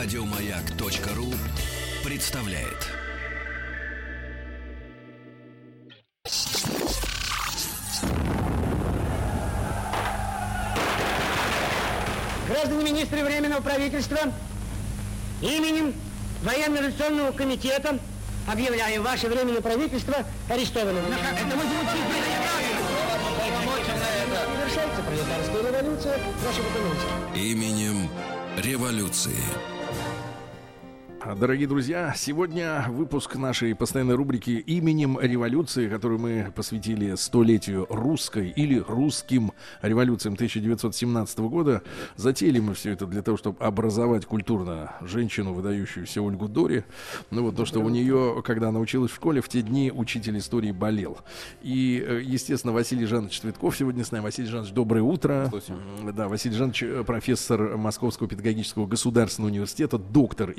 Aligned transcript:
Радиомаяк.ру 0.00 1.34
представляет. 2.04 2.86
Граждане 12.46 12.84
министры 12.84 13.24
Временного 13.24 13.60
правительства, 13.60 14.18
именем 15.42 15.92
Военно-революционного 16.44 17.32
комитета 17.32 17.98
объявляем 18.46 19.02
ваше 19.02 19.26
Временное 19.26 19.60
правительство 19.60 20.14
арестованным. 20.48 21.02
Это 21.06 21.56
мы 21.56 21.64
Завершается 24.46 25.02
пролетарская 25.02 25.72
революция. 25.72 26.18
Именем 27.34 28.08
революции. 28.58 29.34
Дорогие 31.26 31.66
друзья, 31.66 32.14
сегодня 32.16 32.86
выпуск 32.88 33.34
нашей 33.34 33.74
постоянной 33.74 34.14
рубрики 34.14 34.50
«Именем 34.50 35.18
революции», 35.18 35.88
которую 35.88 36.20
мы 36.20 36.52
посвятили 36.54 37.16
столетию 37.16 37.86
русской 37.90 38.50
или 38.50 38.78
русским 38.78 39.52
революциям 39.82 40.34
1917 40.34 41.38
года. 41.40 41.82
Затеяли 42.14 42.60
мы 42.60 42.74
все 42.74 42.92
это 42.92 43.06
для 43.06 43.22
того, 43.22 43.36
чтобы 43.36 43.58
образовать 43.64 44.26
культурно 44.26 44.94
женщину, 45.00 45.54
выдающуюся 45.54 46.22
Ольгу 46.22 46.46
Дори. 46.46 46.84
Ну 47.30 47.42
вот 47.42 47.56
то, 47.56 47.64
что 47.64 47.80
у 47.80 47.88
нее, 47.88 48.40
когда 48.44 48.68
она 48.68 48.78
училась 48.78 49.10
в 49.10 49.16
школе, 49.16 49.40
в 49.40 49.48
те 49.48 49.62
дни 49.62 49.90
учитель 49.92 50.38
истории 50.38 50.70
болел. 50.70 51.18
И, 51.62 52.02
э, 52.06 52.22
естественно, 52.24 52.72
Василий 52.72 53.06
Жанович 53.06 53.40
Цветков 53.40 53.76
сегодня 53.76 54.04
с 54.04 54.12
нами. 54.12 54.22
Василий 54.22 54.48
Жанович, 54.48 54.72
доброе 54.72 55.02
утро. 55.02 55.50
Да, 56.12 56.28
Василий 56.28 56.54
Жанович, 56.54 56.82
э, 56.84 57.04
профессор 57.04 57.76
Московского 57.76 58.28
педагогического 58.28 58.86
государственного 58.86 59.50
университета, 59.50 59.98
доктор 59.98 60.52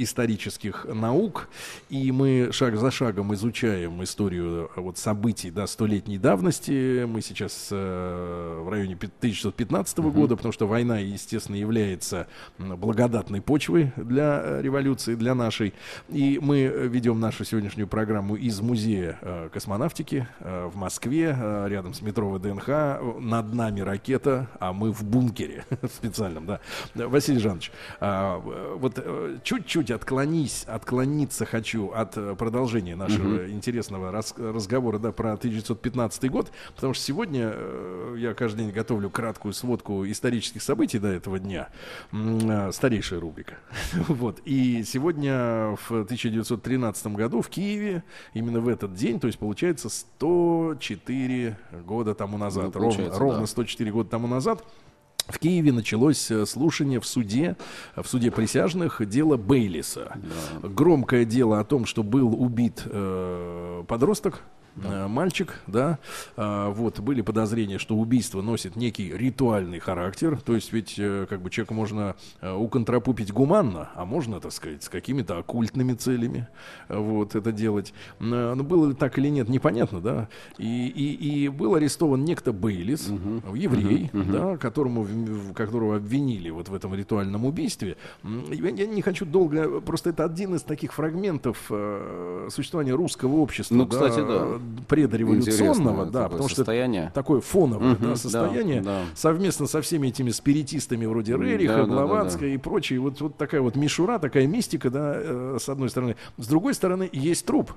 исторических 0.49 0.85
наук, 0.85 1.47
и 1.89 2.11
мы 2.11 2.49
шаг 2.51 2.75
за 2.75 2.91
шагом 2.91 3.33
изучаем 3.33 4.03
историю 4.03 4.69
э, 4.75 4.81
вот 4.81 4.97
событий 4.97 5.51
да, 5.51 5.67
столетней 5.67 6.17
давности. 6.17 7.05
Мы 7.05 7.21
сейчас 7.21 7.69
э, 7.71 8.61
в 8.63 8.69
районе 8.69 8.95
1915 8.95 9.97
uh-huh. 9.97 10.11
года, 10.11 10.35
потому 10.35 10.51
что 10.51 10.67
война, 10.67 10.99
естественно, 10.99 11.55
является 11.55 12.27
благодатной 12.57 13.41
почвой 13.41 13.91
для 13.95 14.41
э, 14.43 14.61
революции, 14.61 15.15
для 15.15 15.35
нашей. 15.35 15.73
И 16.09 16.39
мы 16.41 16.63
ведем 16.63 17.19
нашу 17.19 17.45
сегодняшнюю 17.45 17.87
программу 17.87 18.35
из 18.35 18.59
музея 18.59 19.17
э, 19.21 19.49
космонавтики 19.53 20.27
э, 20.39 20.69
в 20.73 20.75
Москве, 20.75 21.35
э, 21.39 21.67
рядом 21.69 21.93
с 21.93 22.01
метро 22.01 22.29
ВДНХ. 22.29 22.67
Над 23.19 23.53
нами 23.53 23.81
ракета, 23.81 24.47
а 24.59 24.73
мы 24.73 24.91
в 24.91 25.03
бункере 25.03 25.65
специальном, 25.93 26.45
да. 26.45 26.59
Василий 26.95 27.39
Жанович, 27.39 27.71
э, 27.99 28.41
вот 28.75 28.93
э, 28.97 29.37
чуть-чуть 29.43 29.91
отклонись 29.91 30.38
отклонись, 30.39 30.63
отклониться 30.67 31.45
хочу 31.45 31.89
от 31.91 32.17
э, 32.17 32.35
продолжения 32.35 32.95
нашего 32.95 33.35
угу. 33.35 33.51
интересного 33.51 34.11
раз, 34.11 34.33
разговора 34.37 34.99
да, 34.99 35.11
про 35.11 35.33
1915 35.33 36.29
год, 36.29 36.51
потому 36.75 36.93
что 36.93 37.03
сегодня 37.03 37.51
э, 37.53 38.15
я 38.17 38.33
каждый 38.33 38.65
день 38.65 38.71
готовлю 38.71 39.09
краткую 39.09 39.53
сводку 39.53 40.05
исторических 40.05 40.61
событий 40.61 40.99
до 40.99 41.07
этого 41.07 41.39
дня. 41.39 41.69
Э, 42.11 42.71
старейшая 42.71 43.19
рубрика. 43.19 43.55
вот. 44.07 44.39
И 44.45 44.83
сегодня 44.83 45.75
в 45.87 45.91
1913 45.91 47.07
году 47.07 47.41
в 47.41 47.49
Киеве, 47.49 48.03
именно 48.33 48.59
в 48.59 48.67
этот 48.67 48.93
день, 48.93 49.19
то 49.19 49.27
есть 49.27 49.39
получается 49.39 49.89
104 49.89 51.57
года 51.85 52.13
тому 52.13 52.37
назад, 52.37 52.73
ну, 52.75 52.81
ровно, 52.81 53.09
да. 53.09 53.17
ровно 53.17 53.45
104 53.45 53.91
года 53.91 54.09
тому 54.09 54.27
назад, 54.27 54.63
в 55.29 55.39
Киеве 55.39 55.71
началось 55.71 56.29
э, 56.31 56.45
слушание 56.45 56.99
в 56.99 57.05
суде, 57.05 57.55
в 57.95 58.05
суде 58.07 58.31
присяжных 58.31 59.07
дело 59.07 59.37
Бейлиса. 59.37 60.17
Да. 60.61 60.67
Громкое 60.67 61.25
дело 61.25 61.59
о 61.59 61.63
том, 61.63 61.85
что 61.85 62.03
был 62.03 62.33
убит 62.41 62.83
э, 62.85 63.83
подросток 63.87 64.41
да. 64.75 65.05
Э, 65.05 65.07
мальчик, 65.07 65.59
да, 65.67 65.99
а, 66.37 66.69
вот, 66.69 66.99
были 66.99 67.21
подозрения, 67.21 67.77
что 67.77 67.95
убийство 67.95 68.41
носит 68.41 68.75
некий 68.75 69.11
ритуальный 69.11 69.79
характер, 69.79 70.39
то 70.43 70.55
есть 70.55 70.71
ведь, 70.73 70.95
э, 70.97 71.25
как 71.29 71.41
бы, 71.41 71.49
человека 71.49 71.73
можно 71.73 72.15
э, 72.41 72.51
уконтрапупить 72.51 73.31
гуманно, 73.31 73.89
а 73.95 74.05
можно, 74.05 74.39
так 74.39 74.51
сказать, 74.51 74.83
с 74.83 74.89
какими-то 74.89 75.37
оккультными 75.37 75.93
целями, 75.93 76.47
вот, 76.87 77.35
это 77.35 77.51
делать. 77.51 77.93
Но 78.19 78.55
было 78.63 78.89
ли 78.89 78.93
так 78.93 79.17
или 79.17 79.29
нет, 79.29 79.49
непонятно, 79.49 80.01
да, 80.01 80.29
и, 80.57 80.87
и, 80.87 81.43
и 81.43 81.47
был 81.49 81.75
арестован 81.75 82.23
некто 82.23 82.53
Бейлис, 82.53 83.09
угу. 83.09 83.55
еврей, 83.55 84.09
угу. 84.13 84.31
да, 84.31 84.57
которому, 84.57 85.07
которого 85.53 85.97
обвинили 85.97 86.49
вот 86.49 86.69
в 86.69 86.73
этом 86.73 86.93
ритуальном 86.95 87.45
убийстве. 87.45 87.97
Я 88.23 88.85
не 88.87 89.01
хочу 89.01 89.25
долго, 89.25 89.81
просто 89.81 90.11
это 90.11 90.25
один 90.25 90.55
из 90.55 90.63
таких 90.63 90.93
фрагментов 90.93 91.71
существования 92.49 92.93
русского 92.93 93.37
общества, 93.37 93.75
ну, 93.75 93.87
кстати, 93.87 94.19
да, 94.19 94.57
да 94.57 94.58
предреволюционного, 94.87 96.05
да, 96.05 96.29
потому 96.29 96.49
состояние. 96.49 97.05
что 97.05 97.13
такое 97.13 97.41
фоновое 97.41 97.93
угу, 97.93 98.07
да, 98.07 98.15
состояние, 98.15 98.81
да, 98.81 99.01
да. 99.01 99.05
совместно 99.15 99.67
со 99.67 99.81
всеми 99.81 100.07
этими 100.07 100.31
спиритистами 100.31 101.05
вроде 101.05 101.33
Рериха, 101.33 101.77
да, 101.77 101.85
Блаватска 101.85 102.39
да, 102.39 102.45
да, 102.45 102.49
да. 102.49 102.53
и 102.53 102.57
прочее, 102.57 102.99
вот, 102.99 103.21
вот 103.21 103.37
такая 103.37 103.61
вот 103.61 103.75
мишура, 103.75 104.19
такая 104.19 104.47
мистика, 104.47 104.89
да, 104.89 105.13
э, 105.15 105.57
с 105.59 105.69
одной 105.69 105.89
стороны. 105.89 106.15
С 106.37 106.47
другой 106.47 106.73
стороны, 106.73 107.09
есть 107.11 107.45
труп. 107.45 107.71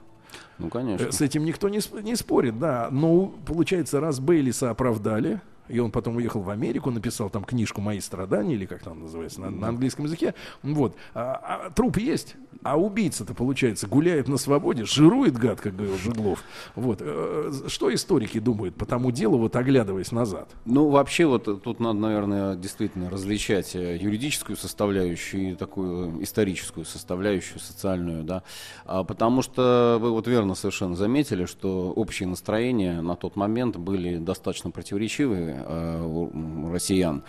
Ну, 0.59 0.69
конечно. 0.69 1.11
С 1.11 1.21
этим 1.21 1.45
никто 1.45 1.69
не, 1.69 1.81
не 2.03 2.17
спорит, 2.17 2.59
да. 2.59 2.89
Но, 2.91 3.33
получается, 3.47 4.01
раз 4.01 4.21
Бейлиса 4.21 4.71
оправдали, 4.71 5.41
и 5.69 5.79
он 5.79 5.91
потом 5.91 6.17
уехал 6.17 6.41
в 6.41 6.51
Америку, 6.51 6.91
написал 6.91 7.31
там 7.31 7.45
книжку 7.45 7.81
«Мои 7.81 8.01
страдания», 8.01 8.55
или 8.55 8.67
как 8.67 8.83
там 8.83 9.01
называется, 9.01 9.41
на, 9.41 9.51
на 9.51 9.69
английском 9.69 10.05
языке. 10.05 10.35
Вот. 10.63 10.97
А, 11.15 11.67
а, 11.67 11.71
труп 11.71 11.99
есть, 11.99 12.37
а 12.63 12.79
убийца-то, 12.79 13.35
получается, 13.35 13.87
гуляет 13.87 14.29
на 14.29 14.37
свободе, 14.37 14.85
жирует 14.85 15.37
гад, 15.37 15.61
как 15.61 15.75
говорил 15.75 15.97
Жиглов. 15.99 16.43
Вот. 16.75 16.99
Э, 17.01 17.53
что 17.67 17.93
историки 17.93 18.39
думают 18.39 18.75
по 18.77 18.87
тому 18.87 19.11
делу, 19.11 19.39
вот 19.39 19.57
оглядываясь 19.57 20.13
назад? 20.13 20.49
Ну, 20.65 20.89
вообще, 20.89 21.27
вот 21.27 21.45
тут 21.63 21.81
надо, 21.81 21.99
наверное, 21.99 22.55
действительно 22.57 23.11
различать 23.11 23.75
э, 23.75 23.97
юридическую 23.97 24.57
составляющую 24.57 25.53
и 25.53 25.55
такую 25.55 26.23
историческую 26.23 26.85
составляющую, 26.85 27.59
социальную, 27.59 28.23
да. 28.25 28.43
А, 28.85 29.05
потому 29.05 29.43
что 29.43 29.99
вы 30.01 30.11
вот 30.11 30.29
верно 30.29 30.55
совершенно 30.55 30.95
заметили, 30.95 31.47
что 31.47 31.93
общие 31.93 32.29
настроения 32.29 33.01
на 33.01 33.17
тот 33.17 33.37
момент 33.37 33.77
были 33.77 34.19
достаточно 34.19 34.71
противоречивые 34.71 35.53
э, 35.53 35.62
россиян. 36.73 37.23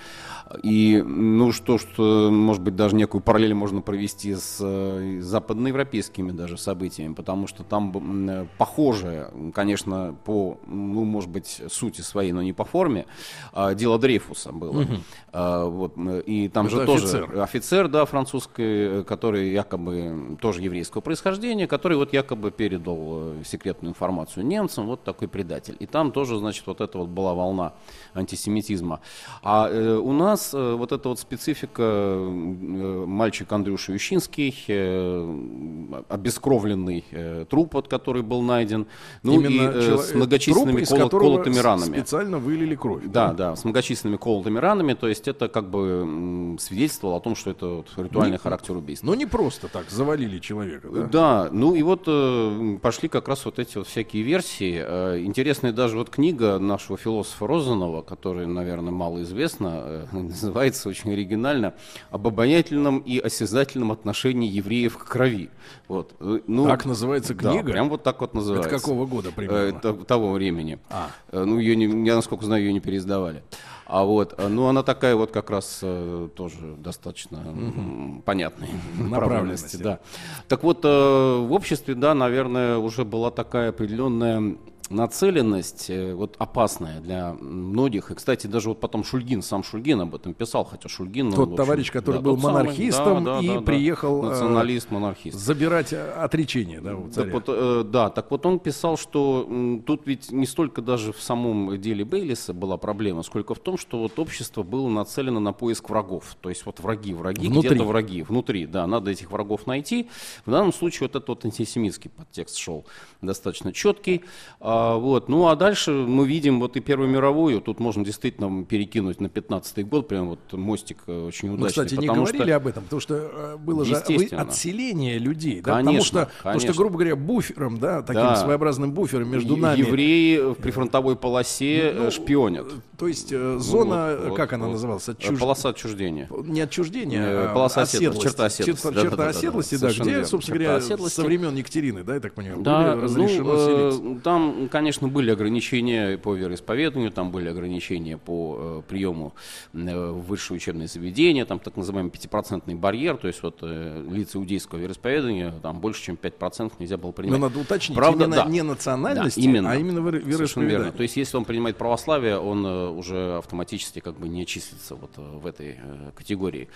И, 0.61 1.01
ну, 1.05 1.51
что, 1.51 1.77
что, 1.77 2.29
может 2.31 2.61
быть, 2.61 2.75
даже 2.75 2.95
некую 2.95 3.21
параллель 3.21 3.53
можно 3.53 3.81
провести 3.81 4.35
с 4.35 4.57
э, 4.59 5.19
западноевропейскими 5.21 6.31
даже 6.31 6.57
событиями, 6.57 7.13
потому 7.13 7.47
что 7.47 7.63
там 7.63 8.29
э, 8.29 8.45
похоже, 8.57 9.31
конечно, 9.53 10.15
по, 10.25 10.57
ну, 10.67 11.03
может 11.03 11.29
быть, 11.29 11.61
сути 11.69 12.01
своей, 12.01 12.31
но 12.31 12.43
не 12.43 12.53
по 12.53 12.65
форме, 12.65 13.05
э, 13.53 13.73
дело 13.75 13.97
Дрейфуса 13.97 14.51
было. 14.51 14.81
Угу. 14.81 14.93
Э, 15.33 15.65
вот, 15.65 15.93
и 16.25 16.49
там 16.49 16.67
Это 16.67 16.75
же 16.75 16.83
офицер. 16.83 17.25
тоже 17.27 17.41
офицер, 17.41 17.87
да, 17.87 18.05
французский, 18.05 19.03
который 19.03 19.51
якобы 19.51 20.37
тоже 20.39 20.61
еврейского 20.61 21.01
происхождения, 21.01 21.67
который 21.67 21.97
вот 21.97 22.13
якобы 22.13 22.51
передал 22.51 22.97
э, 22.99 23.43
секретную 23.45 23.91
информацию 23.91 24.45
немцам, 24.45 24.85
вот 24.85 25.03
такой 25.03 25.27
предатель. 25.27 25.75
И 25.79 25.85
там 25.85 26.11
тоже, 26.11 26.37
значит, 26.37 26.67
вот 26.67 26.81
это 26.81 26.97
вот 26.97 27.09
была 27.09 27.33
волна 27.33 27.73
антисемитизма. 28.13 29.01
А 29.41 29.69
э, 29.69 29.95
у 29.95 30.11
нас 30.11 30.53
э, 30.53 30.75
вот 30.75 30.91
эта 30.91 31.09
вот 31.09 31.19
специфика, 31.19 31.83
э, 31.83 33.05
мальчик 33.07 33.51
Андрюша 33.51 33.93
Ющинский, 33.93 34.55
э, 34.67 36.03
обескровленный 36.09 37.03
э, 37.11 37.45
труп, 37.49 37.75
вот, 37.75 37.87
который 37.87 38.21
был 38.21 38.41
найден, 38.41 38.87
ну 39.23 39.33
Именно 39.33 39.47
и 39.47 39.59
э, 39.59 39.97
с 39.97 40.13
многочисленными 40.13 40.83
труп, 40.83 41.11
кол- 41.11 41.19
колотыми 41.19 41.57
ранами. 41.57 41.97
Специально 41.97 42.37
вылили 42.37 42.75
кровь. 42.75 43.03
Да, 43.05 43.29
да, 43.29 43.33
да, 43.33 43.55
с 43.55 43.63
многочисленными 43.63 44.17
колотыми 44.17 44.59
ранами, 44.59 44.93
то 44.93 45.07
есть 45.07 45.27
это 45.27 45.47
как 45.47 45.69
бы 45.69 46.55
свидетельствовало 46.59 47.17
о 47.17 47.19
том, 47.19 47.35
что 47.35 47.51
это 47.51 47.67
вот, 47.67 47.87
ритуальный 47.97 48.33
не, 48.33 48.37
характер 48.37 48.77
убийства. 48.77 49.07
Но 49.07 49.15
не 49.15 49.25
просто 49.25 49.67
так 49.67 49.89
завалили 49.89 50.39
человека, 50.39 50.87
да? 50.89 51.07
Да, 51.07 51.49
ну 51.51 51.75
и 51.75 51.83
вот 51.83 52.03
э, 52.07 52.77
пошли 52.81 53.09
как 53.09 53.27
раз 53.27 53.45
вот 53.45 53.59
эти 53.59 53.77
вот 53.77 53.87
всякие 53.87 54.23
версии. 54.23 54.83
Э, 54.85 55.21
интересная 55.23 55.71
даже 55.71 55.97
вот 55.97 56.09
книга 56.09 56.59
нашего 56.59 56.97
философа 56.97 57.47
Розанова, 57.47 58.02
которая, 58.03 58.47
наверное, 58.47 58.91
мало 58.91 59.21
известна, 59.23 59.81
э, 59.83 60.05
называется 60.11 60.89
очень 60.89 61.11
оригинально 61.11 61.73
«Об 62.11 62.27
обаятельном 62.27 62.99
и 62.99 63.17
осязательном 63.19 63.91
отношении 63.91 64.49
евреев 64.49 64.97
к 64.97 65.05
крови». 65.05 65.49
Вот. 65.87 66.13
Э, 66.19 66.39
ну, 66.47 66.67
так 66.67 66.85
называется 66.85 67.33
книга? 67.35 67.63
Да, 67.63 67.71
прям 67.71 67.89
вот 67.89 68.03
так 68.03 68.21
вот 68.21 68.33
называется. 68.33 68.69
Это 68.69 68.79
какого 68.79 69.05
года 69.05 69.31
примерно? 69.31 69.77
Это, 69.77 69.93
того 69.93 70.31
времени. 70.31 70.79
А. 70.89 71.09
Э, 71.31 71.43
ну, 71.43 71.59
ее 71.59 71.75
не, 71.75 72.07
я, 72.07 72.15
насколько 72.15 72.45
знаю, 72.45 72.63
ее 72.63 72.73
не 72.73 72.79
переиздавали. 72.79 73.43
А 73.85 74.03
вот, 74.05 74.35
ну, 74.39 74.67
она 74.67 74.81
такая 74.81 75.15
вот 75.15 75.31
как 75.31 75.49
раз 75.49 75.79
э, 75.81 76.29
тоже 76.35 76.75
достаточно 76.77 77.39
угу. 77.39 78.21
понятной 78.25 78.69
направленности, 78.97 79.77
да. 79.77 79.99
Так 80.47 80.63
вот, 80.63 80.79
э, 80.83 80.87
в 80.87 81.51
обществе, 81.51 81.93
да, 81.93 82.13
наверное, 82.13 82.77
уже 82.77 83.03
была 83.03 83.29
такая 83.29 83.69
определенная 83.69 84.55
нацеленность 84.93 85.89
э, 85.89 86.13
вот 86.13 86.35
опасная 86.39 87.01
для 87.01 87.33
многих. 87.33 88.11
И, 88.11 88.15
кстати, 88.15 88.47
даже 88.47 88.69
вот 88.69 88.79
потом 88.79 89.03
Шульгин, 89.03 89.41
сам 89.41 89.63
Шульгин 89.63 90.01
об 90.01 90.15
этом 90.15 90.33
писал, 90.33 90.63
хотя 90.63 90.87
Шульгин... 90.87 91.31
Тот 91.31 91.49
он, 91.49 91.55
товарищ, 91.55 91.91
который 91.91 92.17
да, 92.17 92.21
был 92.21 92.35
тот 92.35 92.41
самый, 92.43 92.63
монархистом 92.63 93.23
да, 93.23 93.33
да, 93.35 93.39
и 93.41 93.47
да, 93.47 93.53
да. 93.55 93.61
приехал, 93.61 94.25
э, 94.25 94.29
Националист, 94.29 94.91
монархист. 94.91 95.37
забирать 95.37 95.93
э, 95.93 96.11
отречение, 96.11 96.79
да, 96.81 96.95
у 96.95 97.09
царя. 97.09 97.25
Так 97.25 97.33
вот, 97.33 97.43
э, 97.47 97.83
да, 97.85 98.09
так 98.09 98.31
вот 98.31 98.45
он 98.45 98.59
писал, 98.59 98.97
что 98.97 99.45
м, 99.49 99.81
тут 99.81 100.03
ведь 100.05 100.31
не 100.31 100.45
столько 100.45 100.81
даже 100.81 101.11
в 101.11 101.21
самом 101.21 101.79
деле 101.81 102.05
Бейлиса 102.05 102.53
была 102.53 102.77
проблема, 102.77 103.23
сколько 103.23 103.55
в 103.55 103.59
том, 103.59 103.77
что 103.77 103.99
вот 103.99 104.19
общество 104.19 104.63
было 104.63 104.87
нацелено 104.87 105.39
на 105.39 105.53
поиск 105.53 105.89
врагов. 105.89 106.35
То 106.41 106.49
есть 106.49 106.65
вот 106.65 106.79
враги, 106.79 107.13
враги, 107.13 107.47
где-то 107.47 107.83
враги, 107.83 108.21
внутри, 108.21 108.65
да, 108.65 108.85
надо 108.87 109.11
этих 109.11 109.31
врагов 109.31 109.67
найти. 109.67 110.09
В 110.45 110.51
данном 110.51 110.73
случае 110.73 111.07
вот 111.07 111.15
этот 111.15 111.29
вот 111.29 111.45
антисемитский 111.45 112.09
подтекст 112.09 112.57
шел 112.57 112.85
достаточно 113.21 113.73
четкий. 113.73 114.23
А, 114.59 114.82
вот. 114.97 115.29
Ну 115.29 115.47
а 115.47 115.55
дальше 115.55 115.91
мы 115.91 116.27
видим 116.27 116.59
вот 116.59 116.75
и 116.77 116.79
Первую 116.79 117.09
мировую, 117.09 117.61
тут 117.61 117.79
можно 117.79 118.03
действительно 118.05 118.63
перекинуть 118.65 119.19
на 119.21 119.29
15 119.29 119.87
год, 119.87 120.07
прям 120.07 120.29
вот 120.29 120.39
мостик 120.53 120.97
э, 121.07 121.27
очень 121.27 121.49
Мы, 121.49 121.55
удачный. 121.55 121.85
кстати, 121.85 121.99
не 121.99 122.07
потому 122.07 122.23
говорили 122.25 122.43
что- 122.43 122.55
об 122.55 122.67
этом, 122.67 122.83
потому 122.83 122.99
что 122.99 123.15
э, 123.15 123.57
было 123.57 123.85
же 123.85 123.95
отселение 123.95 125.17
людей, 125.17 125.61
да, 125.61 125.71
потому 125.71 125.85
Конечно, 125.85 126.05
что, 126.05 126.19
потому 126.37 126.59
что, 126.59 126.67
конечно. 126.67 126.73
грубо 126.83 126.93
говоря, 126.97 127.15
буфером, 127.15 127.79
да, 127.79 128.01
таким 128.01 128.21
Да. 128.23 128.35
своеобразным 128.35 128.91
буфером 128.91 129.29
между 129.29 129.55
нами, 129.57 129.79
Евреи 129.79 130.53
в 130.53 130.55
прифронтовой 130.55 131.15
полосе 131.15 131.93
Ну, 131.95 132.03
э, 132.07 132.11
шпионят. 132.11 132.67
то 132.97 133.07
есть 133.07 133.29
зона, 133.29 134.15
Вот, 134.19 134.29
вот, 134.29 134.37
как 134.37 134.53
она 134.53 134.65
вот. 134.65 134.73
называлась, 134.73 135.07
отчуж- 135.07 135.37
Полоса 135.39 135.69
отчуждения. 135.69 136.29
не 136.45 136.61
отчуждение, 136.61 137.21
Э, 137.23 137.45
а 137.49 137.53
полоса 137.53 137.81
оседлости, 137.81 138.23
черта 138.23 138.45
оседлости. 138.45 138.81
Черта, 138.83 138.89
Да-да-да-да, 138.95 139.09
черта 139.15 139.29
оседлости, 139.39 139.73
да, 139.75 139.79
совершенно 139.79 140.03
где, 140.03 140.11
верно. 140.11 140.27
собственно 140.27 140.57
Черта 140.57 140.69
говоря, 140.71 140.85
оседлости. 140.85 141.15
со 141.15 141.21
времен 141.23 141.55
Екатерины, 141.55 142.03
да, 142.03 142.13
я 142.15 142.19
так 142.19 142.33
понимаю, 142.33 142.61
Да, 142.61 142.91
были 142.95 143.03
разрешено 143.05 143.53
ну, 143.53 143.91
селиться. 143.91 144.21
там, 144.23 144.69
конечно, 144.73 145.07
были 145.07 145.29
ограничения 145.29 146.17
по 146.17 146.33
вероисповеданию, 146.33 147.11
там 147.11 147.29
были 147.29 147.47
ограничения 147.47 148.17
по 148.17 148.57
э, 148.57 148.81
приему 148.89 149.35
э, 149.71 150.09
в 150.09 150.23
высшее 150.25 150.57
учебное 150.57 150.87
заведение, 150.87 151.45
там 151.45 151.59
так 151.59 151.77
называемый 151.77 152.11
пятипроцентный 152.11 152.73
барьер, 152.73 153.17
то 153.17 153.27
есть 153.27 153.43
вот 153.43 153.59
э, 153.61 154.03
лица 154.09 154.39
иудейского 154.39 154.79
вероисповедания, 154.79 155.53
там 155.61 155.79
больше, 155.79 156.01
чем 156.01 156.17
5% 156.19 156.71
нельзя 156.79 156.97
было 156.97 157.09
Но 157.09 157.13
принимать. 157.13 157.41
надо 157.41 157.59
уточнить, 157.59 157.95
Правда, 157.95 158.23
именно 158.23 158.35
да. 158.35 158.45
не 158.45 158.63
национальности, 158.63 159.39
Да, 159.39 159.45
именно. 159.45 159.71
а 159.71 159.75
именно 159.75 159.99
вероисповедание. 159.99 160.77
верно. 160.79 160.91
То 160.91 161.03
есть, 161.03 161.17
если 161.17 161.37
он 161.37 161.45
принимает 161.45 161.77
православие, 161.77 162.39
он 162.39 162.65
э, 162.65 162.89
уже 162.89 163.37
автоматически 163.37 163.99
как 163.99 164.19
бы 164.19 164.27
не 164.27 164.47
числится 164.47 164.95
вот 164.95 165.11
э, 165.17 165.21
в 165.21 165.45
этой 165.45 165.77
э, 165.79 166.11
категории. 166.15 166.67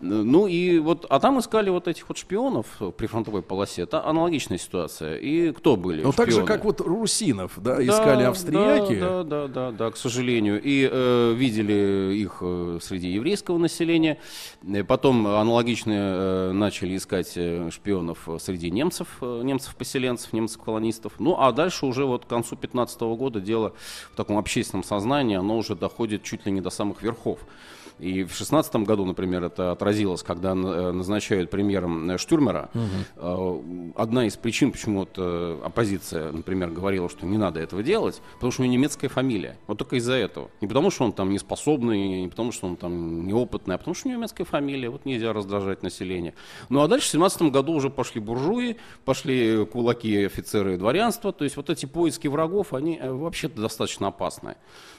Ну 0.00 0.46
и 0.46 0.78
вот, 0.78 1.06
а 1.08 1.20
там 1.20 1.38
искали 1.38 1.70
вот 1.70 1.88
этих 1.88 2.08
вот 2.08 2.18
шпионов 2.18 2.66
в 2.78 2.90
прифронтовой 2.90 3.42
полосе. 3.42 3.82
Это 3.82 4.04
аналогичная 4.04 4.58
ситуация. 4.58 5.16
И 5.16 5.52
кто 5.52 5.76
были? 5.76 6.02
Ну, 6.02 6.12
так 6.12 6.30
же, 6.30 6.44
как 6.44 6.64
вот 6.64 6.80
русинов, 7.24 7.52
да, 7.56 7.76
Да, 7.76 7.84
искали 7.84 8.22
да, 8.22 8.28
австрияки. 8.28 9.00
Да, 9.00 9.22
да, 9.22 9.48
да, 9.48 9.70
да, 9.72 9.90
к 9.90 9.96
сожалению. 9.96 10.60
И 10.62 10.88
э, 10.90 11.34
видели 11.34 12.14
их 12.14 12.38
э, 12.40 12.78
среди 12.82 13.08
еврейского 13.08 13.58
населения. 13.58 14.18
Э, 14.62 14.84
Потом 14.84 15.26
аналогично 15.26 15.92
э, 15.92 16.52
начали 16.52 16.96
искать 16.96 17.32
э, 17.36 17.70
шпионов 17.70 18.28
среди 18.38 18.70
немцев, 18.70 19.08
немцев-поселенцев, 19.20 20.32
немцев-колонистов. 20.32 21.14
Ну, 21.18 21.36
а 21.38 21.52
дальше 21.52 21.86
уже 21.86 22.04
вот 22.04 22.24
к 22.24 22.28
концу 22.28 22.56
15 22.56 23.00
года 23.00 23.40
дело 23.40 23.74
в 24.12 24.16
таком 24.16 24.38
общественном 24.38 24.84
сознании, 24.84 25.36
оно 25.36 25.56
уже 25.56 25.74
доходит 25.74 26.22
чуть 26.22 26.46
ли 26.46 26.52
не 26.52 26.60
до 26.60 26.70
самых 26.70 27.02
верхов. 27.02 27.40
И 27.98 28.24
в 28.24 28.34
16 28.34 28.74
году, 28.76 29.04
например, 29.04 29.44
это 29.44 29.70
отразилось, 29.70 30.22
когда 30.22 30.52
э, 30.52 30.54
назначают 30.90 31.50
премьером 31.50 32.10
э, 32.10 32.18
Штюрмера. 32.18 32.70
Э, 33.16 33.60
Одна 33.94 34.26
из 34.26 34.36
причин, 34.36 34.72
почему 34.72 35.00
вот, 35.00 35.18
оппозиция, 35.64 36.32
например, 36.32 36.70
говорила, 36.70 37.08
что 37.08 37.26
не 37.26 37.38
надо 37.38 37.60
этого 37.60 37.82
делать, 37.82 38.20
потому 38.34 38.50
что 38.50 38.62
у 38.62 38.64
него 38.64 38.74
немецкая 38.74 39.08
фамилия. 39.08 39.56
Вот 39.66 39.78
только 39.78 39.96
из-за 39.96 40.14
этого. 40.14 40.50
Не 40.60 40.66
потому, 40.66 40.90
что 40.90 41.04
он 41.04 41.12
там 41.12 41.30
неспособный, 41.30 42.22
не 42.22 42.28
потому, 42.28 42.50
что 42.52 42.66
он 42.66 42.76
там 42.76 43.26
неопытный, 43.26 43.76
а 43.76 43.78
потому, 43.78 43.94
что 43.94 44.08
у 44.08 44.10
него 44.10 44.20
немецкая 44.20 44.44
фамилия. 44.44 44.90
Вот 44.90 45.04
нельзя 45.04 45.32
раздражать 45.32 45.82
население. 45.82 46.34
Ну 46.68 46.82
а 46.82 46.88
дальше 46.88 47.08
в 47.08 47.12
17 47.12 47.42
году 47.42 47.72
уже 47.72 47.90
пошли 47.90 48.20
буржуи, 48.20 48.76
пошли 49.04 49.64
кулаки, 49.66 50.24
офицеры 50.24 50.74
и 50.74 50.76
дворянство. 50.76 51.32
То 51.32 51.44
есть 51.44 51.56
вот 51.56 51.70
эти 51.70 51.86
поиски 51.86 52.26
врагов, 52.26 52.74
они 52.74 53.00
вообще-то 53.00 53.60
достаточно 53.60 54.08
опасны. 54.08 54.56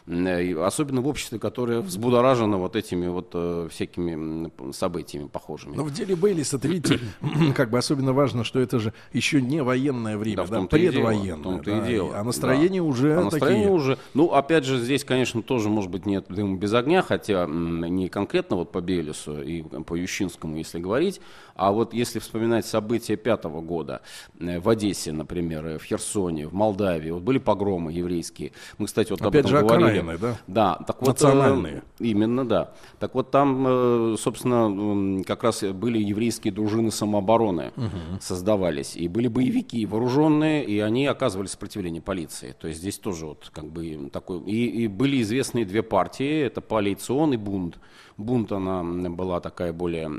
Особенно 0.07 1.01
в 1.01 1.07
обществе, 1.07 1.39
которое 1.39 1.81
взбудоражено 1.81 2.57
вот 2.57 2.75
этими 2.85 3.07
вот 3.07 3.31
э, 3.33 3.67
всякими 3.71 4.51
событиями 4.71 5.27
похожими. 5.27 5.75
Но 5.75 5.83
в 5.83 5.91
деле 5.91 6.15
Бейлиса, 6.15 6.57
видите, 6.61 6.99
как 7.55 7.69
бы 7.69 7.77
особенно 7.77 8.13
важно, 8.13 8.43
что 8.43 8.59
это 8.59 8.79
же 8.79 8.93
еще 9.13 9.41
не 9.41 9.61
военное 9.63 10.17
время, 10.17 10.37
Да, 10.37 10.43
да, 10.43 10.49
дело, 10.57 10.67
предвоенное. 10.67 11.43
том-то 11.43 11.63
да, 11.71 11.85
и 11.85 11.87
дело. 11.87 12.17
А 12.17 12.23
настроения 12.23 12.79
Да. 12.81 12.83
уже 12.87 13.17
А 13.17 13.23
настроение 13.23 13.63
такие. 13.65 13.75
уже. 13.75 13.97
Ну, 14.13 14.31
опять 14.33 14.65
же, 14.65 14.79
здесь, 14.79 15.03
конечно, 15.03 15.41
тоже, 15.41 15.69
может 15.69 15.89
быть, 15.91 16.05
нет 16.05 16.25
дыма 16.29 16.57
без 16.57 16.73
огня, 16.73 17.01
хотя 17.01 17.45
не 17.47 18.09
конкретно 18.09 18.57
вот 18.57 18.71
по 18.71 18.81
Белесу 18.81 19.41
и 19.41 19.61
по 19.61 19.95
Ющинскому, 19.95 20.57
если 20.57 20.79
говорить, 20.79 21.21
а 21.55 21.71
вот 21.71 21.93
если 21.93 22.19
вспоминать 22.19 22.65
события 22.65 23.15
пятого 23.15 23.61
года 23.61 24.01
э, 24.39 24.59
в 24.59 24.67
Одессе, 24.69 25.11
например, 25.11 25.65
э, 25.65 25.77
в 25.77 25.83
Херсоне, 25.83 26.47
в 26.47 26.53
Молдавии, 26.53 27.11
вот 27.11 27.23
были 27.23 27.37
погромы 27.37 27.93
еврейские. 27.93 28.51
Мы, 28.77 28.87
кстати, 28.87 29.11
вот 29.11 29.21
об 29.21 29.27
Опять 29.29 29.45
этом 29.45 29.51
же, 29.51 29.65
говорили. 29.65 29.99
окраины, 29.99 30.17
да? 30.17 30.37
Да, 30.47 30.75
так 30.85 30.99
вот, 31.01 31.07
Национальные. 31.07 31.83
э, 31.99 32.03
именно, 32.03 32.45
да. 32.47 32.71
Так 32.99 33.15
вот 33.15 33.31
там, 33.31 33.65
э, 33.67 34.15
собственно, 34.19 35.23
как 35.23 35.43
раз 35.43 35.63
были 35.63 35.97
еврейские 35.99 36.53
дружины 36.53 36.91
самообороны 36.91 37.73
создавались, 38.21 38.95
и 38.95 39.07
были 39.07 39.27
боевики 39.27 39.85
вооруженные, 39.85 40.63
и 40.63 40.79
они 40.79 41.07
оказывали 41.07 41.47
сопротивление 41.47 42.01
полиции. 42.01 42.55
То 42.59 42.67
есть 42.67 42.79
здесь 42.79 42.97
тоже 42.97 43.25
вот 43.25 43.49
как 43.53 43.65
бы 43.65 44.09
такой... 44.11 44.39
И, 44.41 44.83
и 44.83 44.87
были 44.87 45.21
известные 45.21 45.65
две 45.65 45.83
партии, 45.83 46.41
это 46.41 46.61
Палейцион 46.61 47.33
и 47.33 47.37
Бунд. 47.37 47.79
Бунт, 48.17 48.51
она 48.51 48.81
была 48.83 49.41
такая 49.41 49.73
более 49.73 50.09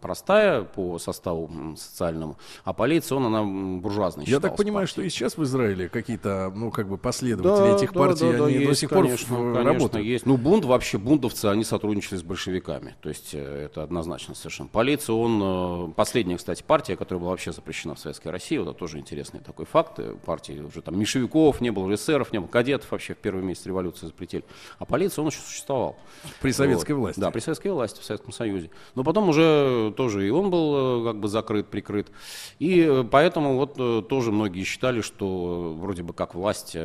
простая 0.00 0.62
по 0.62 0.98
составу 0.98 1.50
социальному, 1.76 2.36
а 2.64 2.72
Палейцион, 2.74 3.24
она 3.26 3.40
м, 3.40 3.80
буржуазная 3.80 4.26
Я 4.26 4.40
так 4.40 4.56
понимаю, 4.56 4.86
что 4.86 4.96
партией. 4.96 5.06
и 5.06 5.10
сейчас 5.10 5.38
в 5.38 5.42
Израиле 5.44 5.88
какие-то, 5.88 6.52
ну, 6.54 6.70
как 6.70 6.86
бы 6.88 6.98
последователи 6.98 7.74
этих 7.76 7.92
да, 7.94 7.98
партий, 7.98 8.32
да, 8.32 8.38
да, 8.38 8.44
они 8.46 8.58
до 8.58 8.60
есть, 8.64 8.80
сих 8.80 8.90
пор 8.90 9.04
конечно, 9.04 9.64
работают. 9.64 10.06
есть. 10.06 10.26
Ну, 10.26 10.36
бунт 10.36 10.64
вообще, 10.66 10.98
бундовцы, 10.98 11.46
они 11.46 11.64
сотрудничали 11.64 12.18
с 12.18 12.22
большевиками. 12.22 12.94
То 13.00 13.08
есть 13.08 13.30
э, 13.32 13.64
это 13.66 13.82
однозначно 13.82 14.34
совершенно. 14.34 14.68
Полиция, 14.68 15.14
он, 15.14 15.90
э, 15.90 15.92
последняя, 15.94 16.36
кстати, 16.36 16.62
партия, 16.62 16.96
которая 16.96 17.20
была 17.20 17.30
вообще 17.30 17.52
запрещена 17.52 17.94
в 17.94 17.98
Советской 17.98 18.28
России, 18.28 18.58
вот 18.58 18.68
это 18.68 18.78
тоже 18.78 18.98
интересный 18.98 19.40
такой 19.40 19.64
факт. 19.64 19.98
Э, 19.98 20.14
Партии 20.26 20.60
уже 20.60 20.82
там 20.82 20.98
меньшевиков 20.98 21.60
не 21.60 21.70
было, 21.70 21.94
эсеров 21.94 22.32
не 22.32 22.38
было, 22.40 22.48
кадетов 22.48 22.90
вообще 22.90 23.14
в 23.14 23.18
первый 23.18 23.42
месяц 23.42 23.64
революции 23.66 24.06
запретили. 24.06 24.44
А 24.78 24.84
полиция, 24.84 25.22
он 25.22 25.28
еще 25.28 25.40
существовал. 25.40 25.96
При 26.42 26.52
советской 26.52 26.92
Вот. 26.92 27.00
власти. 27.00 27.20
Да, 27.20 27.30
при 27.30 27.45
советской 27.46 27.68
власти, 27.68 28.00
в 28.00 28.04
Советском 28.04 28.32
Союзе. 28.32 28.70
Но 28.94 29.04
потом 29.04 29.28
уже 29.28 29.92
тоже 29.96 30.26
и 30.26 30.30
он 30.30 30.50
был 30.50 31.02
э, 31.02 31.04
как 31.12 31.20
бы 31.20 31.28
закрыт, 31.28 31.68
прикрыт. 31.68 32.10
И 32.58 32.80
э, 32.80 33.04
поэтому 33.10 33.56
вот 33.56 33.76
э, 33.78 34.02
тоже 34.08 34.32
многие 34.32 34.64
считали, 34.64 35.00
что 35.00 35.76
вроде 35.80 36.02
бы 36.02 36.12
как 36.12 36.34
власть 36.34 36.76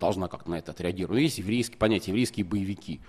должна 0.00 0.28
как-то 0.28 0.50
на 0.50 0.58
это 0.58 0.72
отреагировать. 0.72 1.18
Ну, 1.18 1.22
Есть 1.22 1.38
еврейские 1.38 1.78
понятия, 1.78 2.10
еврейские 2.12 2.46
боевики. 2.46 3.00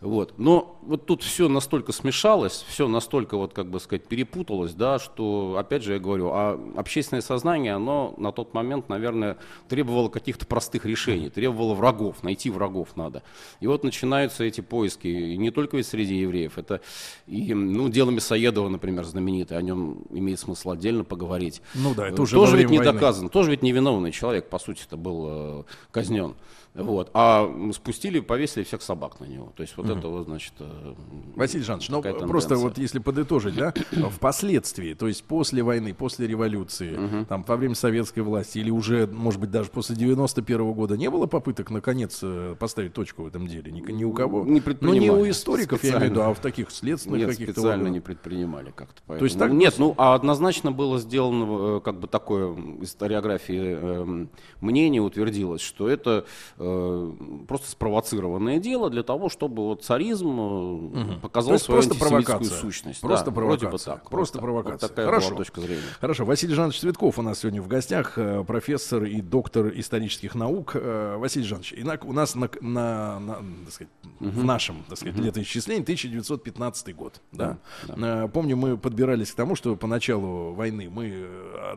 Вот. 0.00 0.34
Но 0.38 0.78
вот 0.82 1.06
тут 1.06 1.24
все 1.24 1.48
настолько 1.48 1.90
смешалось, 1.92 2.64
все 2.68 2.86
настолько, 2.86 3.36
вот, 3.36 3.52
как 3.52 3.68
бы 3.68 3.80
сказать, 3.80 4.06
перепуталось, 4.06 4.72
да, 4.72 5.00
что, 5.00 5.56
опять 5.58 5.82
же, 5.82 5.94
я 5.94 5.98
говорю, 5.98 6.28
а 6.32 6.60
общественное 6.76 7.20
сознание, 7.20 7.74
оно 7.74 8.14
на 8.16 8.30
тот 8.30 8.54
момент, 8.54 8.88
наверное, 8.88 9.38
требовало 9.68 10.08
каких-то 10.08 10.46
простых 10.46 10.86
решений, 10.86 11.30
требовало 11.30 11.74
врагов, 11.74 12.22
найти 12.22 12.48
врагов 12.48 12.90
надо. 12.94 13.24
И 13.58 13.66
вот 13.66 13.82
начинаются 13.82 14.44
эти 14.44 14.60
поиски, 14.60 15.08
и 15.08 15.36
не 15.36 15.50
только 15.50 15.76
ведь 15.76 15.86
среди 15.88 16.14
евреев, 16.14 16.58
это 16.58 16.80
и, 17.26 17.52
ну, 17.52 17.88
дело 17.88 18.10
Мясоедова, 18.10 18.68
например, 18.68 19.04
знаменитое, 19.04 19.58
о 19.58 19.62
нем 19.62 20.02
имеет 20.10 20.38
смысл 20.38 20.70
отдельно 20.70 21.02
поговорить. 21.02 21.60
Ну 21.74 21.92
да, 21.94 22.06
это 22.08 22.20
Э, 22.20 22.22
уже 22.22 22.36
тоже 22.36 22.56
ведь 22.56 22.70
не 22.70 22.78
войны. 22.78 22.92
доказано, 22.92 23.28
тоже 23.30 23.50
ведь 23.50 23.62
невиновный 23.62 24.12
человек, 24.12 24.48
по 24.48 24.60
сути, 24.60 24.84
это 24.86 24.96
был 24.96 25.26
э, 25.28 25.64
казнен. 25.90 26.34
Вот. 26.82 27.10
А 27.14 27.50
спустили, 27.74 28.20
повесили 28.20 28.64
всех 28.64 28.82
собак 28.82 29.20
на 29.20 29.24
него. 29.24 29.52
То 29.56 29.62
есть 29.62 29.76
вот 29.76 29.88
это 29.90 30.08
вот, 30.08 30.26
значит... 30.26 30.52
э, 30.60 30.94
Василий 31.34 31.64
Жанович, 31.64 31.88
ну 31.88 32.02
просто 32.02 32.56
вот 32.56 32.78
если 32.78 32.98
подытожить, 32.98 33.56
да, 33.56 33.74
впоследствии, 34.10 34.94
то 34.94 35.08
есть 35.08 35.24
после 35.24 35.62
войны, 35.62 35.94
после 35.94 36.26
революции, 36.26 37.24
там 37.28 37.44
во 37.46 37.56
время 37.56 37.74
советской 37.74 38.20
власти 38.20 38.58
или 38.58 38.70
уже, 38.70 39.06
может 39.06 39.40
быть, 39.40 39.50
даже 39.50 39.70
после 39.70 39.96
91 39.96 40.72
года 40.72 40.96
не 40.96 41.10
было 41.10 41.26
попыток 41.26 41.70
наконец 41.70 42.20
э, 42.22 42.54
поставить 42.58 42.92
точку 42.92 43.24
в 43.24 43.26
этом 43.26 43.46
деле 43.46 43.70
ни, 43.72 43.80
ни 43.80 44.04
у 44.04 44.12
кого? 44.12 44.44
Не 44.44 44.62
ну 44.80 44.94
не 44.94 45.10
у 45.10 45.28
историков, 45.28 45.82
я 45.82 45.90
имею 45.90 46.00
в 46.00 46.04
виду, 46.04 46.14
Специально. 46.14 46.30
а 46.30 46.34
в 46.34 46.40
таких 46.40 46.70
следственных 46.70 47.20
Нет, 47.20 47.30
каких-то 47.30 47.52
специально 47.52 47.74
органах. 47.74 47.92
не 47.92 48.00
предпринимали 48.00 48.70
как-то. 48.70 49.02
То 49.06 49.24
есть 49.24 49.38
поэтому. 49.38 49.38
так 49.38 49.52
Нет, 49.52 49.74
ну 49.78 49.94
а 49.96 50.14
однозначно 50.14 50.72
было 50.72 50.98
сделано 50.98 51.78
э, 51.78 51.80
как 51.80 52.00
бы 52.00 52.06
такое 52.06 52.54
историографии 52.82 53.76
эм, 53.80 54.30
мнение 54.60 55.02
утвердилось, 55.02 55.60
что 55.60 55.88
это 55.88 56.24
э, 56.68 57.44
просто 57.46 57.70
спровоцированное 57.70 58.58
дело 58.58 58.90
для 58.90 59.02
того, 59.02 59.28
чтобы 59.28 59.64
вот 59.64 59.84
царизм 59.84 60.38
угу. 60.38 61.20
показал 61.22 61.54
То 61.54 61.64
свою 61.64 61.82
просто 61.82 61.98
провокация. 61.98 62.56
сущность. 62.56 63.00
Просто 63.00 63.26
да, 63.26 63.32
провокация. 63.32 63.68
Вроде 63.68 63.78
бы 63.78 63.84
так. 63.84 64.10
Просто 64.10 64.38
вот 64.38 64.44
провокация. 64.44 64.88
Вот 64.88 64.94
такая 64.94 65.06
Хорошо. 65.06 65.28
была 65.28 65.38
точка 65.38 65.60
зрения. 65.60 65.82
Хорошо. 66.00 66.24
Василий 66.24 66.54
Жанович 66.54 66.80
Цветков 66.80 67.18
у 67.18 67.22
нас 67.22 67.38
сегодня 67.40 67.62
в 67.62 67.68
гостях, 67.68 68.18
э, 68.18 68.44
профессор 68.44 69.04
и 69.04 69.20
доктор 69.20 69.72
исторических 69.74 70.34
наук. 70.34 70.72
Э, 70.74 71.16
Василий 71.18 71.46
Жанович, 71.46 71.74
инак- 71.74 72.06
у 72.06 72.12
нас 72.12 72.34
на, 72.34 72.50
на- 72.60 73.18
на, 73.18 73.34
так 73.64 73.72
сказать, 73.72 73.92
в 74.20 74.44
нашем 74.44 74.84
так 74.88 74.98
сказать, 74.98 75.16
летоисчислении 75.18 75.82
1915 75.82 76.94
год. 76.94 77.20
Да? 77.32 77.58
Э, 77.88 78.28
Помню, 78.32 78.56
мы 78.56 78.76
подбирались 78.76 79.32
к 79.32 79.34
тому, 79.34 79.54
что 79.56 79.76
по 79.76 79.86
началу 79.86 80.52
войны 80.52 80.88
мы 80.90 81.26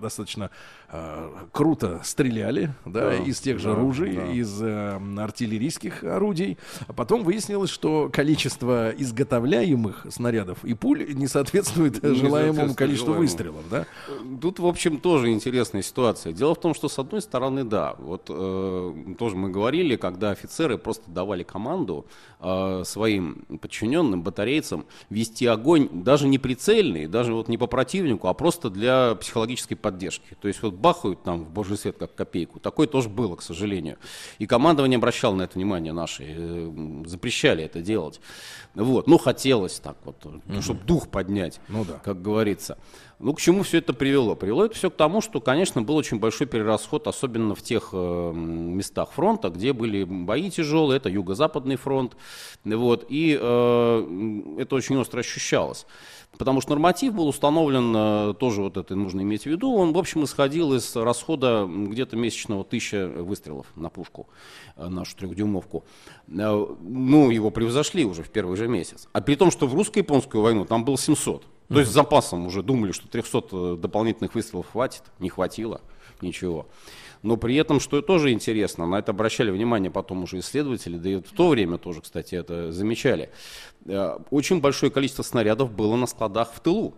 достаточно 0.02 0.50
э, 0.90 1.30
круто 1.52 2.02
стреляли 2.04 2.74
да, 2.86 3.12
Да, 3.12 3.16
из 3.16 3.40
тех 3.40 3.60
же 3.60 3.70
да, 3.70 3.76
ружей, 3.76 4.16
да. 4.16 4.32
из 4.32 4.60
артиллерийских 5.18 6.04
орудий. 6.04 6.58
А 6.88 6.94
потом 6.94 7.24
выяснилось, 7.24 7.70
что 7.70 8.10
количество 8.12 8.92
изготовляемых 8.92 10.08
снарядов 10.10 10.64
и 10.64 10.74
пуль 10.74 11.14
не 11.14 11.28
соответствует 11.28 12.04
Не 12.04 12.16
желаемому 12.16 12.54
соответствует 12.54 12.78
количеству 12.78 13.14
желаемому. 13.14 13.28
выстрелов. 13.28 13.70
Да? 13.70 13.86
Тут, 14.42 14.60
в 14.60 14.66
общем, 14.66 15.00
тоже 15.00 15.32
интересная 15.32 15.82
ситуация. 15.82 16.34
Дело 16.34 16.56
в 16.56 16.60
том, 16.60 16.74
что 16.74 16.90
с 16.90 17.00
одной 17.00 17.22
стороны, 17.22 17.64
да, 17.64 17.96
вот 17.98 18.26
э, 18.30 18.94
тоже 19.18 19.36
мы 19.36 19.50
говорили, 19.50 19.96
когда 19.96 20.32
офицеры 20.32 20.78
просто 20.78 21.10
давали 21.10 21.44
команду 21.44 22.06
э, 22.40 22.84
своим 22.86 23.46
подчиненным, 23.62 24.24
батарейцам, 24.24 24.86
вести 25.10 25.46
огонь 25.46 25.90
даже 25.92 26.28
не 26.28 26.40
прицельный, 26.40 27.08
даже 27.08 27.34
вот 27.34 27.48
не 27.48 27.58
по 27.58 27.68
противнику, 27.68 28.28
а 28.28 28.34
просто 28.34 28.70
для 28.70 29.16
психологической 29.16 29.78
поддержки. 29.78 30.36
То 30.42 30.48
есть 30.48 30.62
вот 30.62 30.74
бахают 30.74 31.24
там 31.24 31.44
в 31.46 31.50
божий 31.50 31.78
свет 31.78 31.98
как 31.98 32.16
копейку. 32.16 32.60
Такое 32.60 32.88
тоже 32.88 33.10
было, 33.10 33.36
к 33.36 33.42
сожалению. 33.42 33.98
И 34.40 34.46
командование 34.62 34.98
обращало 34.98 35.34
на 35.34 35.42
это 35.42 35.56
внимание 35.56 35.92
наши, 35.92 36.24
э, 36.28 36.72
запрещали 37.08 37.64
это 37.64 37.82
делать. 37.82 38.22
Вот, 38.76 39.08
ну 39.08 39.18
хотелось 39.18 39.80
так 39.80 39.98
вот, 40.06 40.24
чтобы 40.62 40.80
дух 40.86 41.10
поднять, 41.10 41.60
Ну 41.68 41.84
да. 41.84 41.94
как 42.04 42.22
говорится. 42.22 42.78
Ну, 43.18 43.34
к 43.34 43.42
чему 43.42 43.64
все 43.64 43.80
это 43.80 43.94
привело? 43.94 44.36
Привело 44.36 44.66
это 44.66 44.76
все 44.76 44.90
к 44.90 44.96
тому, 44.96 45.22
что, 45.22 45.42
конечно, 45.42 45.82
был 45.82 45.96
очень 45.96 46.20
большой 46.20 46.48
перерасход, 46.48 47.08
особенно 47.08 47.54
в 47.54 47.62
тех 47.62 47.90
э, 47.92 48.32
местах 48.34 49.12
фронта, 49.12 49.50
где 49.50 49.74
были 49.74 50.04
бои 50.04 50.50
тяжелые, 50.52 50.98
это 50.98 51.10
Юго-Западный 51.10 51.76
фронт, 51.76 52.16
вот, 52.64 53.06
и 53.10 53.38
э, 53.40 54.56
это 54.60 54.76
очень 54.76 54.96
остро 54.98 55.20
ощущалось. 55.20 55.86
Потому 56.42 56.60
что 56.60 56.72
норматив 56.72 57.14
был 57.14 57.28
установлен, 57.28 57.94
э, 57.96 58.34
тоже 58.34 58.64
вот 58.64 58.76
это 58.76 58.96
нужно 58.96 59.22
иметь 59.22 59.44
в 59.44 59.46
виду, 59.46 59.76
он, 59.76 59.94
в 59.94 59.98
общем, 60.00 60.24
исходил 60.24 60.74
из 60.74 60.96
расхода 60.96 61.70
где-то 61.70 62.18
месячного 62.18 62.64
тысяча 62.64 63.08
выстрелов 63.08 63.68
на 63.76 63.90
пушку, 63.92 64.28
э, 64.76 64.88
нашу 64.88 65.16
трехдюймовку. 65.18 65.84
Э, 66.28 66.66
Ну, 66.82 67.30
его 67.30 67.52
превзошли 67.52 68.06
уже 68.06 68.24
в 68.24 68.32
первый 68.32 68.58
же 68.58 68.68
месяц. 68.68 69.08
А 69.14 69.22
при 69.22 69.36
том, 69.36 69.52
что 69.52 69.68
в 69.68 69.76
русско-японскую 69.76 70.42
войну 70.42 70.66
там 70.66 70.84
было 70.84 70.98
700. 70.98 71.46
То 71.68 71.80
есть 71.80 71.92
с 71.92 71.94
запасом 71.94 72.48
уже 72.48 72.64
думали, 72.64 72.92
что 72.92 73.08
300 73.08 73.76
дополнительных 73.76 74.34
выстрелов 74.34 74.66
хватит, 74.72 75.04
не 75.20 75.30
хватило, 75.30 75.80
ничего. 76.22 76.66
Но 77.24 77.38
при 77.38 77.56
этом, 77.56 77.80
что 77.80 78.02
тоже 78.02 78.32
интересно, 78.32 78.88
на 78.88 78.96
это 78.96 79.12
обращали 79.12 79.52
внимание 79.52 79.92
потом 79.92 80.24
уже 80.24 80.40
исследователи, 80.40 80.98
да 80.98 81.10
и 81.10 81.16
в 81.18 81.32
то 81.32 81.50
время 81.50 81.78
тоже, 81.78 82.02
кстати, 82.02 82.36
это 82.36 82.72
замечали. 82.72 83.30
Э, 83.86 84.18
Очень 84.32 84.60
большое 84.60 84.92
количество 84.92 85.24
снарядов 85.24 85.72
было 85.72 85.96
на 85.96 86.08
складах 86.08 86.52
в 86.54 86.60
тылу. 86.60 86.96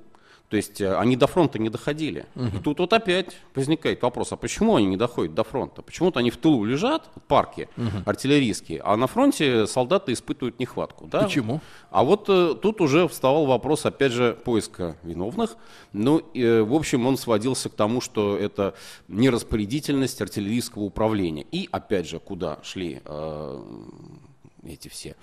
То 0.54 0.58
есть 0.58 0.82
э, 0.82 0.96
они 0.98 1.16
до 1.16 1.26
фронта 1.26 1.58
не 1.58 1.70
доходили. 1.70 2.28
И 2.36 2.60
тут 2.60 2.78
вот 2.78 2.94
опять 2.94 3.36
возникает 3.56 4.04
вопрос, 4.04 4.34
а 4.34 4.36
почему 4.36 4.76
они 4.76 4.86
не 4.86 4.98
доходят 4.98 5.34
до 5.34 5.44
фронта? 5.44 5.82
Почему-то 5.82 6.20
они 6.20 6.30
в 6.30 6.38
тылу 6.38 6.64
лежат, 6.64 7.10
парки 7.28 7.70
артиллерийские, 8.06 8.80
а 8.86 8.96
на 8.96 9.08
фронте 9.08 9.66
солдаты 9.66 10.14
испытывают 10.14 10.60
нехватку. 10.60 11.08
Да? 11.08 11.24
Почему? 11.24 11.60
А 11.90 12.04
вот 12.04 12.30
э, 12.30 12.54
тут 12.62 12.82
уже 12.82 13.08
вставал 13.08 13.48
вопрос, 13.48 13.88
опять 13.88 14.12
же, 14.12 14.38
поиска 14.46 14.96
виновных. 15.02 15.58
Ну, 15.92 16.22
э, 16.36 16.62
в 16.62 16.76
общем, 16.76 17.08
он 17.08 17.18
сводился 17.18 17.70
к 17.70 17.74
тому, 17.74 18.00
что 18.00 18.38
это 18.38 18.76
нераспорядительность 19.08 20.22
артиллерийского 20.22 20.84
управления. 20.84 21.48
И, 21.52 21.68
опять 21.72 22.08
же, 22.08 22.20
куда 22.20 22.60
шли 22.62 23.02
э, 23.04 23.64
эти 24.68 24.88
все 24.88 25.16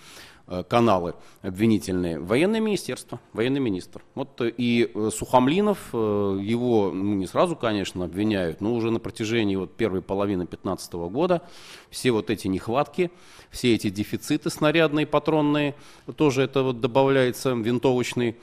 каналы 0.68 1.14
обвинительные. 1.42 2.18
Военное 2.18 2.60
министерство, 2.60 3.20
военный 3.32 3.60
министр. 3.60 4.02
Вот 4.14 4.40
э, 4.40 4.52
и 4.56 4.90
э, 4.92 5.10
Сухомлинов, 5.12 5.78
э, 5.92 5.96
его 6.42 6.90
ну, 6.92 7.14
не 7.14 7.26
сразу, 7.26 7.56
конечно, 7.56 8.04
обвиняют, 8.04 8.60
но 8.60 8.74
уже 8.74 8.90
на 8.90 8.98
протяжении 8.98 9.56
вот 9.56 9.76
первой 9.76 10.02
половины 10.02 10.44
2015 10.44 10.92
года 10.94 11.42
все 11.90 12.10
вот 12.10 12.30
эти 12.30 12.48
нехватки, 12.48 13.10
все 13.50 13.74
эти 13.74 13.90
дефициты 13.90 14.50
снарядные, 14.50 15.06
патронные, 15.06 15.74
тоже 16.16 16.42
это 16.42 16.62
вот 16.62 16.80
добавляется 16.80 17.50
винтовочный, 17.52 18.30
э, 18.30 18.34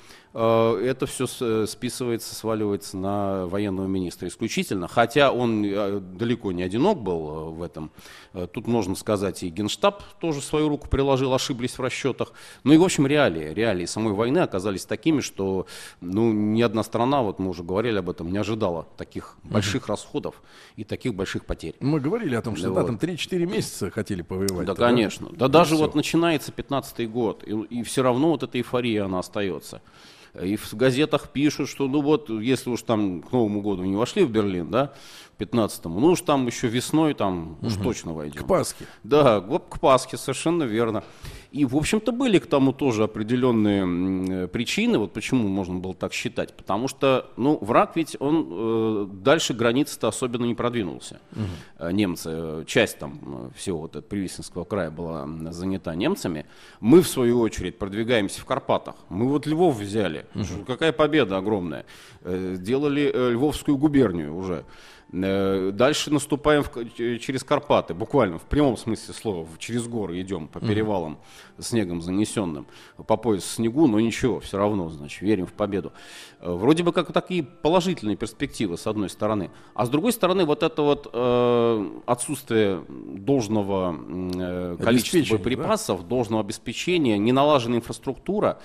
это 0.41 1.05
все 1.07 1.25
с- 1.25 1.65
списывается, 1.67 2.35
сваливается 2.35 2.95
на 2.97 3.47
военного 3.47 3.87
министра 3.87 4.27
исключительно, 4.27 4.87
хотя 4.87 5.31
он 5.31 5.63
э, 5.65 5.99
далеко 5.99 6.51
не 6.51 6.63
одинок 6.63 6.99
был 7.01 7.29
э, 7.29 7.49
в 7.55 7.63
этом. 7.63 7.91
Э, 8.33 8.47
Тут 8.51 8.67
можно 8.67 8.95
сказать, 8.95 9.41
и 9.43 9.49
Генштаб 9.49 10.03
тоже 10.19 10.41
свою 10.41 10.69
руку 10.69 10.87
приложил, 10.89 11.33
ошиблись 11.33 11.77
в 11.77 11.81
расчетах. 11.81 12.33
Ну 12.63 12.73
и, 12.73 12.77
в 12.77 12.83
общем, 12.83 13.07
реалии, 13.07 13.53
реалии 13.53 13.85
самой 13.85 14.13
войны 14.13 14.39
оказались 14.39 14.85
такими, 14.85 15.21
что 15.21 15.65
ну, 16.01 16.31
ни 16.31 16.61
одна 16.61 16.83
страна, 16.83 17.21
вот 17.23 17.39
мы 17.39 17.49
уже 17.49 17.63
говорили 17.63 17.97
об 17.97 18.09
этом, 18.09 18.31
не 18.31 18.37
ожидала 18.37 18.87
таких 18.97 19.37
больших 19.43 19.87
расходов 19.87 20.41
и 20.75 20.83
таких 20.83 21.15
больших 21.15 21.45
потерь. 21.45 21.75
Мы 21.79 21.99
говорили 21.99 22.35
о 22.35 22.41
том, 22.41 22.55
что 22.55 22.69
Да 22.69 22.75
да, 22.75 22.81
вот. 22.81 22.99
там 22.99 23.09
3-4 23.09 23.45
месяца 23.45 23.89
хотели 23.89 24.21
повоевать. 24.21 24.67
Да, 24.67 24.75
конечно. 24.75 25.29
Да, 25.31 25.47
даже 25.47 25.73
всё. 25.75 25.83
вот 25.85 25.95
начинается 25.95 26.51
15 26.51 27.09
год, 27.09 27.43
и, 27.43 27.81
все 27.83 28.03
равно 28.03 28.29
вот 28.31 28.43
эта 28.43 28.57
эйфория, 28.59 29.05
она 29.05 29.19
остается. 29.19 29.81
И 30.41 30.55
в 30.55 30.73
газетах 30.73 31.29
пишут, 31.29 31.69
что 31.69 31.87
ну 31.87 32.01
вот, 32.01 32.29
если 32.29 32.69
уж 32.69 32.81
там 32.81 33.21
к 33.21 33.31
Новому 33.31 33.61
году 33.61 33.83
не 33.83 33.95
вошли 33.95 34.23
в 34.23 34.31
Берлин, 34.31 34.69
да, 34.69 34.93
15-му, 35.39 35.99
ну 35.99 36.07
уж 36.07 36.21
там 36.21 36.47
еще 36.47 36.67
весной 36.67 37.13
там 37.13 37.57
уж 37.61 37.75
точно 37.75 38.13
войдем. 38.13 38.43
К 38.43 38.47
Пасхе. 38.47 38.85
Да, 39.03 39.41
к 39.41 39.79
Пасхе, 39.79 40.17
совершенно 40.17 40.63
верно. 40.63 41.03
И, 41.51 41.65
в 41.65 41.75
общем-то, 41.77 42.11
были 42.11 42.39
к 42.39 42.47
тому 42.47 42.73
тоже 42.73 43.03
определенные 43.03 44.43
э, 44.43 44.47
причины, 44.47 44.97
вот 44.97 45.13
почему 45.13 45.47
можно 45.47 45.75
было 45.75 45.93
так 45.93 46.13
считать. 46.13 46.53
Потому 46.53 46.87
что, 46.87 47.31
ну, 47.37 47.57
враг 47.61 47.95
ведь, 47.95 48.17
он 48.19 48.47
э, 48.49 49.07
дальше 49.23 49.53
границы-то 49.53 50.09
особенно 50.09 50.45
не 50.45 50.55
продвинулся. 50.55 51.19
Э, 51.79 51.91
Немцы, 51.91 52.29
э, 52.31 52.63
часть 52.67 52.99
там 52.99 53.51
всего 53.55 53.79
вот 53.79 53.91
этого 53.91 54.01
Привисинского 54.01 54.65
края 54.65 54.91
была 54.91 55.27
занята 55.51 55.95
немцами. 55.95 56.45
Мы, 56.81 57.01
в 57.01 57.07
свою 57.07 57.39
очередь, 57.39 57.77
продвигаемся 57.79 58.41
в 58.41 58.45
Карпатах. 58.45 58.95
Мы 59.09 59.27
вот 59.27 59.47
Львов 59.47 59.77
взяли. 59.77 60.25
Какая 60.67 60.91
победа 60.91 61.37
огромная. 61.37 61.85
Э, 62.21 62.55
Делали 62.59 63.09
э, 63.13 63.31
Львовскую 63.31 63.77
губернию 63.77 64.35
уже. 64.35 64.65
Э, 65.11 65.71
Дальше 65.73 66.11
наступаем 66.11 66.63
в 66.63 66.69
через 67.19 67.43
Карпаты, 67.43 67.93
буквально 67.93 68.39
в 68.39 68.43
прямом 68.43 68.77
смысле 68.77 69.13
слова, 69.13 69.47
через 69.57 69.87
горы 69.87 70.19
идем 70.21 70.47
по 70.47 70.59
перевалам 70.59 71.19
снегом 71.59 72.01
занесенным, 72.01 72.67
по 73.07 73.15
пояс 73.17 73.43
в 73.43 73.47
снегу, 73.47 73.87
но 73.87 73.99
ничего, 73.99 74.39
все 74.39 74.57
равно, 74.57 74.89
значит, 74.89 75.21
верим 75.21 75.45
в 75.45 75.53
победу. 75.53 75.93
Э, 76.39 76.51
Вроде 76.51 76.83
бы 76.83 76.91
как 76.91 77.13
такие 77.13 77.43
положительные 77.43 78.17
перспективы 78.17 78.77
с 78.77 78.85
одной 78.85 79.09
стороны, 79.09 79.49
а 79.73 79.85
с 79.85 79.89
другой 79.89 80.11
стороны 80.11 80.45
вот 80.45 80.63
это 80.63 80.81
вот 80.81 81.09
э, 81.11 81.99
отсутствие 82.05 82.83
должного 82.89 83.95
э, 84.35 84.77
количества 84.81 85.37
боеприпасов, 85.37 86.07
должного 86.07 86.43
обеспечения, 86.43 87.17
неналаженная 87.17 87.79
инфраструктура. 87.79 88.59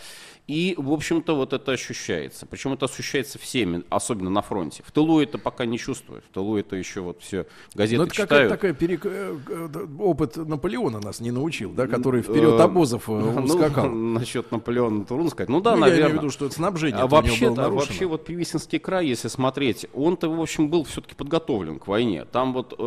И, 0.53 0.75
в 0.77 0.93
общем-то, 0.93 1.35
вот 1.35 1.55
это 1.55 1.73
ощущается. 1.73 2.45
Причем 2.45 2.75
это 2.75 2.85
ощущается 2.85 3.39
всеми, 3.39 3.85
особенно 3.89 4.29
на 4.29 4.43
фронте. 4.43 4.83
В 4.87 4.93
тылу 4.93 5.21
это 5.23 5.39
пока 5.39 5.65
не 5.65 5.79
чувствуют. 5.79 6.25
В 6.27 6.29
тылу 6.35 6.59
это 6.59 6.77
еще 6.77 7.01
вот 7.01 7.23
все 7.23 7.47
газеты 7.75 7.97
Ну, 8.03 8.05
это 8.05 8.15
читают. 8.15 8.51
такая 8.51 8.75
перек- 8.75 9.09
э, 9.09 9.87
опыт 9.99 10.37
Наполеона 10.37 11.01
нас 11.01 11.21
не 11.21 11.31
научил, 11.31 11.71
да, 11.73 11.87
который 11.87 12.21
вперед 12.21 12.53
Э, 12.61 12.65
обозов 12.65 13.09
э, 13.09 13.13
ну, 13.13 13.45
ускакал. 13.45 13.89
насчет 13.91 14.53
Наполеона 14.53 15.07
трудно 15.07 15.31
сказать. 15.31 15.49
Ну 15.49 15.63
да, 15.63 15.75
Ну, 15.75 15.87
я 15.87 15.93
имею 15.93 15.95
в 15.95 16.01
наверное. 16.03 16.21
виду, 16.23 16.31
что 16.31 16.45
это 16.47 16.55
снабжение 16.55 17.01
А 17.01 17.07
вообще, 17.07 17.49
было 17.49 17.71
вообще 17.71 18.05
вот 18.05 18.25
Привисинский 18.27 18.79
край, 18.79 19.07
если 19.07 19.29
смотреть, 19.29 19.87
он-то, 19.95 20.29
в 20.29 20.39
общем, 20.39 20.69
был 20.69 20.85
все-таки 20.85 21.15
подготовлен 21.15 21.79
к 21.79 21.87
войне. 21.87 22.27
Там 22.27 22.53
вот 22.53 22.75
э, 22.79 22.83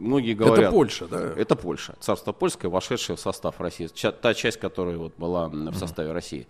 многие 0.00 0.34
говорят... 0.34 0.58
Это 0.66 0.70
Польша, 0.70 1.06
да? 1.08 1.32
Это 1.36 1.56
Польша, 1.56 1.96
царство 1.98 2.30
польское, 2.32 2.70
вошедшее 2.70 3.16
в 3.16 3.20
состав 3.20 3.60
России, 3.60 3.88
та 4.20 4.34
часть, 4.34 4.60
которая 4.60 4.98
вот 4.98 5.14
была 5.18 5.48
в 5.48 5.74
составе 5.74 6.12
России. 6.12 6.46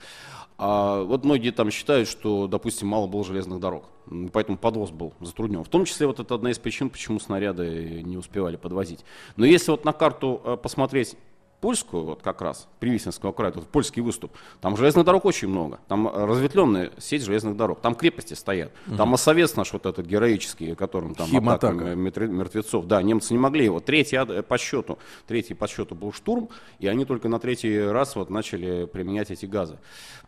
А 0.65 1.03
вот 1.03 1.25
многие 1.25 1.51
там 1.51 1.73
считают, 1.73 2.09
что, 2.09 2.47
допустим, 2.47 2.87
мало 2.87 3.09
было 3.09 3.25
железных 3.25 3.59
дорог, 3.59 3.87
поэтому 4.33 4.57
подвоз 4.57 4.93
был 4.93 5.13
затруднен. 5.21 5.65
В 5.65 5.69
том 5.69 5.85
числе 5.85 6.07
вот 6.07 6.21
это 6.21 6.37
одна 6.37 6.53
из 6.53 6.61
причин, 6.61 6.89
почему 6.89 7.19
снаряды 7.19 8.01
не 8.05 8.17
успевали 8.17 8.55
подвозить. 8.55 9.05
Но 9.35 9.45
если 9.45 9.73
вот 9.73 9.85
на 9.85 9.93
карту 9.93 10.41
э, 10.45 10.57
посмотреть 10.57 11.17
польскую, 11.63 12.05
вот 12.05 12.23
как 12.23 12.43
раз, 12.43 12.69
Привисинского 12.81 13.31
края, 13.31 13.53
тут 13.53 13.69
польский 13.69 14.03
выступ, 14.03 14.33
там 14.61 14.77
железных 14.77 15.07
дорог 15.07 15.25
очень 15.25 15.47
много, 15.47 15.79
там 15.87 16.09
разветвленная 16.13 16.91
сеть 16.99 17.23
железных 17.23 17.57
дорог, 17.57 17.81
там 17.81 17.95
крепости 17.95 18.35
стоят, 18.35 18.73
угу. 18.89 18.97
там 18.97 19.15
Осовец 19.15 19.55
наш 19.55 19.73
вот 19.73 19.87
этот 19.87 20.05
героический, 20.05 20.75
которым 20.75 21.15
там 21.15 21.49
атака 21.49 21.95
мертвецов, 21.95 22.87
да, 22.87 23.01
немцы 23.01 23.33
не 23.33 23.39
могли 23.39 23.65
его, 23.65 23.79
третий 23.79 24.43
по 24.43 24.59
счету, 24.59 24.99
третий 25.29 25.55
по 25.55 25.69
счету 25.69 25.95
был 25.95 26.13
штурм, 26.13 26.49
и 26.81 26.89
они 26.89 27.05
только 27.05 27.29
на 27.29 27.39
третий 27.39 27.81
раз 27.81 28.17
вот 28.17 28.29
начали 28.29 28.85
применять 28.87 29.31
эти 29.31 29.47
газы. 29.47 29.79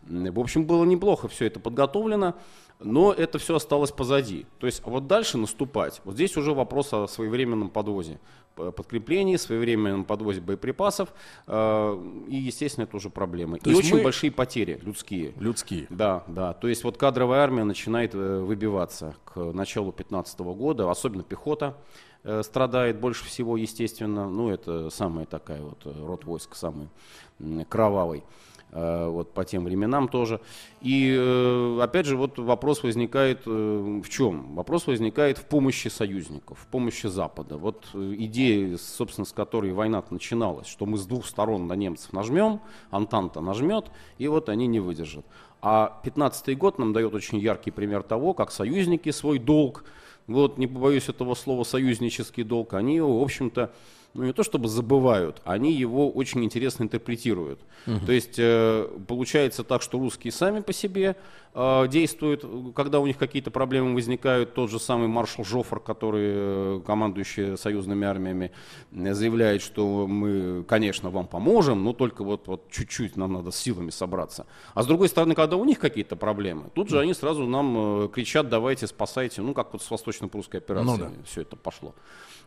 В 0.06 0.38
общем, 0.38 0.66
было 0.66 0.84
неплохо 0.84 1.26
все 1.26 1.46
это 1.46 1.58
подготовлено 1.58 2.34
но 2.80 3.12
это 3.12 3.38
все 3.38 3.56
осталось 3.56 3.92
позади. 3.92 4.46
То 4.58 4.66
есть 4.66 4.82
вот 4.84 5.06
дальше 5.06 5.38
наступать, 5.38 6.00
вот 6.04 6.14
здесь 6.14 6.36
уже 6.36 6.52
вопрос 6.52 6.92
о 6.92 7.06
своевременном 7.06 7.70
подвозе 7.70 8.18
подкреплений, 8.54 9.38
своевременном 9.38 10.04
подвозе 10.04 10.40
боеприпасов, 10.40 11.12
э, 11.46 12.24
и, 12.28 12.36
естественно, 12.36 12.84
это 12.84 12.96
уже 12.96 13.10
проблемы. 13.10 13.58
То 13.58 13.70
и 13.70 13.74
очень 13.74 13.96
мы... 13.96 14.02
большие 14.02 14.30
потери 14.30 14.80
людские. 14.82 15.34
Людские. 15.38 15.86
Да, 15.90 16.24
да. 16.26 16.52
То 16.54 16.68
есть 16.68 16.84
вот 16.84 16.96
кадровая 16.96 17.40
армия 17.40 17.64
начинает 17.64 18.14
э, 18.14 18.40
выбиваться 18.40 19.14
к 19.24 19.36
началу 19.52 19.86
2015 19.86 20.38
года, 20.40 20.90
особенно 20.90 21.22
пехота 21.22 21.76
э, 22.22 22.42
страдает 22.42 22.98
больше 23.00 23.24
всего, 23.24 23.56
естественно. 23.56 24.28
Ну, 24.28 24.50
это 24.50 24.90
самая 24.90 25.26
такая 25.26 25.62
вот 25.62 25.84
род 25.84 26.24
войск, 26.24 26.54
самый 26.54 26.88
кровавый. 27.68 28.22
Э, 28.74 29.06
вот 29.08 29.32
по 29.32 29.44
тем 29.44 29.64
временам 29.64 30.08
тоже. 30.08 30.40
И 30.80 31.14
э, 31.16 31.78
опять 31.80 32.06
же 32.06 32.16
вот 32.16 32.40
вопрос 32.40 32.82
возникает 32.82 33.42
э, 33.46 34.00
в 34.04 34.08
чем? 34.08 34.56
Вопрос 34.56 34.88
возникает 34.88 35.38
в 35.38 35.44
помощи 35.44 35.86
союзников, 35.86 36.58
в 36.58 36.66
помощи 36.66 37.06
Запада. 37.06 37.56
Вот 37.56 37.86
идея, 37.94 38.76
собственно, 38.76 39.26
с 39.26 39.32
которой 39.32 39.72
война 39.72 40.02
начиналась, 40.10 40.66
что 40.66 40.86
мы 40.86 40.98
с 40.98 41.06
двух 41.06 41.24
сторон 41.24 41.68
на 41.68 41.74
немцев 41.74 42.12
нажмем, 42.12 42.60
Антанта 42.90 43.40
нажмет, 43.40 43.92
и 44.18 44.26
вот 44.26 44.48
они 44.48 44.66
не 44.66 44.80
выдержат. 44.80 45.24
А 45.62 46.00
15 46.02 46.58
год 46.58 46.80
нам 46.80 46.92
дает 46.92 47.14
очень 47.14 47.38
яркий 47.38 47.70
пример 47.70 48.02
того, 48.02 48.34
как 48.34 48.50
союзники 48.50 49.10
свой 49.12 49.38
долг, 49.38 49.84
вот 50.26 50.58
не 50.58 50.66
побоюсь 50.66 51.08
этого 51.08 51.36
слова, 51.36 51.62
союзнический 51.62 52.42
долг, 52.42 52.74
они 52.74 53.00
в 53.00 53.22
общем-то, 53.22 53.70
ну 54.14 54.24
не 54.24 54.32
то 54.32 54.44
чтобы 54.44 54.68
забывают, 54.68 55.42
они 55.44 55.72
его 55.72 56.08
очень 56.08 56.44
интересно 56.44 56.84
интерпретируют. 56.84 57.60
Угу. 57.86 58.06
То 58.06 58.12
есть 58.12 58.36
э, 58.38 58.88
получается 59.08 59.64
так, 59.64 59.82
что 59.82 59.98
русские 59.98 60.32
сами 60.32 60.60
по 60.60 60.72
себе 60.72 61.16
э, 61.52 61.88
действуют, 61.88 62.44
когда 62.76 63.00
у 63.00 63.06
них 63.06 63.18
какие-то 63.18 63.50
проблемы 63.50 63.92
возникают, 63.94 64.54
тот 64.54 64.70
же 64.70 64.78
самый 64.78 65.08
маршал 65.08 65.44
Жофр, 65.44 65.80
который 65.80 66.22
э, 66.26 66.80
командующий 66.86 67.56
союзными 67.56 68.06
армиями, 68.06 68.52
э, 68.92 69.14
заявляет, 69.14 69.62
что 69.62 70.06
мы, 70.06 70.62
конечно, 70.62 71.10
вам 71.10 71.26
поможем, 71.26 71.82
но 71.82 71.92
только 71.92 72.22
вот, 72.22 72.46
вот 72.46 72.70
чуть-чуть 72.70 73.16
нам 73.16 73.32
надо 73.32 73.50
силами 73.50 73.90
собраться. 73.90 74.46
А 74.74 74.84
с 74.84 74.86
другой 74.86 75.08
стороны, 75.08 75.34
когда 75.34 75.56
у 75.56 75.64
них 75.64 75.80
какие-то 75.80 76.14
проблемы, 76.14 76.70
тут 76.74 76.88
же 76.88 77.00
они 77.00 77.14
сразу 77.14 77.46
нам 77.46 78.04
э, 78.04 78.08
кричат, 78.08 78.48
давайте 78.48 78.86
спасайте, 78.86 79.42
ну 79.42 79.54
как 79.54 79.72
вот 79.72 79.82
с 79.82 79.90
восточно-прусской 79.90 80.60
операцией 80.60 80.98
ну, 80.98 81.04
да. 81.04 81.10
все 81.24 81.40
это 81.40 81.56
пошло. 81.56 81.96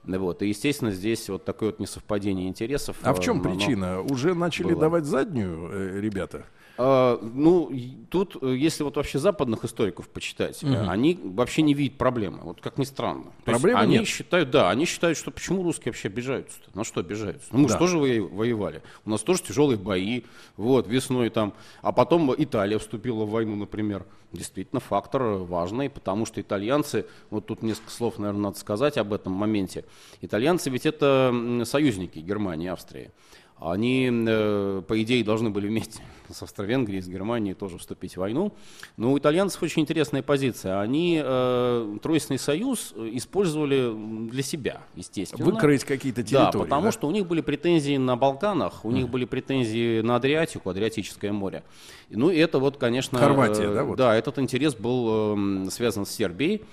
Вот. 0.03 0.41
И, 0.41 0.47
естественно, 0.47 0.91
здесь 0.91 1.29
вот 1.29 1.45
такое 1.45 1.69
вот 1.69 1.79
несовпадение 1.79 2.47
интересов. 2.47 2.97
А 3.01 3.13
в 3.13 3.19
чем 3.19 3.41
причина? 3.41 4.01
Уже 4.01 4.33
начали 4.33 4.71
было. 4.71 4.81
давать 4.81 5.05
заднюю 5.05 5.69
э, 5.71 5.99
ребята? 6.01 6.45
А, 6.77 7.19
ну, 7.21 7.71
тут, 8.09 8.37
э, 8.41 8.55
если 8.55 8.83
вот 8.83 8.95
вообще 8.97 9.17
западных 9.17 9.65
историков 9.65 10.07
почитать, 10.09 10.63
угу. 10.63 10.75
они 10.87 11.19
вообще 11.23 11.63
не 11.63 11.73
видят 11.73 11.97
проблемы. 11.97 12.39
Вот 12.43 12.61
как 12.61 12.77
ни 12.77 12.83
странно. 12.83 13.31
Проблемы 13.45 13.79
они 13.79 13.97
нет. 13.99 14.07
считают, 14.07 14.51
да, 14.51 14.69
они 14.69 14.85
считают, 14.85 15.17
что 15.17 15.31
почему 15.31 15.63
русские 15.63 15.91
вообще 15.91 16.07
обижаются? 16.07 16.59
-то? 16.59 16.77
На 16.77 16.83
что 16.83 16.99
обижаются? 16.99 17.49
Ну, 17.51 17.59
мы 17.59 17.67
да. 17.67 17.73
же 17.73 17.79
тоже 17.79 17.97
воевали. 17.97 18.83
У 19.05 19.09
нас 19.09 19.21
тоже 19.21 19.41
тяжелые 19.41 19.77
бои. 19.77 20.21
Вот, 20.55 20.87
весной 20.87 21.29
там. 21.29 21.53
А 21.81 21.91
потом 21.91 22.33
Италия 22.37 22.77
вступила 22.77 23.25
в 23.25 23.31
войну, 23.31 23.55
например. 23.55 24.05
Действительно, 24.33 24.81
фактор 24.81 25.23
важный, 25.23 25.89
потому 25.89 26.25
что 26.25 26.41
итальянцы, 26.41 27.05
вот 27.29 27.47
тут 27.47 27.63
несколько 27.63 27.91
слов, 27.91 28.19
наверное, 28.19 28.41
надо 28.41 28.59
сказать 28.59 28.97
об 28.97 29.13
этом 29.13 29.31
моменте. 29.31 29.85
Итальянцы 30.21 30.69
ведь 30.69 30.85
это 30.85 31.63
союзники 31.63 32.19
Германии, 32.19 32.67
Австрии. 32.67 33.11
Они, 33.59 34.09
э, 34.11 34.83
по 34.87 35.01
идее, 35.01 35.23
должны 35.23 35.49
были 35.49 35.67
вместе 35.67 36.03
с 36.29 36.41
Австро-Венгрией, 36.43 37.01
с 37.01 37.07
Германией 37.07 37.55
тоже 37.55 37.77
вступить 37.77 38.13
в 38.13 38.17
войну. 38.17 38.53
Но 38.97 39.13
у 39.13 39.17
итальянцев 39.17 39.61
очень 39.63 39.81
интересная 39.81 40.21
позиция. 40.21 40.79
Они 40.79 41.19
э, 41.23 41.97
Тройственный 42.01 42.37
союз 42.37 42.93
использовали 42.95 44.29
для 44.29 44.43
себя, 44.43 44.81
естественно. 44.95 45.43
Выкроить 45.45 45.83
какие-то 45.83 46.23
территории. 46.23 46.51
Да, 46.51 46.59
потому 46.59 46.83
да? 46.83 46.91
что 46.91 47.07
у 47.07 47.11
них 47.11 47.27
были 47.27 47.41
претензии 47.41 47.97
на 47.97 48.15
Балканах, 48.15 48.85
у 48.85 48.91
mm. 48.91 48.93
них 48.93 49.09
были 49.09 49.25
претензии 49.25 50.01
на 50.01 50.17
Адриатику, 50.17 50.69
Адриатическое 50.69 51.31
море. 51.31 51.63
Ну 52.09 52.29
и 52.29 52.37
это 52.37 52.59
вот, 52.59 52.77
конечно... 52.77 53.17
Хорватия, 53.17 53.71
э, 53.71 53.73
да? 53.73 53.83
Вот? 53.83 53.97
Да, 53.97 54.15
этот 54.15 54.37
интерес 54.39 54.75
был 54.75 55.65
э, 55.65 55.69
связан 55.71 56.05
с 56.05 56.11
Сербией. 56.11 56.63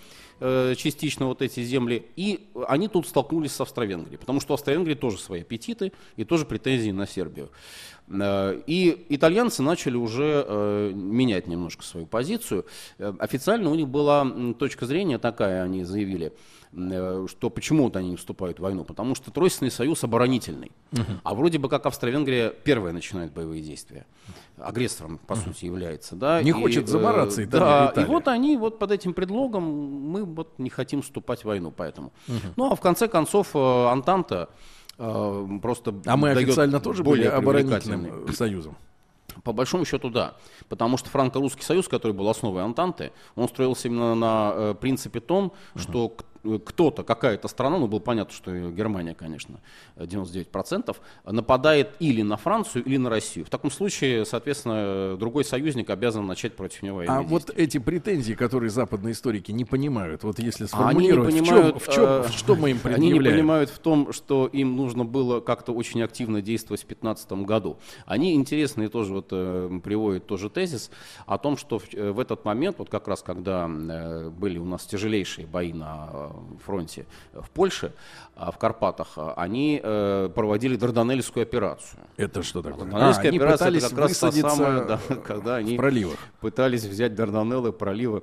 Э, 0.40 0.74
частично 0.76 1.26
вот 1.26 1.42
эти 1.42 1.62
земли, 1.62 2.06
и 2.16 2.48
они 2.66 2.88
тут 2.88 3.06
столкнулись 3.06 3.52
с 3.52 3.60
Австро-Венгрией, 3.60 4.18
потому 4.18 4.40
что 4.40 4.52
у 4.52 4.54
Австро-Венгрии 4.54 4.94
тоже 4.94 5.16
свои 5.18 5.42
аппетиты 5.42 5.92
и 6.16 6.24
тоже 6.24 6.44
претензии 6.44 6.90
на 6.90 7.06
Сербию. 7.06 7.50
Э, 8.08 8.60
и 8.66 9.06
итальянцы 9.10 9.62
начали 9.62 9.96
уже 9.96 10.44
э, 10.46 10.90
менять 10.92 11.46
немножко 11.46 11.84
свою 11.84 12.06
позицию. 12.06 12.66
Официально 12.98 13.70
у 13.70 13.76
них 13.76 13.86
была 13.86 14.28
точка 14.58 14.86
зрения 14.86 15.18
такая, 15.18 15.62
они 15.62 15.84
заявили, 15.84 16.32
что 17.28 17.50
почему 17.50 17.84
вот 17.84 17.96
они 17.96 18.10
не 18.10 18.16
вступают 18.16 18.58
в 18.58 18.62
войну, 18.62 18.84
потому 18.84 19.14
что 19.14 19.30
Тройственный 19.30 19.70
союз 19.70 20.02
оборонительный, 20.02 20.72
угу. 20.92 21.02
а 21.22 21.34
вроде 21.34 21.58
бы 21.58 21.68
как 21.68 21.86
Австро-Венгрия 21.86 22.50
первая 22.50 22.92
начинает 22.92 23.32
боевые 23.32 23.62
действия 23.62 24.06
агрессором, 24.58 25.18
по 25.18 25.36
сути, 25.36 25.64
является. 25.64 26.16
Да? 26.16 26.42
Не 26.42 26.50
и, 26.50 26.52
хочет 26.52 26.88
замораться 26.88 27.42
э, 27.42 27.44
Италия, 27.44 27.92
Да, 27.94 28.02
и 28.02 28.04
вот 28.04 28.28
они 28.28 28.56
вот 28.56 28.78
под 28.78 28.92
этим 28.92 29.14
предлогом, 29.14 29.64
мы 29.64 30.24
вот 30.24 30.58
не 30.58 30.70
хотим 30.70 31.02
вступать 31.02 31.42
в 31.42 31.44
войну, 31.44 31.70
поэтому. 31.70 32.12
Угу. 32.28 32.36
Ну, 32.56 32.72
а 32.72 32.76
в 32.76 32.80
конце 32.80 33.08
концов, 33.08 33.50
э, 33.54 33.86
Антанта 33.86 34.48
э, 34.98 35.46
просто 35.62 35.94
А 36.06 36.16
мы 36.16 36.30
официально 36.30 36.80
тоже 36.80 37.02
были 37.02 37.24
оборонительным 37.24 38.32
союзом? 38.32 38.76
По 39.42 39.52
большому 39.52 39.84
счету, 39.84 40.10
да. 40.10 40.34
Потому 40.68 40.96
что 40.96 41.10
Франко-Русский 41.10 41.62
союз, 41.62 41.88
который 41.88 42.12
был 42.12 42.28
основой 42.28 42.62
Антанты, 42.62 43.10
он 43.34 43.48
строился 43.48 43.88
именно 43.88 44.14
на 44.14 44.52
э, 44.54 44.74
принципе 44.80 45.20
том, 45.20 45.52
uh-huh. 45.74 45.80
что 45.80 46.16
кто-то, 46.64 47.02
какая-то 47.02 47.48
страна, 47.48 47.78
ну 47.78 47.86
было 47.86 47.98
понятно, 47.98 48.34
что 48.34 48.70
Германия, 48.70 49.14
конечно, 49.14 49.60
99%, 49.96 50.96
нападает 51.24 51.90
или 51.98 52.22
на 52.22 52.36
Францию, 52.36 52.84
или 52.84 52.96
на 52.96 53.10
Россию. 53.10 53.46
В 53.46 53.50
таком 53.50 53.70
случае, 53.70 54.24
соответственно, 54.24 55.16
другой 55.16 55.44
союзник 55.44 55.90
обязан 55.90 56.26
начать 56.26 56.54
против 56.54 56.82
него 56.82 56.98
военные 56.98 57.18
А 57.18 57.20
действия. 57.22 57.52
вот 57.52 57.58
эти 57.58 57.78
претензии, 57.78 58.34
которые 58.34 58.70
западные 58.70 59.12
историки 59.12 59.52
не 59.52 59.64
понимают, 59.64 60.22
вот 60.24 60.38
если 60.38 60.66
сформулировать, 60.66 61.30
они 61.30 61.40
не 61.40 61.46
понимают, 61.46 61.82
в, 61.82 61.84
чем, 61.86 61.92
в, 61.92 61.94
чем, 61.94 62.04
э, 62.04 62.36
что 62.36 62.56
мы 62.56 62.70
им 62.70 62.78
предъявляем? 62.78 63.12
Они 63.12 63.18
не 63.18 63.30
понимают 63.30 63.70
в 63.70 63.78
том, 63.78 64.12
что 64.12 64.46
им 64.46 64.76
нужно 64.76 65.04
было 65.04 65.40
как-то 65.40 65.72
очень 65.72 66.02
активно 66.02 66.42
действовать 66.42 66.82
в 66.82 66.86
2015 66.86 67.32
году. 67.44 67.78
Они 68.06 68.34
интересные 68.34 68.88
тоже 68.88 69.14
вот 69.14 69.28
э, 69.30 69.80
приводят 69.82 70.26
тоже 70.26 70.50
тезис 70.50 70.90
о 71.26 71.38
том, 71.38 71.56
что 71.56 71.78
в, 71.78 71.92
э, 71.94 72.10
в 72.12 72.20
этот 72.20 72.44
момент, 72.44 72.78
вот 72.78 72.90
как 72.90 73.08
раз 73.08 73.22
когда 73.22 73.68
э, 73.68 74.30
были 74.30 74.58
у 74.58 74.64
нас 74.64 74.84
тяжелейшие 74.84 75.46
бои 75.46 75.72
на 75.72 76.30
фронте 76.64 77.06
в 77.32 77.50
Польше, 77.50 77.92
а 78.36 78.50
в 78.50 78.58
Карпатах, 78.58 79.12
а, 79.16 79.34
они 79.36 79.80
э, 79.82 80.30
проводили 80.34 80.76
Дарданельскую 80.76 81.42
операцию. 81.42 82.00
Это 82.16 82.42
что 82.42 82.62
такое? 82.62 82.84
Дарданельская 82.84 83.32
а, 83.32 83.34
операция 83.34 83.70
это 83.70 83.88
как 83.88 83.98
раз 83.98 84.18
та 84.18 84.32
самая, 84.32 84.84
да, 84.84 85.00
когда 85.26 85.56
они 85.56 85.76
проливах. 85.76 86.18
пытались 86.40 86.84
взять 86.84 87.14
Дарданеллы, 87.14 87.72
проливы. 87.72 88.22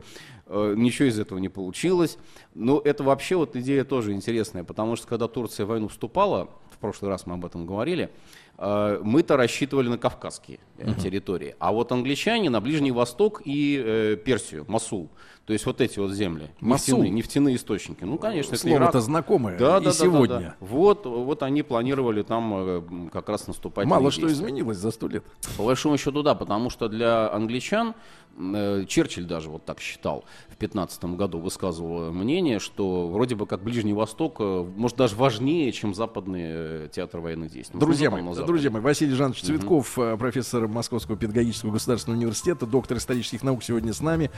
Э, 0.54 0.74
ничего 0.76 1.08
из 1.08 1.17
этого 1.17 1.39
не 1.39 1.47
получилось. 1.47 2.17
Но 2.54 2.82
это 2.84 3.04
вообще 3.04 3.38
вот 3.38 3.56
идея 3.56 3.86
тоже 3.86 4.12
интересная, 4.12 4.65
потому 4.65 4.97
что 4.97 5.08
когда 5.08 5.30
Турция 5.30 5.65
в 5.65 5.69
войну 5.69 5.88
вступала, 5.88 6.50
в 6.71 6.78
прошлый 6.78 7.10
раз 7.10 7.26
мы 7.26 7.36
об 7.36 7.45
этом 7.45 7.65
говорили, 7.65 8.12
э, 8.51 8.51
мы-то 8.58 9.38
рассчитывали 9.38 9.88
на 9.90 9.98
кавказские 9.98 10.60
uh-huh. 10.78 11.02
территории, 11.02 11.56
а 11.60 11.72
вот 11.72 11.92
англичане 11.92 12.50
на 12.50 12.62
Ближний 12.62 12.92
Восток 12.92 13.42
и 13.46 13.82
э, 13.84 14.18
Персию, 14.24 14.66
Масул. 14.68 15.10
То 15.46 15.54
есть 15.54 15.66
вот 15.66 15.82
эти 15.82 16.00
вот 16.00 16.12
земли, 16.12 16.50
нефтяные, 16.62 17.10
нефтяные 17.10 17.56
источники. 17.56 18.04
Ну, 18.04 18.18
конечно, 18.18 18.56
Слово 18.56 18.84
это 18.88 19.02
знакомое 19.02 19.58
да, 19.58 19.80
и 19.80 19.84
да, 19.84 19.92
сегодня. 19.92 20.28
Да, 20.28 20.40
да. 20.40 20.56
Вот, 20.60 21.06
вот 21.06 21.44
они 21.44 21.64
планировали 21.64 22.22
там 22.22 22.54
э, 22.56 23.10
как 23.12 23.28
раз 23.28 23.48
наступать. 23.48 23.88
Мало 23.88 24.12
что 24.12 24.28
изменилось 24.28 24.78
за 24.78 24.92
сто 24.92 25.08
лет. 25.08 25.24
По 25.58 25.64
большому 25.64 25.98
счету, 25.98 26.22
да, 26.22 26.36
потому 26.36 26.70
что 26.70 26.88
для 26.88 27.32
англичан 27.34 27.96
Э, 28.38 28.86
Черчилль 28.88 29.26
даже 29.26 29.50
вот 29.50 29.66
так 29.66 29.80
считал 29.80 30.24
в 30.50 30.58
15 30.58 31.04
году, 31.16 31.40
высказывал 31.40 32.12
мнение, 32.12 32.60
что 32.60 33.08
вроде 33.08 33.36
бы 33.36 33.46
как 33.46 33.62
Ближний 33.62 33.94
Восток, 33.94 34.38
э, 34.40 34.66
может 34.76 34.98
даже 34.98 35.16
важнее, 35.16 35.72
чем 35.72 35.94
западные 35.94 36.54
э, 36.54 36.90
театры 36.92 37.22
военных 37.22 37.52
действий. 37.52 37.80
Друзья 37.80 38.10
мои, 38.10 38.22
друзья 38.45 38.69
мои, 38.69 38.82
Василий 38.82 39.15
Жанович 39.15 39.41
Цветков, 39.41 39.97
угу. 39.97 40.17
профессор 40.17 40.67
Московского 40.67 41.17
педагогического 41.17 41.71
государственного 41.71 42.19
университета, 42.19 42.65
доктор 42.65 42.97
исторических 42.97 43.43
наук 43.43 43.63
сегодня 43.63 43.93
с 43.93 44.01
нами. 44.01 44.32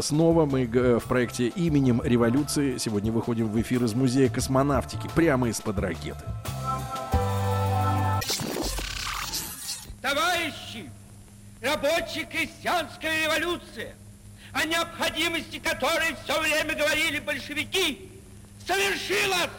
Снова 0.00 0.46
мы 0.46 0.66
в 0.66 1.04
проекте 1.08 1.48
«Именем 1.48 2.00
революции» 2.02 2.78
сегодня 2.78 3.12
выходим 3.12 3.48
в 3.48 3.60
эфир 3.60 3.84
из 3.84 3.94
Музея 3.94 4.28
космонавтики, 4.28 5.08
прямо 5.14 5.48
из-под 5.48 5.78
ракеты. 5.78 6.24
рабочая 11.84 12.24
крестьянская 12.24 13.24
революция, 13.24 13.94
о 14.52 14.64
необходимости 14.64 15.58
которой 15.58 16.14
все 16.24 16.40
время 16.40 16.74
говорили 16.74 17.18
большевики, 17.20 18.10
совершилась! 18.66 19.50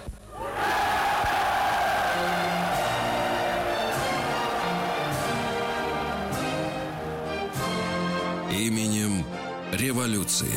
Именем 8.51 9.25
революции. 9.71 10.53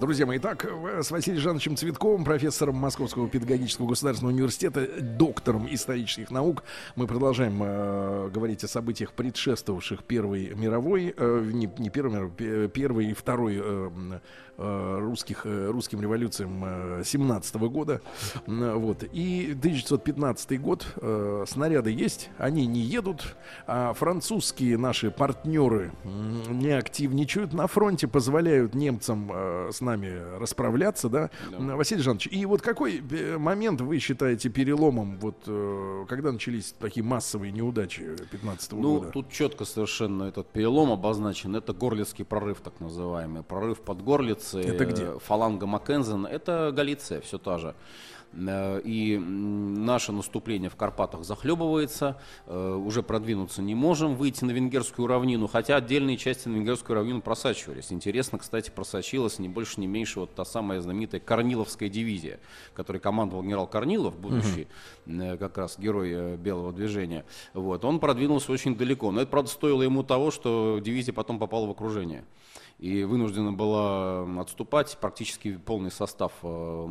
Друзья 0.00 0.26
мои, 0.26 0.38
так, 0.38 0.66
с 1.00 1.10
Василием 1.10 1.40
Жановичем 1.40 1.76
Цветковым, 1.76 2.24
профессором 2.24 2.76
Московского 2.76 3.28
педагогического 3.28 3.86
государственного 3.86 4.34
университета, 4.34 4.86
доктором 5.00 5.66
исторических 5.72 6.30
наук, 6.30 6.64
мы 6.96 7.06
продолжаем 7.06 7.62
э, 7.62 8.30
говорить 8.30 8.64
о 8.64 8.68
событиях, 8.68 9.12
предшествовавших 9.12 10.02
Первой 10.04 10.54
мировой, 10.54 11.14
э, 11.16 11.50
не, 11.52 11.70
не 11.78 11.90
Первой 11.90 12.12
мировой, 12.12 12.68
Первой 12.68 13.06
и 13.06 13.14
Второй 13.14 13.60
э, 13.62 13.90
Э, 14.56 14.98
русских, 15.00 15.46
э, 15.46 15.70
русским 15.72 16.00
революциям 16.00 17.02
17 17.04 17.56
-го 17.56 17.68
года. 17.68 18.00
Вот. 18.46 19.02
И 19.12 19.52
1915 19.60 20.58
год. 20.58 20.86
Э, 20.96 21.44
снаряды 21.48 21.90
есть, 21.90 22.30
они 22.38 22.66
не 22.66 22.80
едут. 22.80 23.36
А 23.66 23.92
французские 23.94 24.78
наши 24.78 25.10
партнеры 25.10 25.90
не 26.04 26.70
активничают 26.70 27.52
на 27.52 27.66
фронте, 27.66 28.06
позволяют 28.06 28.74
немцам 28.74 29.30
с 29.72 29.80
нами 29.84 30.38
расправляться. 30.38 31.08
Да? 31.08 31.30
Да. 31.50 31.76
Василий 31.76 32.02
Жанович, 32.02 32.28
и 32.30 32.44
вот 32.46 32.62
какой 32.62 33.02
момент 33.38 33.80
вы 33.80 33.98
считаете 33.98 34.48
переломом, 34.48 35.18
вот, 35.18 35.36
когда 36.08 36.32
начались 36.32 36.74
такие 36.78 37.04
массовые 37.04 37.52
неудачи 37.52 38.16
15 38.30 38.72
-го 38.72 38.80
ну, 38.80 38.98
года? 38.98 39.10
Тут 39.10 39.30
четко 39.30 39.64
совершенно 39.64 40.24
этот 40.24 40.48
перелом 40.48 40.90
обозначен. 40.90 41.54
Это 41.56 41.72
Горлицкий 41.72 42.24
прорыв, 42.24 42.60
так 42.60 42.80
называемый. 42.80 43.42
Прорыв 43.42 43.80
под 43.80 44.02
Горлиц 44.02 44.34
Галиции. 44.34 44.74
Это 44.74 44.84
где? 44.84 45.18
Фаланга 45.18 45.66
Маккензен. 45.66 46.26
Это 46.26 46.72
Галиция, 46.74 47.20
все 47.20 47.38
та 47.38 47.58
же. 47.58 47.74
Э, 48.36 48.80
и 48.84 49.18
наше 49.18 50.12
наступление 50.12 50.70
в 50.70 50.76
Карпатах 50.76 51.24
захлебывается, 51.24 52.18
э, 52.46 52.74
уже 52.74 53.02
продвинуться 53.02 53.62
не 53.62 53.74
можем, 53.74 54.16
выйти 54.16 54.44
на 54.44 54.50
венгерскую 54.50 55.06
равнину, 55.06 55.46
хотя 55.46 55.76
отдельные 55.76 56.16
части 56.16 56.48
на 56.48 56.56
венгерскую 56.56 56.96
равнину 56.96 57.20
просачивались. 57.20 57.92
Интересно, 57.92 58.38
кстати, 58.38 58.70
просочилась 58.70 59.38
не 59.38 59.48
больше, 59.48 59.80
не 59.80 59.86
меньше 59.86 60.20
вот 60.20 60.34
та 60.34 60.44
самая 60.44 60.80
знаменитая 60.80 61.20
Корниловская 61.20 61.88
дивизия, 61.88 62.40
которой 62.74 62.98
командовал 62.98 63.42
генерал 63.42 63.66
Корнилов, 63.66 64.18
будущий 64.18 64.68
угу. 65.06 65.38
как 65.38 65.58
раз 65.58 65.78
герой 65.78 66.36
Белого 66.36 66.72
движения. 66.72 67.24
Вот. 67.52 67.84
Он 67.84 68.00
продвинулся 68.00 68.52
очень 68.52 68.76
далеко, 68.76 69.10
но 69.10 69.20
это, 69.20 69.30
правда, 69.30 69.50
стоило 69.50 69.82
ему 69.82 70.02
того, 70.02 70.30
что 70.30 70.80
дивизия 70.82 71.12
потом 71.12 71.38
попала 71.38 71.66
в 71.66 71.70
окружение 71.70 72.24
и 72.78 73.04
вынуждена 73.04 73.52
была 73.52 74.40
отступать. 74.40 74.96
Практически 75.00 75.56
полный 75.56 75.90
состав 75.90 76.32
э, 76.42 76.88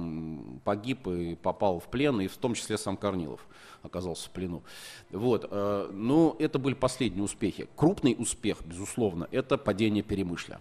погиб 0.64 1.08
и 1.08 1.36
попал 1.36 1.80
в 1.80 1.86
плен, 1.86 2.22
и 2.22 2.28
в 2.28 2.38
том 2.38 2.54
числе 2.54 2.78
сам 2.78 2.98
Корнилов 2.98 3.46
оказался 3.82 4.30
в 4.30 4.32
плену. 4.32 4.64
Вот. 5.12 5.48
Э, 5.50 5.90
но 5.92 6.36
это 6.40 6.60
были 6.60 6.74
последние 6.74 7.24
успехи. 7.24 7.68
Крупный 7.76 8.16
успех, 8.18 8.60
безусловно, 8.66 9.28
это 9.32 9.58
падение 9.58 10.04
Перемышля 10.04 10.60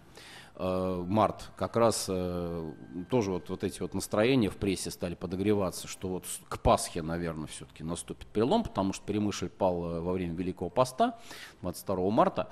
март, 0.58 1.50
как 1.56 1.76
раз 1.76 2.04
тоже 2.04 3.30
вот, 3.30 3.48
вот 3.48 3.64
эти 3.64 3.80
вот 3.80 3.94
настроения 3.94 4.50
в 4.50 4.56
прессе 4.56 4.90
стали 4.90 5.14
подогреваться, 5.14 5.88
что 5.88 6.08
вот 6.08 6.24
к 6.48 6.58
Пасхе, 6.58 7.02
наверное, 7.02 7.46
все-таки 7.46 7.82
наступит 7.82 8.26
перелом, 8.28 8.62
потому 8.62 8.92
что 8.92 9.04
Перемышль 9.06 9.48
пал 9.48 10.02
во 10.02 10.12
время 10.12 10.34
Великого 10.34 10.70
Поста 10.70 11.18
22 11.62 12.10
марта. 12.10 12.48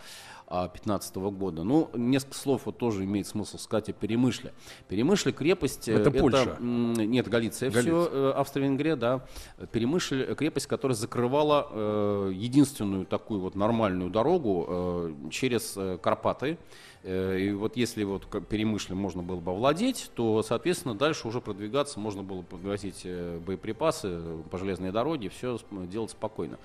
2015 0.50 1.16
года. 1.16 1.62
Ну, 1.62 1.90
несколько 1.94 2.36
слов 2.36 2.62
вот 2.64 2.76
тоже 2.76 3.04
имеет 3.04 3.26
смысл 3.26 3.56
сказать 3.56 3.88
о 3.88 3.92
Перемышле. 3.92 4.52
Перемышле 4.88 5.32
крепость... 5.32 5.88
Э, 5.88 5.94
это, 5.94 6.10
это 6.10 6.18
Польша? 6.18 6.56
Нет, 6.58 7.28
Галиция, 7.28 7.70
Галиция. 7.70 8.00
все, 8.02 8.08
э, 8.12 8.32
Австро-Венгрия, 8.32 8.96
да. 8.96 9.24
Перемышль 9.70 10.34
крепость, 10.34 10.66
которая 10.66 10.96
закрывала 10.96 11.68
э, 11.70 12.32
единственную 12.34 13.06
такую 13.06 13.40
вот 13.40 13.54
нормальную 13.54 14.10
дорогу 14.10 14.66
э, 14.68 15.14
через 15.30 15.74
э, 15.76 15.98
Карпаты. 16.02 16.58
Э, 17.02 17.38
и 17.38 17.52
вот 17.52 17.76
если 17.76 18.04
вот 18.04 18.26
перемышлем 18.48 18.96
можно 18.96 19.22
было 19.22 19.40
бы 19.40 19.52
овладеть, 19.52 20.10
то, 20.14 20.42
соответственно, 20.42 20.94
дальше 20.94 21.26
уже 21.28 21.40
продвигаться 21.40 22.00
можно 22.00 22.22
было 22.22 22.42
подвозить 22.42 23.06
боеприпасы 23.46 24.20
по 24.50 24.58
железной 24.58 24.92
дороге, 24.92 25.28
все 25.28 25.58
делать 25.70 26.10
спокойно. 26.10 26.58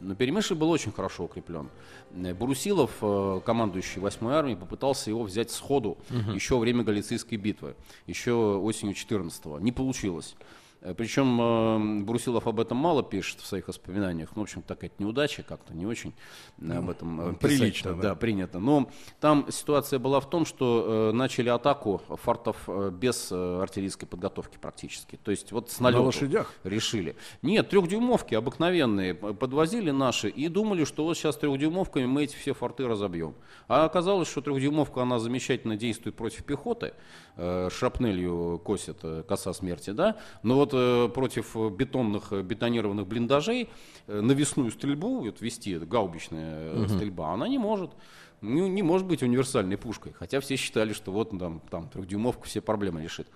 Но 0.00 0.14
Перемышль 0.14 0.54
был 0.54 0.70
очень 0.70 0.92
хорошо 0.92 1.24
укреплен. 1.24 1.68
Э, 2.14 2.34
Брусилов, 2.34 2.92
э, 3.00 3.40
командующий 3.44 4.00
8-й 4.00 4.34
армией, 4.34 4.56
попытался 4.56 5.10
его 5.10 5.22
взять 5.24 5.50
сходу 5.50 5.98
угу. 6.10 6.32
еще 6.32 6.54
во 6.54 6.60
время 6.60 6.84
Галицийской 6.84 7.38
битвы, 7.38 7.74
еще 8.06 8.32
осенью 8.32 8.94
14-го. 8.94 9.58
Не 9.58 9.72
получилось. 9.72 10.36
Э, 10.80 10.94
Причем 10.94 11.40
э, 11.40 12.04
Брусилов 12.04 12.46
об 12.46 12.60
этом 12.60 12.78
мало 12.78 13.02
пишет 13.02 13.40
в 13.40 13.46
своих 13.46 13.68
воспоминаниях. 13.68 14.30
Ну, 14.34 14.42
в 14.42 14.44
общем, 14.44 14.62
такая 14.62 14.90
неудача 14.98 15.42
как-то 15.42 15.74
не 15.74 15.86
очень 15.86 16.14
ну, 16.58 16.78
об 16.78 16.90
этом 16.90 17.36
Прилично, 17.36 17.94
да. 17.94 18.02
да, 18.10 18.14
принято. 18.14 18.58
Но 18.58 18.88
там 19.20 19.46
ситуация 19.50 19.98
была 19.98 20.20
в 20.20 20.30
том, 20.30 20.44
что 20.44 21.10
э, 21.10 21.12
начали 21.12 21.48
атаку 21.48 22.02
фартов 22.22 22.56
э, 22.66 22.90
без 22.90 23.28
э, 23.30 23.60
артиллерийской 23.62 24.06
подготовки 24.08 24.58
практически. 24.60 25.16
То 25.16 25.30
есть 25.30 25.52
вот 25.52 25.70
с 25.70 25.80
налету 25.80 26.00
На 26.00 26.06
лошадях? 26.06 26.52
решили. 26.64 27.16
Нет, 27.42 27.68
трехдюймовки 27.70 28.34
обыкновенные 28.34 29.14
подвозили 29.14 29.90
наши 29.90 30.28
и 30.28 30.48
думали, 30.48 30.84
что 30.84 31.04
вот 31.04 31.16
сейчас 31.16 31.36
трехдюймовками 31.36 32.06
мы 32.06 32.24
эти 32.24 32.36
все 32.36 32.54
форты 32.54 32.86
разобьем. 32.86 33.34
А 33.66 33.84
оказалось, 33.84 34.28
что 34.28 34.40
трехдюймовка, 34.40 35.02
она 35.02 35.18
замечательно 35.18 35.76
действует 35.76 36.16
против 36.16 36.44
пехоты, 36.44 36.94
э, 37.36 37.68
шрапнелью 37.70 38.60
косит 38.64 38.98
э, 39.02 39.22
коса 39.26 39.52
смерти, 39.52 39.90
да, 39.90 40.16
но 40.42 40.56
вот 40.56 40.67
вот 40.72 41.14
против 41.14 41.54
бетонных, 41.72 42.32
бетонированных 42.32 43.06
блиндажей 43.06 43.68
э, 44.06 44.20
навесную 44.20 44.70
стрельбу 44.70 45.20
вот, 45.20 45.40
вести, 45.40 45.78
гаубичная 45.78 46.74
угу. 46.74 46.88
стрельба, 46.88 47.32
она 47.32 47.48
не 47.48 47.58
может. 47.58 47.90
Ну, 48.40 48.68
не 48.68 48.82
может 48.82 49.06
быть 49.06 49.22
универсальной 49.22 49.76
пушкой. 49.76 50.12
Хотя 50.12 50.40
все 50.40 50.56
считали, 50.56 50.92
что 50.92 51.10
вот 51.10 51.36
там, 51.36 51.60
там 51.70 51.88
трехдюймовка 51.88 52.44
все 52.44 52.60
проблемы 52.60 53.02
решит. 53.02 53.26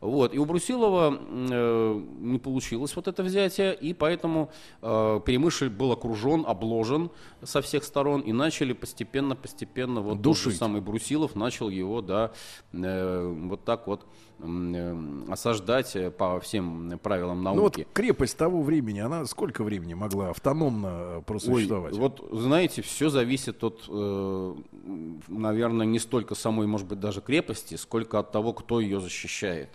Вот. 0.00 0.32
И 0.32 0.38
у 0.38 0.44
Брусилова 0.44 1.18
э, 1.18 2.02
не 2.20 2.38
получилось 2.38 2.94
вот 2.94 3.08
это 3.08 3.22
взятие, 3.22 3.74
и 3.74 3.92
поэтому 3.92 4.50
э, 4.80 5.20
Перемышль 5.24 5.68
был 5.68 5.90
окружен, 5.92 6.44
обложен 6.46 7.10
со 7.42 7.60
всех 7.62 7.82
сторон, 7.82 8.20
и 8.20 8.32
начали 8.32 8.72
постепенно-постепенно, 8.72 10.00
вот 10.00 10.20
Душить. 10.20 10.44
тот 10.44 10.52
же 10.52 10.58
самый 10.58 10.80
Брусилов 10.80 11.34
начал 11.34 11.68
его, 11.68 12.00
да, 12.00 12.30
э, 12.72 13.34
вот 13.48 13.64
так 13.64 13.88
вот 13.88 14.02
э, 14.02 14.27
осаждать 15.28 15.96
э, 15.96 16.10
по 16.10 16.38
всем 16.40 16.98
правилам 17.02 17.42
науки. 17.42 17.56
Ну 17.56 17.62
вот 17.62 17.76
крепость 17.92 18.36
того 18.36 18.62
времени, 18.62 19.00
она 19.00 19.24
сколько 19.26 19.64
времени 19.64 19.94
могла 19.94 20.30
автономно 20.30 20.88
э, 20.90 21.22
просуществовать? 21.26 21.94
Ой, 21.94 21.98
вот 21.98 22.28
знаете, 22.32 22.82
все 22.82 23.08
зависит 23.10 23.64
от, 23.64 23.84
э, 23.88 24.54
наверное, 25.28 25.86
не 25.86 25.98
столько 25.98 26.34
самой, 26.34 26.66
может 26.66 26.86
быть, 26.86 27.00
даже 27.00 27.20
крепости, 27.20 27.74
сколько 27.74 28.18
от 28.18 28.32
того, 28.32 28.52
кто 28.52 28.80
ее 28.80 29.00
защищает 29.00 29.70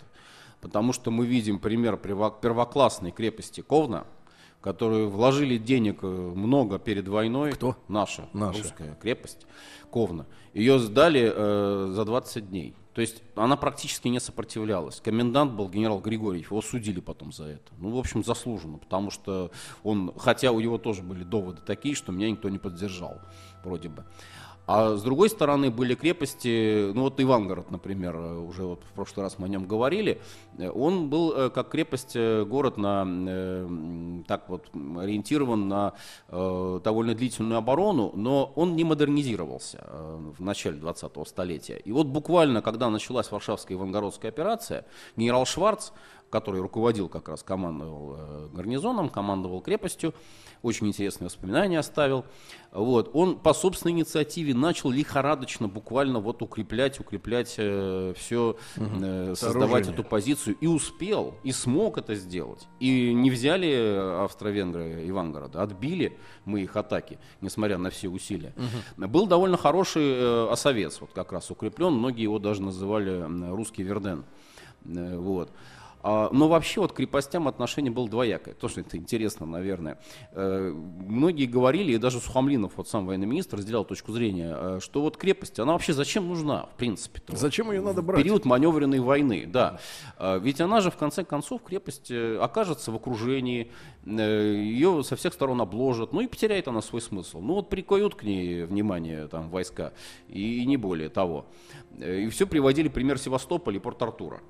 потому 0.64 0.94
что 0.94 1.10
мы 1.10 1.26
видим 1.26 1.58
пример 1.58 1.98
первоклассной 1.98 3.10
крепости 3.10 3.60
Ковна, 3.60 4.06
которые 4.62 5.06
вложили 5.08 5.58
денег 5.58 5.98
э, 6.00 6.06
много 6.06 6.78
перед 6.78 7.06
войной. 7.06 7.52
Кто? 7.52 7.76
Наша, 7.86 8.30
Наша. 8.32 8.62
русская 8.62 8.98
крепость 8.98 9.46
Ковна. 9.90 10.24
Ее 10.54 10.78
сдали 10.78 11.30
э, 11.30 11.88
за 11.92 12.04
20 12.06 12.48
дней. 12.48 12.74
То 12.94 13.00
есть 13.00 13.22
она 13.34 13.56
практически 13.56 14.06
не 14.06 14.20
сопротивлялась. 14.20 15.00
Комендант 15.00 15.52
был 15.52 15.68
генерал 15.68 16.00
Григорьев, 16.00 16.50
его 16.50 16.62
судили 16.62 17.00
потом 17.00 17.32
за 17.32 17.44
это. 17.46 17.72
Ну, 17.78 17.90
в 17.90 17.98
общем, 17.98 18.22
заслуженно, 18.22 18.78
потому 18.78 19.10
что 19.10 19.50
он, 19.82 20.12
хотя 20.16 20.52
у 20.52 20.60
него 20.60 20.78
тоже 20.78 21.02
были 21.02 21.24
доводы 21.24 21.60
такие, 21.60 21.96
что 21.96 22.12
меня 22.12 22.30
никто 22.30 22.48
не 22.48 22.58
поддержал, 22.58 23.20
вроде 23.64 23.88
бы. 23.88 24.04
А 24.66 24.96
с 24.96 25.02
другой 25.02 25.28
стороны 25.28 25.70
были 25.70 25.94
крепости, 25.94 26.90
ну 26.94 27.02
вот 27.02 27.20
Ивангород, 27.20 27.70
например, 27.70 28.16
уже 28.16 28.64
вот 28.64 28.82
в 28.82 28.92
прошлый 28.94 29.24
раз 29.24 29.38
мы 29.38 29.46
о 29.46 29.48
нем 29.48 29.66
говорили, 29.66 30.20
он 30.58 31.10
был 31.10 31.32
э, 31.32 31.50
как 31.50 31.68
крепость, 31.68 32.12
э, 32.14 32.44
город 32.44 32.78
на, 32.78 33.04
э, 33.06 34.22
так 34.26 34.48
вот, 34.48 34.70
ориентирован 34.98 35.68
на 35.68 35.92
довольно 36.30 37.14
длительную 37.14 37.58
оборону, 37.58 38.12
но 38.14 38.52
он 38.56 38.76
не 38.76 38.84
модернизировался 38.84 39.84
в 39.86 40.42
начале 40.42 40.78
20-го 40.78 41.24
столетия. 41.24 41.76
И 41.76 41.92
вот 41.92 42.06
буквально, 42.06 42.62
когда 42.62 42.90
началась 42.90 43.30
Варшавская 43.30 43.76
Ивангородская 43.76 44.30
операция, 44.30 44.84
генерал 45.16 45.46
Шварц, 45.46 45.90
который 46.34 46.60
руководил 46.60 47.08
как 47.08 47.28
раз, 47.28 47.44
командовал 47.44 48.16
э, 48.18 48.48
гарнизоном, 48.52 49.08
командовал 49.08 49.60
крепостью, 49.60 50.12
очень 50.62 50.88
интересные 50.88 51.26
воспоминания 51.26 51.78
оставил. 51.78 52.24
Вот. 52.72 53.08
Он 53.12 53.38
по 53.38 53.54
собственной 53.54 53.92
инициативе 53.92 54.52
начал 54.52 54.90
лихорадочно 54.90 55.68
буквально 55.68 56.18
вот 56.18 56.42
укреплять, 56.42 56.98
укреплять 56.98 57.54
э, 57.56 58.14
все, 58.16 58.56
э, 58.74 59.34
создавать 59.36 59.86
эту 59.86 60.02
позицию. 60.02 60.56
И 60.60 60.66
успел, 60.66 61.34
и 61.44 61.52
смог 61.52 61.98
это 61.98 62.16
сделать. 62.16 62.66
И 62.80 63.14
не 63.14 63.30
взяли 63.30 64.24
австро-венгры 64.24 65.08
Ивангорода, 65.08 65.62
отбили 65.62 66.18
мы 66.44 66.62
их 66.62 66.74
атаки, 66.74 67.20
несмотря 67.42 67.78
на 67.78 67.90
все 67.90 68.08
усилия. 68.08 68.54
Был 68.96 69.28
довольно 69.28 69.56
хороший 69.56 70.02
э, 70.02 70.48
осовец, 70.50 71.00
вот 71.00 71.12
как 71.12 71.30
раз 71.30 71.52
укреплен. 71.52 71.92
Многие 71.92 72.22
его 72.22 72.40
даже 72.40 72.60
называли 72.60 73.24
русский 73.54 73.84
Верден. 73.84 74.24
Э, 74.84 75.16
Вот. 75.16 75.50
А, 76.06 76.28
Но 76.32 76.48
вообще 76.48 76.80
вот 76.80 76.92
к 76.92 76.96
крепостям 76.96 77.48
отношение 77.48 77.90
было 77.90 78.06
двоякое. 78.06 78.52
Тоже 78.52 78.82
это 78.82 78.98
интересно, 78.98 79.46
наверное. 79.46 79.98
Э, 80.32 80.70
Многие 80.70 81.46
говорили, 81.46 81.92
и 81.92 81.96
даже 81.98 82.20
Сухомлинов, 82.20 82.72
вот 82.76 82.88
сам 82.88 83.06
военный 83.06 83.26
министр, 83.26 83.56
разделял 83.56 83.86
точку 83.86 84.12
зрения, 84.12 84.54
э, 84.54 84.78
что 84.82 85.00
вот 85.00 85.16
крепость, 85.16 85.58
она 85.58 85.72
вообще 85.72 85.94
зачем 85.94 86.28
нужна, 86.28 86.66
в 86.74 86.76
принципе? 86.76 87.22
Зачем 87.28 87.72
ее 87.72 87.80
надо 87.80 88.02
брать? 88.02 88.22
Период 88.22 88.44
маневренной 88.44 89.00
войны, 89.00 89.46
да. 89.46 89.78
А, 90.18 90.36
Ведь 90.38 90.60
она 90.60 90.82
же 90.82 90.90
в 90.90 90.96
конце 90.96 91.24
концов 91.24 91.62
крепость 91.62 92.10
э, 92.10 92.36
окажется 92.38 92.92
в 92.92 92.96
окружении, 92.96 93.72
э, 94.04 94.54
ее 94.56 95.02
со 95.04 95.16
всех 95.16 95.32
сторон 95.32 95.62
обложат, 95.62 96.12
ну 96.12 96.20
и 96.20 96.26
потеряет 96.26 96.68
она 96.68 96.82
свой 96.82 97.00
смысл. 97.00 97.40
Ну 97.40 97.54
вот 97.54 97.70
прикуют 97.70 98.14
к 98.14 98.24
ней 98.24 98.64
внимание 98.64 99.26
там 99.28 99.48
войска 99.48 99.94
и, 100.28 100.62
и 100.62 100.66
не 100.66 100.76
более 100.76 101.08
того. 101.08 101.46
Э, 101.98 102.20
И 102.20 102.28
все 102.28 102.46
приводили 102.46 102.88
пример 102.88 103.16
Севастополя 103.18 103.76
и 103.76 103.80
Порт-Артура. 103.80 104.40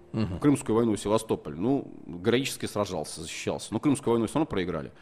Крымскую 0.41 0.75
войну 0.77 0.97
Севастополь, 0.97 1.44
ну, 1.51 1.93
героически 2.07 2.67
сражался, 2.67 3.23
защищался. 3.23 3.73
Но 3.73 3.81
Крымскую 3.81 4.13
войну 4.13 4.27
все 4.27 4.35
равно 4.35 4.47
проиграли. 4.47 4.93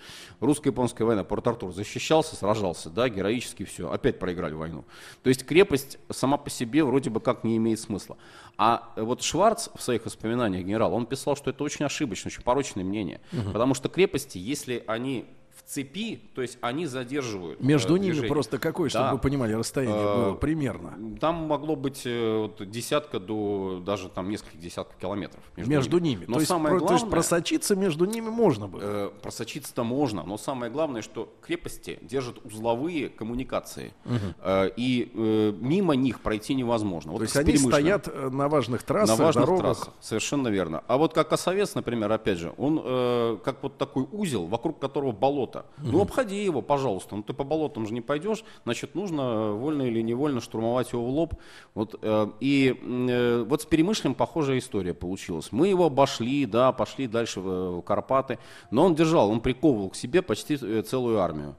Русско-японская 0.40 1.06
война, 1.06 1.24
Порт-Артур 1.24 1.72
защищался, 1.72 2.36
сражался, 2.36 2.90
да, 2.90 3.08
героически 3.08 3.64
все. 3.64 3.90
Опять 3.90 4.18
проиграли 4.18 4.54
войну. 4.54 4.84
То 5.22 5.28
есть 5.28 5.44
крепость 5.44 5.98
сама 6.10 6.36
по 6.36 6.50
себе 6.50 6.84
вроде 6.84 7.10
бы 7.10 7.20
как 7.20 7.44
не 7.44 7.56
имеет 7.56 7.80
смысла. 7.80 8.16
А 8.58 8.92
вот 8.96 9.22
Шварц 9.22 9.68
в 9.74 9.82
своих 9.82 10.04
воспоминаниях 10.04 10.64
генерал, 10.64 10.94
он 10.94 11.06
писал, 11.06 11.36
что 11.36 11.50
это 11.50 11.64
очень 11.64 11.84
ошибочное, 11.84 12.30
очень 12.30 12.42
порочное 12.42 12.84
мнение. 12.84 13.20
Потому 13.52 13.74
что 13.74 13.88
крепости, 13.88 14.38
если 14.38 14.84
они 14.86 15.26
в 15.54 15.62
цепи, 15.70 16.20
то 16.34 16.42
есть 16.42 16.58
они 16.60 16.86
задерживают. 16.86 17.60
Между 17.60 17.96
э, 17.96 17.98
ними 17.98 18.12
движение. 18.12 18.30
просто 18.32 18.58
какое, 18.58 18.88
чтобы 18.88 19.04
Да. 19.06 19.12
вы 19.12 19.18
понимали, 19.18 19.52
расстояние 19.52 19.96
Э, 19.98 20.14
было 20.16 20.34
примерно. 20.34 21.16
Там 21.20 21.34
могло 21.46 21.76
быть 21.76 22.02
э, 22.06 22.36
вот, 22.38 22.70
десятка 22.70 23.20
до 23.20 23.82
даже 23.84 24.08
там 24.08 24.30
нескольких 24.30 24.60
десятков 24.60 24.96
километров 24.96 25.40
Между 25.56 25.98
ними. 25.98 26.24
Но 26.26 26.34
то, 26.34 26.40
есть, 26.40 26.48
самое 26.48 26.76
про- 26.78 26.86
то 26.86 26.92
есть 26.94 27.04
главное, 27.04 27.10
просочиться 27.10 27.76
между 27.76 28.04
ними 28.06 28.30
можно 28.30 28.66
было. 28.66 28.80
э, 28.82 29.10
просочиться-то 29.22 29.84
можно, 29.84 30.22
но 30.24 30.38
самое 30.38 30.72
главное, 30.72 31.02
что 31.02 31.32
крепости 31.42 31.98
держат 32.02 32.44
узловые 32.44 33.08
коммуникации, 33.10 33.92
Э, 34.40 34.70
и 34.76 35.10
э, 35.14 35.52
мимо 35.60 35.94
них 35.96 36.20
пройти 36.20 36.54
невозможно. 36.54 37.12
Вот 37.12 37.18
то 37.18 37.24
есть 37.24 37.36
они 37.36 37.56
стоят 37.58 38.08
э, 38.08 38.30
на 38.30 38.48
важных 38.48 38.82
трассах, 38.84 39.18
на 39.18 39.24
важных 39.24 39.44
дорогах. 39.44 39.62
трассах, 39.76 39.94
совершенно 40.00 40.48
верно. 40.48 40.82
А 40.86 40.96
вот 40.96 41.12
как 41.14 41.32
Осовец, 41.32 41.74
например, 41.74 42.10
опять 42.10 42.38
же, 42.38 42.52
он 42.56 42.80
э, 42.82 43.38
как 43.44 43.62
вот 43.62 43.76
такой 43.76 44.06
узел, 44.10 44.46
вокруг 44.46 44.78
которого 44.78 45.12
болото. 45.12 45.41
Ну, 45.78 46.00
обходи 46.00 46.44
его, 46.44 46.62
пожалуйста. 46.62 47.16
Ну, 47.16 47.22
ты 47.22 47.32
по 47.32 47.44
болотам 47.44 47.86
же 47.86 47.92
не 47.92 48.00
пойдешь, 48.00 48.44
значит, 48.64 48.94
нужно 48.94 49.20
э, 49.20 49.52
вольно 49.52 49.82
или 49.82 50.00
невольно 50.02 50.40
штурмовать 50.40 50.92
его 50.92 51.04
в 51.04 51.08
лоб. 51.08 51.34
Вот, 51.74 51.98
э, 52.00 52.28
и 52.40 52.76
э, 52.80 53.44
вот 53.46 53.62
с 53.62 53.66
Перемышлем 53.66 54.14
похожая 54.14 54.58
история 54.58 54.94
получилась. 54.94 55.52
Мы 55.52 55.68
его 55.68 55.86
обошли, 55.86 56.46
да, 56.46 56.72
пошли 56.72 57.06
дальше 57.06 57.40
в, 57.40 57.78
в 57.78 57.82
Карпаты, 57.82 58.38
но 58.70 58.84
он 58.84 58.94
держал, 58.94 59.30
он 59.30 59.40
приковывал 59.40 59.90
к 59.90 59.96
себе 59.96 60.22
почти 60.22 60.58
э, 60.60 60.82
целую 60.82 61.20
армию. 61.20 61.56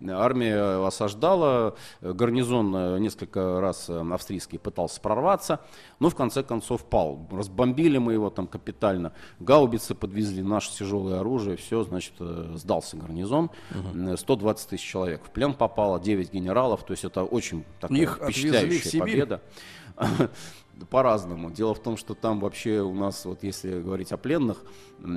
Армия 0.00 0.86
осаждала, 0.86 1.76
э, 2.00 2.12
гарнизон 2.12 2.74
э, 2.74 2.98
несколько 2.98 3.60
раз 3.60 3.88
э, 3.88 4.04
австрийский 4.12 4.58
пытался 4.58 5.00
прорваться, 5.00 5.60
но 6.00 6.10
в 6.10 6.14
конце 6.14 6.42
концов 6.42 6.84
пал. 6.84 7.26
Разбомбили 7.30 7.98
мы 7.98 8.12
его 8.12 8.30
там 8.30 8.46
капитально, 8.46 9.12
гаубицы 9.38 9.94
подвезли 9.94 10.42
наше 10.42 10.72
тяжелое 10.72 11.20
оружие, 11.20 11.56
все, 11.56 11.84
значит, 11.84 12.14
сдался 12.18 12.96
гарнизон. 12.96 13.50
Э, 13.70 14.16
120 14.16 14.68
тысяч 14.68 14.84
человек 14.84 15.22
в 15.24 15.30
плен 15.30 15.54
попало, 15.54 16.00
9 16.00 16.32
генералов, 16.32 16.84
то 16.84 16.92
есть 16.92 17.04
это 17.04 17.24
очень 17.24 17.64
такая 17.80 17.98
Их 17.98 18.20
отвезли 18.20 18.50
в 18.50 18.52
впечатляющая 18.52 18.90
Сибирь? 18.90 19.28
По-разному. 20.90 21.50
Дело 21.50 21.74
в 21.74 21.82
том, 21.82 21.96
что 21.96 22.14
там 22.14 22.40
вообще 22.40 22.80
у 22.80 22.94
нас, 22.94 23.24
вот 23.24 23.42
если 23.42 23.80
говорить 23.80 24.12
о 24.12 24.16
пленных, 24.16 24.62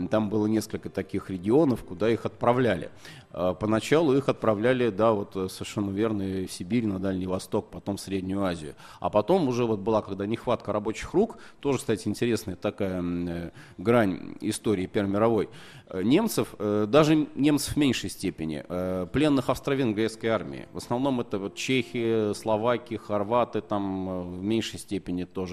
там 0.09 0.29
было 0.29 0.47
несколько 0.47 0.89
таких 0.89 1.29
регионов, 1.29 1.83
куда 1.83 2.09
их 2.09 2.25
отправляли. 2.25 2.89
А, 3.31 3.53
Поначалу 3.53 4.15
их 4.15 4.29
отправляли, 4.29 4.89
да, 4.89 5.11
вот 5.11 5.35
э, 5.35 5.47
совершенно 5.49 5.91
верно, 5.91 6.23
в 6.23 6.51
Сибирь, 6.51 6.85
на 6.85 6.99
Дальний 6.99 7.27
Восток, 7.27 7.69
потом 7.69 7.97
в 7.97 8.01
Среднюю 8.01 8.43
Азию. 8.43 8.75
А 8.99 9.09
потом 9.09 9.47
уже 9.47 9.65
вот 9.65 9.79
была, 9.79 10.01
когда 10.01 10.25
нехватка 10.25 10.73
рабочих 10.73 11.13
рук, 11.13 11.37
тоже, 11.59 11.77
кстати, 11.77 12.07
интересная 12.07 12.55
такая 12.55 13.01
э, 13.01 13.51
грань 13.77 14.35
истории 14.41 14.87
Первой 14.87 15.11
мировой. 15.11 15.49
Э, 15.89 16.01
Немцев, 16.03 16.55
даже 16.57 17.27
немцев 17.35 17.75
в 17.75 17.77
меньшей 17.77 18.09
степени, 18.09 18.63
пленных 19.11 19.49
австро-венгерской 19.49 20.29
армии, 20.29 20.67
в 20.73 20.77
основном 20.77 21.19
это 21.19 21.39
вот 21.39 21.55
чехи, 21.55 22.33
словаки, 22.33 22.95
хорваты, 22.97 23.61
там 23.61 24.31
в 24.31 24.41
меньшей 24.41 24.79
степени 24.79 25.23
тоже. 25.23 25.46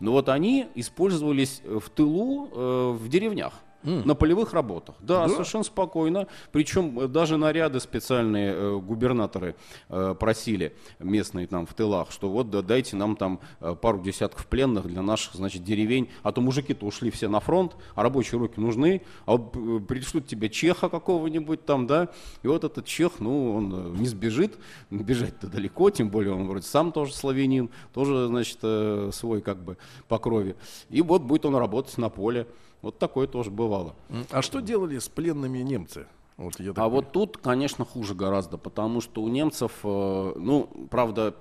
Но 0.00 0.12
вот 0.12 0.28
они 0.28 0.68
использовались 0.74 1.62
в 1.64 1.88
тылу, 1.90 2.48
э, 2.52 2.96
в 2.98 3.08
деревнях. 3.08 3.54
На 3.82 4.14
полевых 4.14 4.52
работах. 4.52 4.94
Да, 5.00 5.28
совершенно 5.28 5.64
спокойно. 5.64 6.26
Причем 6.50 6.98
э, 7.00 7.08
даже 7.08 7.36
наряды 7.36 7.80
специальные 7.80 8.52
э, 8.52 8.78
губернаторы 8.78 9.56
э, 9.88 10.14
просили 10.18 10.76
местные 10.98 11.46
там 11.46 11.66
в 11.66 11.74
тылах, 11.74 12.10
что 12.10 12.28
вот 12.28 12.50
да, 12.50 12.62
дайте 12.62 12.96
нам 12.96 13.16
там 13.16 13.40
пару 13.80 14.00
десятков 14.00 14.46
пленных 14.46 14.86
для 14.86 15.02
наших, 15.02 15.34
значит, 15.34 15.64
деревень. 15.64 16.08
А 16.22 16.32
то 16.32 16.40
мужики-то 16.40 16.86
ушли 16.86 17.10
все 17.10 17.28
на 17.28 17.40
фронт, 17.40 17.76
а 17.94 18.02
рабочие 18.02 18.38
руки 18.38 18.60
нужны. 18.60 19.02
А 19.26 19.32
вот 19.32 19.52
пришлют 19.86 20.26
тебе 20.26 20.48
чеха 20.48 20.88
какого-нибудь 20.88 21.64
там, 21.64 21.86
да, 21.86 22.08
и 22.42 22.48
вот 22.48 22.64
этот 22.64 22.86
чех, 22.86 23.12
ну, 23.18 23.54
он 23.54 23.94
не 23.94 24.06
сбежит, 24.06 24.58
бежать-то 24.90 25.46
далеко, 25.46 25.90
тем 25.90 26.10
более 26.10 26.34
он 26.34 26.46
вроде 26.46 26.66
сам 26.66 26.92
тоже 26.92 27.14
славянин, 27.14 27.70
тоже, 27.92 28.26
значит, 28.26 28.58
э, 28.62 29.10
свой 29.12 29.40
как 29.40 29.62
бы 29.62 29.76
по 30.08 30.18
крови. 30.18 30.56
И 30.90 31.02
вот 31.02 31.22
будет 31.22 31.44
он 31.46 31.56
работать 31.56 31.98
на 31.98 32.08
поле. 32.08 32.46
Вот 32.82 32.98
такое 32.98 33.26
тоже 33.26 33.50
бывало. 33.50 33.94
А 34.30 34.42
что 34.42 34.60
делали 34.60 34.98
с 34.98 35.08
пленными 35.08 35.58
немцы? 35.58 36.06
Вот 36.36 36.58
я 36.58 36.70
А 36.70 36.74
понимаю. 36.74 36.90
вот 36.90 37.12
тут, 37.12 37.36
конечно, 37.38 37.84
хуже 37.84 38.14
гораздо, 38.14 38.58
потому 38.58 39.00
что 39.00 39.22
у 39.22 39.28
немцев, 39.28 39.72
э, 39.84 40.32
ну, 40.36 40.68
правда, 40.90 41.36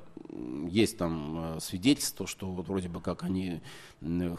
есть 0.70 0.98
там 0.98 1.56
э, 1.56 1.60
свидетельство, 1.60 2.28
что 2.28 2.46
вот 2.48 2.68
вроде 2.68 2.90
бы 2.90 3.00
как 3.02 3.24
они 3.24 3.62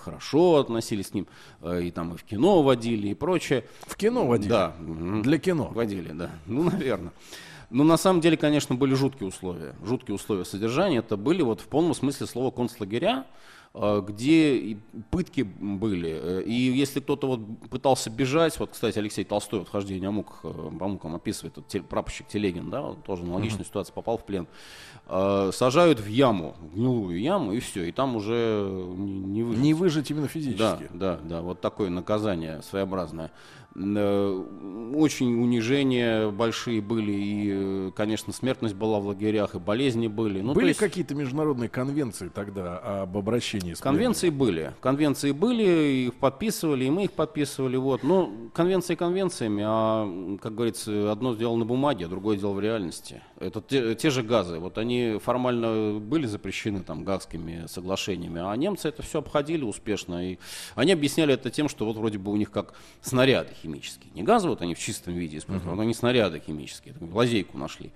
хорошо 0.01 0.57
относились 0.57 1.09
к 1.09 1.15
ним, 1.15 1.27
э, 1.63 1.85
и 1.85 1.91
там 1.91 2.15
и 2.15 2.17
в 2.17 2.23
кино 2.23 2.63
водили, 2.63 3.09
и 3.09 3.15
прочее. 3.15 3.65
в 3.87 3.97
кино 3.97 4.27
водили? 4.27 4.51
Да. 4.51 4.77
Для 4.79 5.39
кино. 5.39 5.71
Водили, 5.75 6.13
да. 6.13 6.31
Ну, 6.47 6.63
наверное. 6.65 7.13
Ну, 7.71 7.85
на 7.85 7.97
самом 7.97 8.21
деле, 8.21 8.37
конечно, 8.37 8.75
были 8.75 8.93
жуткие 8.95 9.29
условия. 9.29 9.75
Жуткие 9.83 10.15
условия 10.15 10.45
содержания. 10.45 10.99
Это 10.99 11.17
были 11.17 11.41
вот 11.43 11.63
в 11.63 11.67
полном 11.69 11.95
смысле 11.95 12.27
слова 12.27 12.51
концлагеря, 12.51 13.25
где 13.75 14.57
и 14.57 14.77
пытки 15.11 15.41
были. 15.43 16.11
Э, 16.23 16.43
И 16.43 16.53
если 16.53 17.01
кто-то 17.01 17.27
вот 17.27 17.41
пытался 17.71 18.11
бежать, 18.11 18.59
вот, 18.61 18.71
кстати, 18.73 18.99
Алексей 18.99 19.25
Толстой 19.25 19.61
вот 19.61 19.69
«Хождение 19.71 20.09
о 20.09 20.13
муках», 20.13 20.41
э, 20.45 20.71
по 20.79 20.89
мукам 20.89 21.15
описывает, 21.15 21.57
вот, 21.57 21.69
те- 21.69 21.81
прапорщик 21.81 22.29
Телегин, 22.29 22.69
да, 22.69 22.83
вот 22.83 23.03
тоже 23.03 23.23
аналогичная 23.23 23.65
ситуация, 23.65 23.95
попал 23.95 24.19
в 24.19 24.27
плен. 24.27 24.47
Э, 25.07 25.51
Сажают 25.55 26.01
в 26.01 26.07
яму, 26.07 26.55
в 26.61 26.75
гнилую 26.75 27.19
яму, 27.19 27.53
и 27.53 27.61
все, 27.61 27.85
и 27.85 27.93
там 27.93 28.15
уже 28.17 28.63
не, 28.97 29.41
не 29.41 29.43
выжить. 29.43 29.63
Не 29.63 29.75
выжить 29.75 30.11
именно 30.11 30.27
Да, 30.27 30.29
физически. 30.29 30.89
да, 30.93 31.19
да, 31.25 31.41
вот 31.41 31.61
такое 31.63 31.89
наказание 31.89 32.61
своеобразное. 32.63 33.31
Э, 33.75 34.45
Очень 34.95 35.43
унижения 35.43 36.31
большие 36.31 36.83
были, 36.83 37.13
и, 37.13 37.51
э, 37.53 37.91
конечно, 37.97 38.33
смертность 38.33 38.75
была 38.75 39.01
в 39.01 39.07
лагерях, 39.07 39.55
и 39.55 39.59
болезни 39.59 40.07
были. 40.07 40.43
Ну, 40.43 40.53
Были 40.53 40.69
есть 40.69 40.81
какие-то 40.81 41.15
международные 41.15 41.71
конвенции 41.71 42.29
тогда 42.29 43.03
об 43.03 43.17
обращении 43.17 43.73
с 43.73 43.81
Конвенции 43.81 44.29
были, 44.29 44.75
конвенции 44.81 45.33
были, 45.33 46.07
их 46.07 46.15
подписывали, 46.15 46.85
и 46.85 46.91
мы 46.91 47.05
их 47.05 47.13
подписывали, 47.13 47.77
вот. 47.77 48.03
Но 48.03 48.31
конвенции 48.53 48.95
конвенциями, 48.95 49.63
а, 49.67 50.37
как 50.43 50.55
говорится, 50.55 51.11
одно 51.11 51.35
сделано 51.35 51.61
на 51.61 51.65
бумаге, 51.65 52.05
а 52.05 52.09
другое 52.09 52.37
дело 52.37 52.53
в 52.53 52.61
реальности. 52.61 53.23
Это 53.43 53.61
те, 53.61 53.95
те 53.95 54.11
же 54.11 54.23
газы. 54.23 54.59
Вот 54.59 54.79
они 54.79 55.19
формально 55.23 55.99
были 55.99 56.27
запрещены 56.27 56.81
там 56.81 57.05
гагскими 57.05 57.67
соглашениями, 57.67 58.41
а 58.41 58.55
немцы 58.57 58.89
это 58.89 59.03
все 59.03 59.19
обходили 59.19 59.65
успешно. 59.65 60.33
И 60.33 60.39
они 60.75 60.93
объясняли 60.93 61.35
это 61.35 61.51
тем, 61.51 61.69
что 61.69 61.85
вот 61.85 61.97
вроде 61.97 62.19
бы 62.19 62.31
у 62.33 62.37
них 62.37 62.51
как 62.51 62.75
снаряды 63.01 63.51
химические. 63.63 64.11
Не 64.15 64.23
газы 64.23 64.49
вот 64.49 64.63
они 64.63 64.75
в 64.75 64.79
чистом 64.79 65.15
виде 65.15 65.39
используют, 65.39 65.73
uh-huh. 65.73 65.77
но 65.77 65.83
они 65.83 65.95
снаряды 65.95 66.41
химические. 66.45 66.95
Лазейку 67.01 67.59
нашли. 67.59 67.91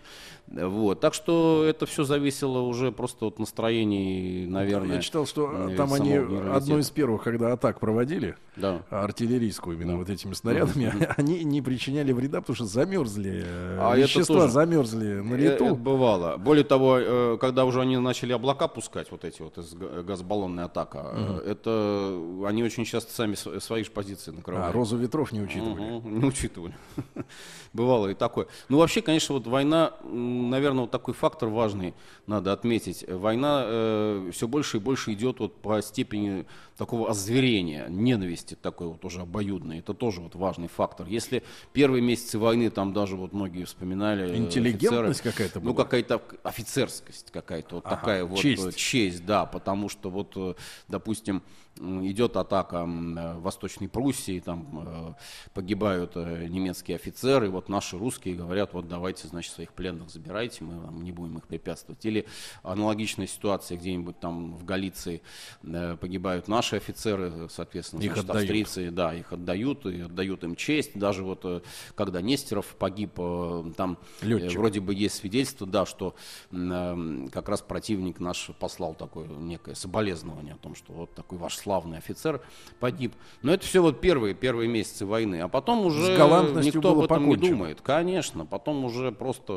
Вот. 0.49 1.01
Так 1.01 1.15
что 1.15 1.65
это 1.69 1.87
все 1.87 2.05
зависело 2.05 2.61
уже 2.61 2.93
просто 2.93 3.27
от 3.27 3.39
настроений, 3.39 4.47
наверное. 4.47 4.97
Я 4.97 5.03
читал, 5.03 5.27
что 5.27 5.71
там 5.77 5.93
они 5.93 6.15
одно 6.15 6.79
из 6.79 6.91
первых, 6.91 7.25
когда 7.25 7.53
атак 7.53 7.81
проводили, 7.81 8.37
да. 8.55 8.83
артиллерийскую 8.91 9.77
именно 9.77 9.93
да. 9.93 9.99
вот 9.99 10.11
этими 10.11 10.35
снарядами, 10.35 10.93
они 11.17 11.43
не 11.45 11.63
причиняли 11.63 12.13
вреда, 12.13 12.41
потому 12.41 12.55
что 12.55 12.65
замерзли. 12.67 13.45
А 13.47 13.95
вещества 13.97 14.49
замерзли 14.49 15.21
на 15.37 15.41
э, 15.41 15.45
лету. 15.45 15.65
Это 15.67 15.75
бывало. 15.75 16.37
Более 16.37 16.65
того, 16.65 16.99
э, 16.99 17.39
когда 17.41 17.65
уже 17.65 17.81
они 17.81 17.97
начали 17.97 18.33
облака 18.33 18.69
пускать, 18.69 19.11
вот 19.11 19.25
эти 19.25 19.43
вот 19.43 19.59
из 19.59 19.75
газобаллонная 19.75 20.65
атака, 20.65 20.97
угу. 20.97 21.33
это 21.41 22.19
они 22.47 22.63
очень 22.63 22.85
часто 22.85 23.13
сами 23.13 23.35
свои 23.35 23.85
же 23.85 23.91
позиции 23.91 24.31
накрывали. 24.31 24.71
А 24.71 24.73
розу 24.73 24.97
ветров 24.97 25.33
не 25.33 25.41
учитывали. 25.41 25.93
Угу, 25.93 26.09
не 26.09 26.25
учитывали. 26.25 26.75
Бывало 27.73 28.09
и 28.09 28.15
такое. 28.15 28.47
Ну, 28.69 28.79
вообще, 28.79 29.03
конечно, 29.03 29.35
вот 29.35 29.47
война 29.47 29.93
наверное, 30.05 30.83
вот 30.83 30.91
такой 30.91 31.15
фактор 31.15 31.49
важный 31.49 31.95
надо 32.27 32.53
отметить. 32.53 33.05
Война 33.09 33.63
э, 33.67 34.31
все 34.33 34.49
больше 34.49 34.79
и 34.79 34.81
больше 34.81 35.13
идет 35.13 35.41
вот 35.41 35.55
по 35.57 35.81
степени 35.83 36.47
такого 36.77 37.11
озверения, 37.11 37.89
ненависти 37.89 38.55
такой 38.55 38.89
вот 38.89 39.05
уже 39.05 39.21
обоюдной. 39.21 39.79
Это 39.79 39.95
тоже 39.95 40.21
вот 40.21 40.35
важный 40.35 40.69
фактор. 40.69 41.07
Если 41.07 41.43
первые 41.73 42.03
месяцы 42.03 42.39
войны, 42.39 42.71
там 42.71 42.93
даже 42.93 43.17
вот 43.17 43.33
многие 43.33 43.65
вспоминали... 43.65 44.31
Э, 44.31 44.37
Интеллигентность 44.37 45.23
какая-то 45.23 45.61
была? 45.61 45.71
Ну, 45.71 45.77
какая-то 45.77 46.23
офицерскость 46.43 47.31
какая-то, 47.31 47.77
вот 47.77 47.87
ага, 47.87 47.97
такая 47.97 48.25
вот 48.25 48.39
честь. 48.39 48.77
честь, 48.77 49.25
да, 49.25 49.47
потому 49.47 49.89
что 49.89 50.11
вот, 50.11 50.33
э, 50.37 50.55
допустим, 50.89 51.43
идет 51.79 52.37
атака 52.37 52.85
в 52.85 53.41
Восточной 53.41 53.89
Пруссии, 53.89 54.41
там 54.41 55.17
погибают 55.55 56.17
немецкие 56.17 56.97
офицеры, 56.97 57.51
вот 57.51 57.69
наши 57.69 57.99
русские 57.99 58.35
говорят, 58.35 58.73
вот 58.73 58.89
давайте, 58.89 59.29
значит, 59.29 59.53
своих 59.53 59.73
пленных 59.73 60.11
забирайте, 60.11 60.65
мы 60.65 60.81
вам 60.81 61.03
не 61.03 61.13
будем 61.13 61.39
их 61.39 61.47
препятствовать. 61.47 62.05
Или 62.05 62.27
аналогичная 62.63 63.27
ситуация 63.27 63.79
где-нибудь 63.79 64.19
там 64.21 64.57
в 64.57 64.65
Галиции 64.65 65.23
погибают 65.63 66.49
наши 66.49 66.77
офицеры, 66.77 67.49
соответственно, 67.51 68.03
их 68.03 68.13
значит, 68.13 68.31
австрийцы, 68.31 68.91
да, 68.91 69.15
их 69.15 69.33
отдают 69.33 69.87
и 69.87 70.01
отдают 70.01 70.45
им 70.45 70.57
честь. 70.57 70.99
Даже 70.99 71.23
вот 71.23 71.41
э, 71.45 71.61
когда 71.95 72.21
Нестеров 72.21 72.77
погиб, 72.79 73.13
э, 73.19 73.73
там 73.77 73.99
э, 74.21 74.27
Летчик. 74.27 74.59
вроде 74.59 74.81
бы 74.81 74.95
есть 74.95 75.17
свидетельство, 75.17 75.67
да, 75.67 75.87
что 75.87 76.15
как 76.51 77.49
раз 77.49 77.63
противник 77.63 78.21
наш 78.21 78.51
послал 78.59 78.95
такое 78.95 79.27
некое 79.29 79.75
соболезнование 79.75 80.55
о 80.55 80.59
том, 80.59 80.75
что 80.75 80.93
вот 80.93 81.15
такой 81.15 81.39
ваш 81.39 81.57
славный 81.67 81.99
офицер 81.99 82.41
погиб. 82.79 83.13
Но 83.43 83.53
это 83.53 83.67
все 83.67 83.83
вот 83.83 84.01
первые, 84.01 84.35
первые 84.35 84.69
месяцы 84.69 85.05
войны. 85.05 85.41
А 85.41 85.49
потом 85.49 85.85
уже 85.85 86.13
никто 86.13 86.93
об 86.93 86.99
этом 86.99 87.09
покончено. 87.09 87.43
не 87.43 87.51
думает. 87.51 87.81
Конечно, 87.81 88.47
потом 88.47 88.85
уже 88.85 89.11
просто 89.11 89.53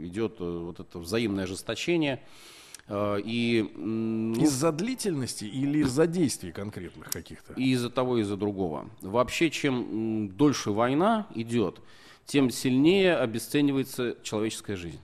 идет 0.00 0.40
вот 0.40 0.78
это 0.78 0.98
взаимное 0.98 1.44
ожесточение. 1.44 2.20
Э, 2.86 3.18
и, 3.24 3.72
ну, 3.76 4.42
из-за 4.42 4.72
длительности 4.72 5.44
или 5.44 5.78
из-за 5.78 6.06
действий 6.06 6.52
конкретных 6.52 7.08
каких-то? 7.10 7.54
И 7.54 7.70
из-за 7.70 7.88
того, 7.88 8.18
и 8.18 8.20
из-за 8.20 8.36
другого. 8.36 8.90
Вообще, 9.00 9.50
чем 9.50 10.28
дольше 10.28 10.70
война 10.70 11.28
идет, 11.34 11.80
тем 12.26 12.50
сильнее 12.50 13.16
обесценивается 13.16 14.18
человеческая 14.22 14.76
жизнь. 14.76 15.00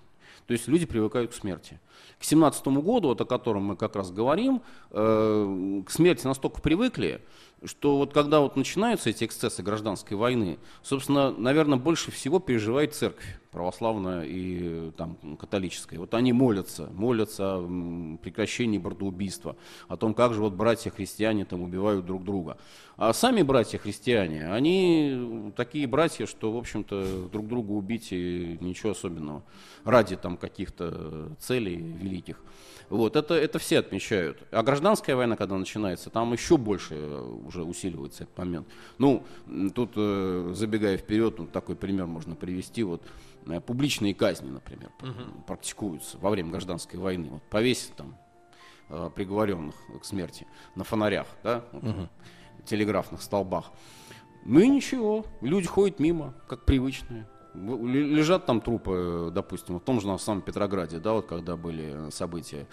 То 0.46 0.52
есть 0.52 0.68
люди 0.68 0.85
привыкают 0.85 1.30
к 1.30 1.35
смерти. 1.35 1.80
К 2.24 2.26
17 2.26 2.66
году, 2.68 3.08
вот 3.08 3.20
о 3.20 3.26
котором 3.26 3.64
мы 3.64 3.76
как 3.76 3.96
раз 3.96 4.10
говорим, 4.10 4.62
э, 4.92 5.82
к 5.84 5.90
смерти 5.90 6.26
настолько 6.26 6.62
привыкли, 6.62 7.20
что 7.64 7.96
вот 7.96 8.12
когда 8.12 8.40
вот 8.40 8.56
начинаются 8.56 9.10
эти 9.10 9.24
эксцессы 9.24 9.62
гражданской 9.62 10.16
войны, 10.16 10.58
собственно, 10.82 11.30
наверное, 11.30 11.78
больше 11.78 12.10
всего 12.10 12.38
переживает 12.38 12.94
церковь 12.94 13.40
православная 13.54 14.24
и 14.24 14.90
там, 14.96 15.16
католическая. 15.38 16.00
Вот 16.00 16.12
они 16.14 16.32
молятся, 16.32 16.88
молятся 16.92 17.58
о 17.58 18.18
прекращении 18.20 18.78
братоубийства, 18.78 19.56
о 19.86 19.96
том, 19.96 20.12
как 20.12 20.34
же 20.34 20.40
вот 20.40 20.54
братья-христиане 20.54 21.44
там 21.44 21.62
убивают 21.62 22.04
друг 22.04 22.24
друга. 22.24 22.58
А 22.96 23.12
сами 23.12 23.42
братья-христиане, 23.42 24.52
они 24.52 25.52
такие 25.56 25.86
братья, 25.86 26.26
что, 26.26 26.52
в 26.52 26.56
общем-то, 26.56 27.28
друг 27.32 27.46
друга 27.46 27.70
убить 27.70 28.08
и 28.10 28.58
ничего 28.60 28.90
особенного 28.90 29.44
ради 29.84 30.16
там 30.16 30.36
каких-то 30.36 31.30
целей 31.38 31.76
великих. 31.76 32.40
Вот, 32.94 33.16
это, 33.16 33.35
это 33.35 33.59
все 33.59 33.80
отмечают. 33.80 34.38
А 34.52 34.62
гражданская 34.62 35.16
война, 35.16 35.35
когда 35.35 35.57
начинается, 35.57 36.11
там 36.11 36.33
еще 36.33 36.57
больше 36.57 36.94
уже 37.44 37.64
усиливается 37.64 38.22
этот 38.22 38.38
момент. 38.38 38.68
Ну, 38.98 39.24
тут, 39.74 39.94
э, 39.96 40.52
забегая 40.54 40.96
вперед, 40.96 41.38
ну, 41.38 41.48
такой 41.48 41.74
пример 41.74 42.07
можно 42.07 42.37
привести. 42.37 42.85
Вот, 42.85 43.02
э, 43.46 43.61
публичные 43.61 44.14
казни, 44.14 44.48
например, 44.48 44.92
угу. 45.02 45.42
практикуются 45.44 46.18
во 46.18 46.30
время 46.30 46.52
гражданской 46.52 47.00
войны. 47.00 47.30
Вот, 47.30 47.42
повесить 47.50 47.96
там 47.96 48.16
э, 48.90 49.11
приговоренных 49.12 49.74
к 50.00 50.04
смерти 50.04 50.46
на 50.76 50.85
фонарях, 50.85 51.26
да, 51.42 51.64
вот, 51.72 51.83
угу. 51.83 52.09
телеграфных 52.64 53.22
столбах. 53.22 53.72
Ну 54.44 54.61
и 54.61 54.68
ничего, 54.68 55.26
люди 55.40 55.66
ходят 55.66 55.98
мимо, 55.98 56.33
как 56.46 56.64
привычные 56.64 57.26
лежат 57.54 58.46
там 58.46 58.60
трупы, 58.60 59.30
допустим, 59.32 59.78
в 59.78 59.80
том 59.80 60.00
же 60.00 60.06
на 60.06 60.18
самом 60.18 60.42
Петрограде, 60.42 60.98
да, 60.98 61.12
вот 61.12 61.26
когда 61.26 61.56
были 61.56 62.10
события 62.10 62.66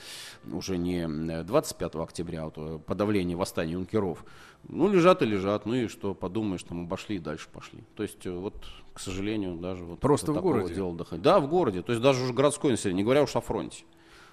уже 0.52 0.78
не 0.78 1.08
25 1.44 1.96
октября, 1.96 2.42
а 2.42 2.46
вот 2.46 2.54
э, 2.58 2.80
подавление 2.86 3.38
восстания 3.38 3.74
юнкеров. 3.74 4.26
Ну, 4.68 4.88
лежат 4.92 5.22
и 5.22 5.26
лежат, 5.26 5.66
ну 5.66 5.74
и 5.76 5.88
что, 5.88 6.14
подумаешь, 6.14 6.64
там 6.64 6.84
обошли 6.86 7.18
и 7.18 7.20
дальше 7.20 7.48
пошли. 7.52 7.84
То 7.96 8.04
есть, 8.04 8.26
э, 8.26 8.32
вот, 8.32 8.56
к 8.94 9.00
сожалению, 9.00 9.56
даже 9.56 9.84
вот 9.84 10.00
Просто 10.00 10.34
в 10.34 10.42
городе? 10.42 10.76
Дела 10.76 10.96
доходит. 10.96 11.24
Да, 11.24 11.40
в 11.40 11.48
городе, 11.48 11.82
то 11.82 11.92
есть 11.92 12.04
даже 12.04 12.24
уже 12.24 12.34
городское 12.34 12.72
население, 12.72 12.98
не 12.98 13.04
говоря 13.04 13.24
уж 13.24 13.36
о 13.36 13.42
фронте. 13.42 13.84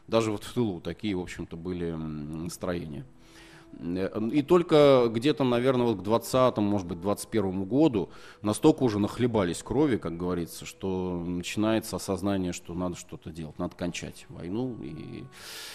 Даже 0.07 0.33
вот 0.33 0.43
в 0.43 0.53
тылу 0.55 0.81
такие, 0.81 1.15
в 1.15 1.21
общем-то, 1.21 1.57
были 1.57 1.93
настроения. 1.93 3.05
И 4.33 4.43
только 4.43 5.09
где-то, 5.09 5.45
наверное, 5.45 5.87
вот 5.87 6.01
к 6.01 6.03
20 6.03 6.57
может 6.59 6.87
быть, 6.87 7.01
21 7.01 7.65
году 7.65 8.11
настолько 8.43 8.83
уже 8.83 8.99
нахлебались 8.99 9.63
крови, 9.63 9.99
как 9.99 10.17
говорится, 10.17 10.67
что 10.67 11.23
начинается 11.25 11.97
осознание, 11.97 12.53
что 12.53 12.75
надо 12.75 12.97
что-то 12.97 13.31
делать, 13.31 13.59
надо 13.59 13.77
кончать 13.77 14.27
войну 14.29 14.77
и, 14.83 15.25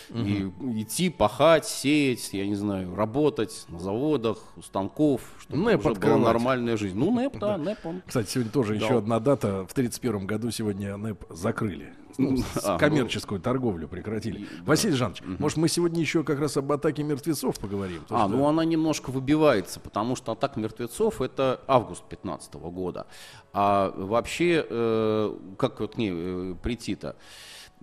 угу. 0.10 0.20
и 0.20 0.82
идти, 0.82 1.10
пахать, 1.10 1.66
сеять, 1.66 2.34
я 2.34 2.46
не 2.46 2.56
знаю, 2.56 2.94
работать 2.94 3.66
на 3.70 3.80
заводах, 3.80 4.38
у 4.58 4.62
станков, 4.62 5.22
чтобы 5.40 5.64
НЭП 5.64 5.80
уже 5.80 5.90
открывать. 5.92 6.20
была 6.20 6.28
нормальная 6.34 6.76
жизнь. 6.76 6.98
Ну, 6.98 7.14
НЭП, 7.14 7.38
да, 7.40 7.58
НЭП 7.58 7.86
он. 7.86 8.02
Кстати, 8.06 8.30
сегодня 8.30 8.52
тоже 8.52 8.78
да. 8.78 8.86
еще 8.86 8.98
одна 8.98 9.20
дата. 9.20 9.66
В 9.66 9.74
31 9.74 10.28
году 10.28 10.52
сегодня 10.52 10.98
НЭП 10.98 11.24
закрыли. 11.30 11.94
Ну, 12.18 12.38
а, 12.64 12.78
коммерческую 12.78 13.40
ну, 13.40 13.44
торговлю 13.44 13.88
прекратили. 13.88 14.40
Да. 14.40 14.64
Василий 14.66 14.96
Жанович, 14.96 15.22
угу. 15.22 15.36
может 15.40 15.58
мы 15.58 15.68
сегодня 15.68 16.02
еще 16.02 16.24
как 16.24 16.40
раз 16.40 16.58
об 16.58 16.72
атаке 16.72 17.04
мертвецов 17.04 17.60
поговорим? 17.60 18.04
А, 18.10 18.26
что... 18.26 18.28
ну 18.28 18.48
она 18.48 18.66
немножко 18.66 19.12
выбивается, 19.12 19.80
потому 19.80 20.16
что 20.16 20.32
атака 20.32 20.60
мертвецов 20.60 21.22
это 21.22 21.62
август 21.68 22.04
15 22.04 22.54
года. 22.56 23.08
А 23.54 23.94
вообще, 23.96 24.66
э, 24.68 25.38
как 25.58 25.80
вот 25.80 25.96
к 25.96 25.98
ней 25.98 26.12
э, 26.14 26.56
прийти-то? 26.62 27.16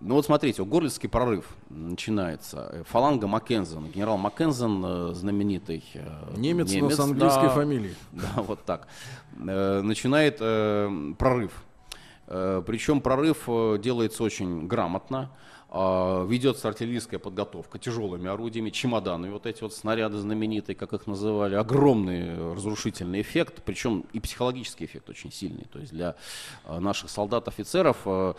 Ну 0.03 0.15
вот 0.15 0.25
смотрите, 0.25 0.65
Горлицкий 0.65 1.11
прорыв 1.11 1.47
начинается. 1.69 2.85
Фаланга 2.89 3.27
Маккензен, 3.27 3.91
генерал 3.91 4.17
Маккензен, 4.17 4.83
э, 4.85 5.15
знаменитый 5.15 5.85
э, 5.93 6.35
немец, 6.37 6.73
немец 6.73 6.97
но 6.97 6.97
с 6.97 7.01
английской 7.01 7.49
да, 7.49 7.51
фамилией. 7.51 7.95
Да, 8.13 8.43
вот 8.43 8.65
так. 8.65 8.89
Э, 9.47 9.83
начинает 9.83 10.39
прорыв 11.19 11.53
Э, 11.53 11.70
Причем 12.31 13.01
прорыв 13.01 13.45
э, 13.49 13.79
делается 13.83 14.23
очень 14.23 14.69
грамотно. 14.69 15.31
А, 15.73 16.25
ведется 16.27 16.69
артиллерийская 16.69 17.21
подготовка 17.21 17.79
тяжелыми 17.79 18.29
орудиями, 18.29 18.71
чемоданы, 18.71 19.31
вот 19.31 19.47
эти 19.47 19.63
вот 19.63 19.73
снаряды 19.73 20.19
знаменитые, 20.19 20.75
как 20.75 20.93
их 20.93 21.07
называли, 21.07 21.55
огромный 21.55 22.55
разрушительный 22.55 23.21
эффект, 23.21 23.63
причем 23.65 24.05
и 24.13 24.19
психологический 24.19 24.85
эффект 24.85 25.11
очень 25.11 25.31
сильный, 25.31 25.67
то 25.73 25.79
есть 25.79 25.93
для 25.93 26.17
э, 26.67 26.81
наших 26.81 27.11
солдат, 27.11 27.47
офицеров. 27.47 27.99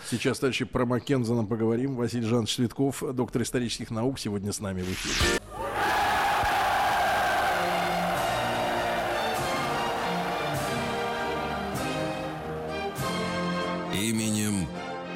Сейчас, 0.09 0.39
дальше 0.39 0.65
про 0.65 0.85
Маккензена 0.85 1.45
поговорим. 1.45 1.95
Василий 1.95 2.25
Жанович 2.25 2.55
Цветков, 2.55 3.03
доктор 3.13 3.41
исторических 3.43 3.91
наук, 3.91 4.19
сегодня 4.19 4.51
с 4.51 4.59
нами 4.59 4.81
в 4.81 4.91
эфире. 4.91 5.39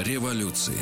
Революции. 0.06 0.74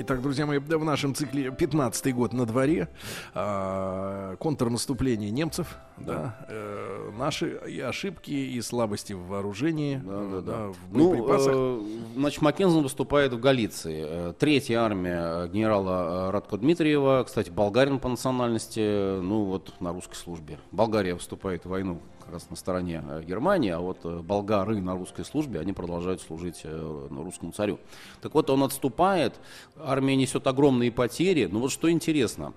Итак, 0.00 0.22
друзья 0.22 0.46
мои, 0.46 0.58
в 0.58 0.84
нашем 0.84 1.12
цикле 1.12 1.48
15-й 1.48 2.12
год 2.12 2.32
на 2.32 2.46
дворе. 2.46 2.88
А, 3.34 4.36
контрнаступление 4.36 5.30
немцев. 5.30 5.76
Да. 5.96 6.36
Э, 6.48 7.10
наши 7.18 7.60
и 7.68 7.80
ошибки, 7.80 8.30
и 8.30 8.60
слабости 8.62 9.12
в 9.12 9.26
вооружении, 9.26 9.96
да, 9.96 10.24
да, 10.24 10.40
да. 10.40 10.66
в 10.68 10.76
Ну, 10.96 11.10
боеприпасах. 11.10 11.52
э, 11.56 11.80
значит, 12.14 12.42
Маккензен 12.42 12.82
выступает 12.84 13.32
в 13.32 13.40
Галиции. 13.40 14.04
Э, 14.08 14.32
Третья 14.38 14.78
армия 14.82 15.46
э, 15.46 15.48
генерала 15.48 16.28
э, 16.28 16.30
Радко 16.30 16.56
Дмитриева, 16.58 17.24
кстати, 17.26 17.50
болгарин 17.50 17.98
по 17.98 18.08
национальности, 18.08 18.80
э, 18.80 19.20
ну 19.20 19.46
вот 19.46 19.74
на 19.80 19.92
русской 19.92 20.14
службе. 20.14 20.58
Болгария 20.70 21.16
вступает 21.16 21.64
в 21.64 21.70
войну 21.70 22.00
как 22.28 22.34
раз 22.34 22.50
на 22.50 22.56
стороне 22.56 23.02
э, 23.08 23.22
Германии, 23.26 23.70
а 23.70 23.80
вот 23.80 24.00
э, 24.04 24.18
болгары 24.20 24.82
на 24.82 24.94
русской 24.94 25.24
службе, 25.24 25.60
они 25.60 25.72
продолжают 25.72 26.20
служить 26.20 26.60
э, 26.62 27.08
русскому 27.10 27.52
царю. 27.52 27.78
Так 28.20 28.34
вот, 28.34 28.50
он 28.50 28.64
отступает, 28.64 29.34
армия 29.78 30.14
несет 30.14 30.46
огромные 30.46 30.92
потери. 30.92 31.48
Но 31.50 31.58
вот 31.58 31.72
что 31.72 31.90
интересно, 31.90 32.52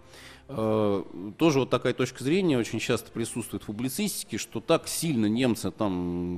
тоже 1.37 1.59
вот 1.59 1.69
такая 1.69 1.93
точка 1.93 2.23
зрения 2.23 2.57
очень 2.57 2.79
часто 2.79 3.11
присутствует 3.11 3.63
в 3.63 3.67
публицистике, 3.67 4.37
что 4.37 4.59
так 4.59 4.87
сильно 4.87 5.25
немцы 5.27 5.71
там 5.71 5.93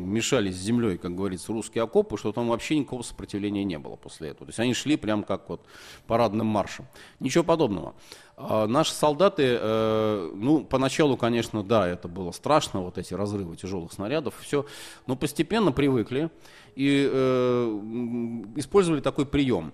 мешались 0.09 0.55
с 0.55 0.59
землей, 0.59 0.97
как 0.97 1.15
говорится, 1.15 1.51
русские 1.51 1.83
окопы, 1.83 2.17
что 2.17 2.31
там 2.31 2.49
вообще 2.49 2.77
никакого 2.77 3.01
сопротивления 3.01 3.63
не 3.63 3.79
было 3.79 3.95
после 3.95 4.29
этого. 4.29 4.45
То 4.45 4.49
есть 4.49 4.59
они 4.59 4.73
шли 4.73 4.97
прям 4.97 5.23
как 5.23 5.49
вот 5.49 5.61
парадным 6.05 6.47
маршем. 6.47 6.85
Ничего 7.19 7.43
подобного. 7.43 7.95
А 8.35 8.67
наши 8.67 8.93
солдаты, 8.93 9.57
э, 9.59 10.31
ну, 10.35 10.63
поначалу, 10.63 11.17
конечно, 11.17 11.63
да, 11.63 11.87
это 11.87 12.07
было 12.07 12.31
страшно, 12.31 12.81
вот 12.81 12.97
эти 12.97 13.13
разрывы 13.13 13.55
тяжелых 13.55 13.93
снарядов, 13.93 14.35
все, 14.41 14.65
но 15.05 15.15
постепенно 15.15 15.71
привыкли 15.71 16.31
и 16.75 17.07
э, 17.11 17.79
использовали 18.55 19.01
такой 19.01 19.27
прием 19.27 19.71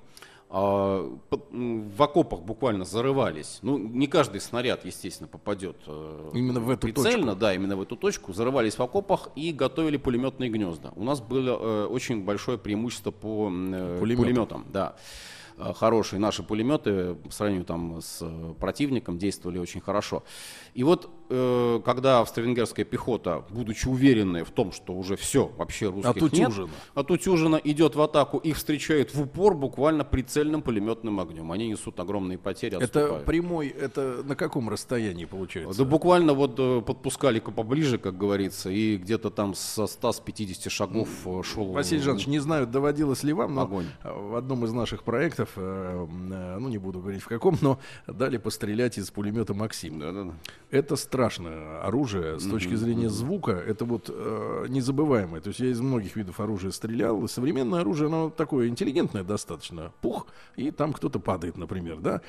в 0.50 2.02
окопах 2.04 2.41
буквально 2.41 2.84
зарывались. 2.84 3.60
Ну, 3.62 3.78
не 3.78 4.08
каждый 4.08 4.41
снаряд, 4.41 4.84
естественно, 4.84 5.28
попадет 5.28 5.76
э, 5.86 6.32
Именно 6.34 6.60
в 6.60 6.72
эту 6.72 6.82
прицельно, 6.82 7.36
да, 7.36 7.54
именно 7.54 7.76
в 7.76 7.82
эту 7.84 7.95
точку. 7.95 8.34
Зарывались 8.34 8.76
в 8.76 8.82
окопах 8.82 9.30
и 9.36 9.52
готовили 9.52 9.97
пулеметные 9.97 10.50
гнезда. 10.50 10.91
У 10.95 11.04
нас 11.04 11.22
было 11.22 11.50
э, 11.60 11.86
очень 11.86 12.24
большое 12.24 12.58
преимущество 12.58 13.12
по 13.12 13.47
э, 13.52 13.97
Пулеметам. 14.00 14.24
пулеметам, 14.24 14.66
да. 14.74 14.95
Хорошие 15.76 16.22
наши 16.22 16.41
пулеметы 16.41 17.16
по 17.16 17.32
сравнению 17.32 17.66
там 17.66 18.00
с 18.02 18.26
противником 18.60 19.18
действовали 19.18 19.60
очень 19.60 19.82
хорошо. 19.82 20.24
И 20.74 20.84
вот 20.84 21.10
э, 21.30 21.82
когда 21.86 22.19
австро-венгерская 22.21 22.86
пехота, 22.86 23.45
будучи 23.49 23.88
уверенной 23.88 24.43
в 24.43 24.51
том, 24.51 24.71
что 24.71 24.93
уже 24.93 25.15
все, 25.15 25.47
вообще 25.57 25.89
русских 25.89 26.09
Отутюжено. 26.09 26.67
нет, 26.67 26.75
отутюжено 26.95 27.59
идет 27.63 27.95
в 27.95 28.01
атаку, 28.01 28.38
их 28.38 28.57
встречают 28.57 29.13
в 29.13 29.21
упор 29.21 29.55
буквально 29.55 30.03
прицельным 30.03 30.61
пулеметным 30.61 31.19
огнем. 31.19 31.51
Они 31.51 31.67
несут 31.67 31.99
огромные 31.99 32.38
потери, 32.38 32.75
Это 32.75 32.86
отступают. 32.86 33.25
прямой, 33.25 33.67
это 33.67 34.23
на 34.23 34.36
каком 34.36 34.69
расстоянии 34.69 35.25
получается? 35.25 35.77
Да 35.77 35.89
буквально 35.89 36.34
вот 36.34 36.55
э, 36.57 36.82
подпускали 36.82 37.39
поближе, 37.39 37.97
как 37.97 38.17
говорится, 38.17 38.69
и 38.69 38.97
где-то 38.97 39.30
там 39.30 39.53
со 39.55 39.88
150 39.88 40.71
шагов 40.71 41.09
э, 41.25 41.41
шел... 41.43 41.71
Василий 41.71 42.01
Жанович, 42.01 42.27
не 42.27 42.39
знаю, 42.39 42.67
доводилось 42.67 43.23
ли 43.23 43.34
вам, 43.34 43.55
но 43.55 43.61
Огонь. 43.61 43.86
в 44.03 44.36
одном 44.36 44.65
из 44.65 44.73
наших 44.73 45.03
проектов, 45.03 45.49
э, 45.55 46.07
ну 46.59 46.69
не 46.69 46.77
буду 46.77 46.99
говорить 46.99 47.21
в 47.21 47.27
каком, 47.27 47.57
но 47.61 47.80
дали 48.07 48.38
пострелять 48.38 48.97
из 48.97 49.09
пулемета 49.11 49.53
Максим. 49.53 49.99
Да-да-да. 49.99 50.34
Это 50.71 50.95
страшное 51.20 51.82
оружие 51.82 52.39
с 52.39 52.45
точки 52.47 52.76
зрения 52.76 53.09
звука. 53.09 53.51
Это 53.51 53.84
вот 53.84 54.09
э, 54.09 54.65
незабываемое. 54.70 55.41
То 55.41 55.49
есть 55.49 55.59
я 55.59 55.67
из 55.67 55.82
многих 55.82 56.15
видов 56.15 56.39
оружия 56.39 56.72
стрелял. 56.72 57.26
И 57.26 57.28
современное 57.28 57.82
оружие, 57.82 58.07
оно 58.07 58.30
такое 58.30 58.70
интеллигентное 58.70 59.26
достаточно. 59.26 59.91
Пух, 59.99 60.28
и 60.55 60.72
там 60.72 60.93
кто-то 60.93 61.20
падает, 61.20 61.57
например, 61.57 61.97
да. 61.99 62.22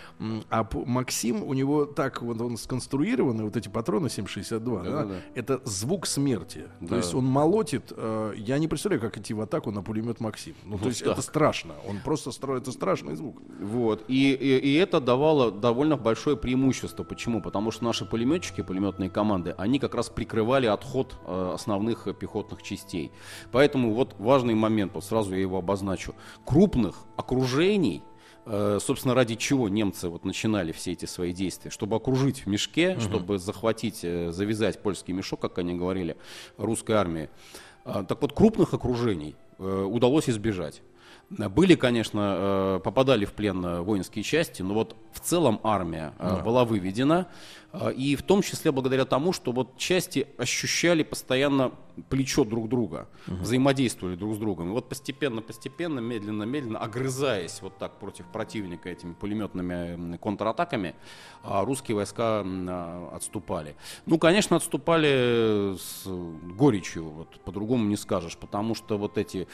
А 0.49 0.67
Максим, 0.87 1.45
у 1.45 1.55
него 1.55 1.85
так 1.85 2.21
вот 2.23 2.41
он 2.41 2.57
сконструирован, 2.57 3.43
вот 3.45 3.57
эти 3.57 3.69
патроны 3.69 4.09
7,62, 4.09 4.59
да, 4.83 4.91
Да-да-да. 4.91 5.15
это 5.37 5.61
звук 5.65 6.07
смерти. 6.07 6.65
То 6.81 6.87
Да. 6.89 6.97
есть 6.97 7.15
он 7.15 7.25
молотит. 7.27 7.93
э, 7.97 8.33
я 8.37 8.59
не 8.59 8.67
представляю, 8.67 9.01
как 9.01 9.19
идти 9.19 9.35
в 9.35 9.41
атаку 9.41 9.71
на 9.71 9.83
пулемет 9.83 10.19
Максим. 10.19 10.55
Ну, 10.65 10.79
то 10.79 10.85
Вот 10.85 10.89
есть 10.89 11.05
так. 11.05 11.13
это 11.13 11.23
страшно. 11.23 11.75
Он 11.89 11.99
просто 12.05 12.33
строит, 12.33 12.63
это 12.63 12.73
страшный 12.73 13.15
звук. 13.15 13.41
Вот. 13.61 14.05
И, 14.09 14.33
и, 14.33 14.59
и 14.59 14.75
это 14.75 15.01
давало 15.01 15.53
довольно 15.53 15.97
большое 15.97 16.37
преимущество. 16.37 17.05
Почему? 17.05 17.41
Потому 17.41 17.71
что 17.71 17.85
наши 17.85 18.05
пулеметчики, 18.05 18.63
пулеметные 18.81 19.11
команды, 19.11 19.55
они 19.59 19.79
как 19.79 19.95
раз 19.95 20.09
прикрывали 20.09 20.67
отход 20.67 21.15
э, 21.27 21.53
основных 21.55 22.07
э, 22.07 22.15
пехотных 22.15 22.63
частей. 22.63 23.13
Поэтому 23.53 23.93
вот 23.93 24.15
важный 24.19 24.55
момент, 24.55 24.93
вот 24.95 25.05
сразу 25.05 25.35
я 25.35 25.41
его 25.41 25.59
обозначу. 25.59 26.15
Крупных 26.45 26.97
окружений 27.17 28.03
э, 28.47 28.79
собственно, 28.81 29.15
ради 29.15 29.35
чего 29.37 29.69
немцы 29.69 30.09
вот 30.09 30.25
начинали 30.25 30.73
все 30.73 30.93
эти 30.93 31.05
свои 31.05 31.33
действия? 31.33 31.71
Чтобы 31.71 31.97
окружить 31.97 32.47
в 32.47 32.47
мешке, 32.47 32.99
чтобы 32.99 33.39
захватить, 33.39 34.01
завязать 34.01 34.83
польский 34.83 35.13
мешок, 35.15 35.41
как 35.41 35.59
они 35.59 35.75
говорили, 35.75 36.17
русской 36.57 36.93
армии. 36.93 37.29
А, 37.85 38.03
Так 38.05 38.23
вот, 38.23 38.33
крупных 38.33 38.75
окружений 38.75 39.37
удалось 39.59 40.29
избежать. 40.31 40.83
Были, 41.29 41.77
конечно, 41.77 42.81
попадали 42.83 43.25
в 43.25 43.33
плен 43.33 43.83
воинские 43.83 44.25
части, 44.25 44.63
но 44.63 44.75
вот 44.75 44.97
в 45.13 45.21
целом 45.21 45.61
армия 45.63 46.13
э, 46.19 46.43
была 46.43 46.65
выведена, 46.65 47.27
и 47.97 48.17
в 48.17 48.23
том 48.23 48.43
числе 48.43 48.73
благодаря 48.73 49.05
тому, 49.05 49.33
что 49.33 49.53
вот 49.53 49.77
части 49.77 50.27
ощущали 50.39 51.03
постоянно 51.03 51.73
плечо 52.09 52.45
друг 52.45 52.69
друга, 52.69 53.09
взаимодействовали 53.27 54.17
друг 54.17 54.35
с 54.35 54.39
другом. 54.39 54.71
И 54.71 54.73
вот 54.73 54.89
постепенно, 54.89 55.43
постепенно, 55.43 56.01
медленно, 56.01 56.45
медленно, 56.45 56.79
огрызаясь 56.79 57.61
вот 57.63 57.79
так 57.79 57.99
против 57.99 58.27
противника 58.27 58.89
этими 58.89 59.13
пулеметными 59.13 60.17
контратаками, 60.17 60.95
а, 61.43 61.65
русские 61.65 61.97
войска 61.97 62.43
а, 62.45 63.13
отступали. 63.15 63.77
Ну, 64.07 64.19
конечно, 64.19 64.57
отступали 64.57 65.77
с 65.77 66.07
горечью, 66.07 67.05
вот 67.05 67.41
по-другому 67.45 67.85
не 67.87 67.97
скажешь, 67.97 68.37
потому 68.37 68.75
что 68.75 68.99
вот 68.99 69.19
эти 69.19 69.47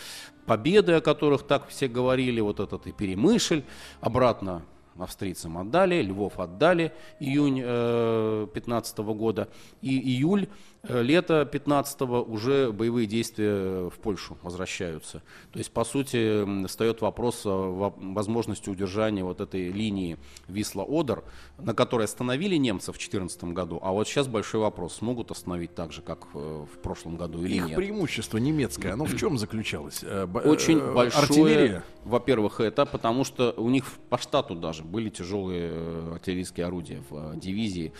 победы, 0.47 0.93
о 0.93 1.01
которых 1.01 1.43
так 1.43 1.69
все 1.69 1.89
говорили, 1.89 2.41
вот 2.41 2.61
этот 2.61 2.87
и 2.87 2.93
Перемышль, 2.93 3.65
обратно 4.01 4.63
австрийцам 5.03 5.59
отдали, 5.59 6.03
Львов 6.03 6.39
отдали, 6.39 6.93
июнь 7.21 7.61
15 7.61 8.99
года, 8.99 9.49
и 9.83 9.99
июль, 9.99 10.45
э, 10.45 10.47
лето 10.89 11.45
15 11.45 12.01
уже 12.03 12.73
боевые 12.73 13.07
действия 13.07 13.89
в 13.89 13.95
Польшу 14.03 14.37
возвращаются. 14.43 15.23
То 15.53 15.59
есть, 15.59 15.71
по 15.71 15.85
сути, 15.85 16.67
встает 16.67 17.01
вопрос 17.01 17.45
о 17.47 17.73
во- 17.73 17.95
возможности 17.97 18.69
удержания 18.71 19.25
вот 19.25 19.41
этой 19.41 19.71
линии 19.71 20.19
Висла-Одер, 20.49 21.25
на 21.59 21.75
которой 21.75 22.05
остановили 22.05 22.57
немцев 22.57 22.95
в 22.97 22.99
2014 22.99 23.45
году, 23.53 23.79
а 23.83 23.93
вот 23.93 24.07
сейчас 24.09 24.29
большой 24.29 24.61
вопрос, 24.61 24.95
смогут 24.97 25.31
остановить 25.31 25.75
так 25.75 25.93
же, 25.93 26.03
как 26.03 26.27
э, 26.35 26.39
в 26.73 26.79
прошлом 26.79 27.17
году 27.17 27.43
или 27.45 27.57
Их 27.57 27.67
нет. 27.67 27.77
преимущество 27.77 28.39
немецкое, 28.39 28.93
оно 28.95 29.05
в 29.05 29.17
чем 29.17 29.39
заключалось? 29.39 30.01
Э, 30.03 30.27
Очень 30.45 30.79
э, 30.79 30.93
большое, 30.95 31.25
Артиллерия. 31.25 31.85
во-первых, 32.05 32.61
это 32.61 32.87
потому 32.87 33.25
что 33.25 33.53
у 33.57 33.69
них 33.71 33.85
по 34.09 34.19
штату 34.19 34.55
даже 34.55 34.83
были 34.85 35.09
тяжелые 35.11 35.71
э, 35.73 36.13
артиллерийские 36.15 36.67
орудия 36.67 37.03
в 37.11 37.35
э, 37.35 37.37
дивизии. 37.39 37.93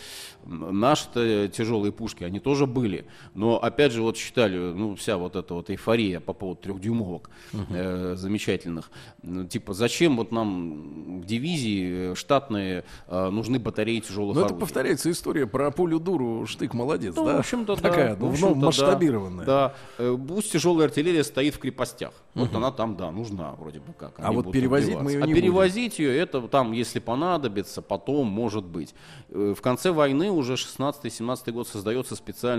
М, 0.45 0.79
Наши-то 0.81 1.49
тяжелые 1.49 1.93
пушки, 1.93 2.25
они 2.25 2.39
тоже 2.41 2.67
были. 2.77 3.07
Но 3.35 3.63
опять 3.63 3.93
же, 3.93 4.03
вот 4.03 4.17
считали, 4.17 4.57
ну, 4.57 4.95
вся 4.97 5.17
вот 5.17 5.35
эта 5.37 5.55
вот 5.55 5.71
эйфория 5.71 6.21
по 6.21 6.33
поводу 6.33 6.61
трехдюймовок 6.63 7.31
э, 7.71 8.15
замечательных. 8.17 8.91
Ну, 9.23 9.45
типа, 9.47 9.73
зачем 9.73 10.17
вот 10.17 10.33
нам 10.33 11.21
в 11.23 11.25
дивизии 11.25 12.13
э, 12.13 12.15
штатные 12.15 12.85
э, 13.09 13.31
нужны 13.31 13.59
батареи 13.59 14.01
тяжелых 14.01 14.35
Но 14.35 14.41
это 14.43 14.47
орудий? 14.51 14.61
повторяется 14.61 15.11
история 15.11 15.47
про 15.47 15.71
пулю 15.71 15.99
дуру, 16.01 16.47
штык 16.47 16.75
молодец, 16.75 17.15
Ну, 17.17 17.25
да? 17.27 17.37
в 17.37 17.39
общем-то, 17.41 17.77
да. 17.77 17.83
Такая, 17.83 18.15
В 18.15 18.21
ну, 18.21 18.31
общем-то, 18.31 18.55
да. 18.61 18.67
масштабированная. 18.67 19.47
Да. 19.47 19.75
Э, 19.99 20.17
Пусть 20.29 20.53
тяжелая 20.53 20.87
артиллерия 20.89 21.25
стоит 21.25 21.55
в 21.55 21.59
крепостях. 21.59 22.13
Вот 22.35 22.55
она 22.55 22.71
там, 22.73 22.97
да, 22.97 23.11
нужна 23.11 23.53
вроде 23.59 23.81
бы 23.81 23.93
как. 23.99 24.19
А 24.19 24.27
Они 24.27 24.37
вот 24.37 24.45
будут 24.47 24.61
перевозить 24.61 24.95
мы 25.01 25.11
А 25.13 25.15
не 25.15 25.19
будем. 25.21 25.35
перевозить 25.37 25.99
ее, 25.99 26.17
это 26.17 26.41
там, 26.49 26.73
если 26.73 26.99
понадобится, 27.01 27.81
потом 27.83 28.27
может 28.27 28.65
быть. 28.65 28.95
Э, 29.31 29.55
В 29.57 29.63
конце 29.63 29.91
войны 29.93 30.31
уже 30.31 30.55
16-17 30.55 31.53
год 31.53 31.67
создается 31.69 32.15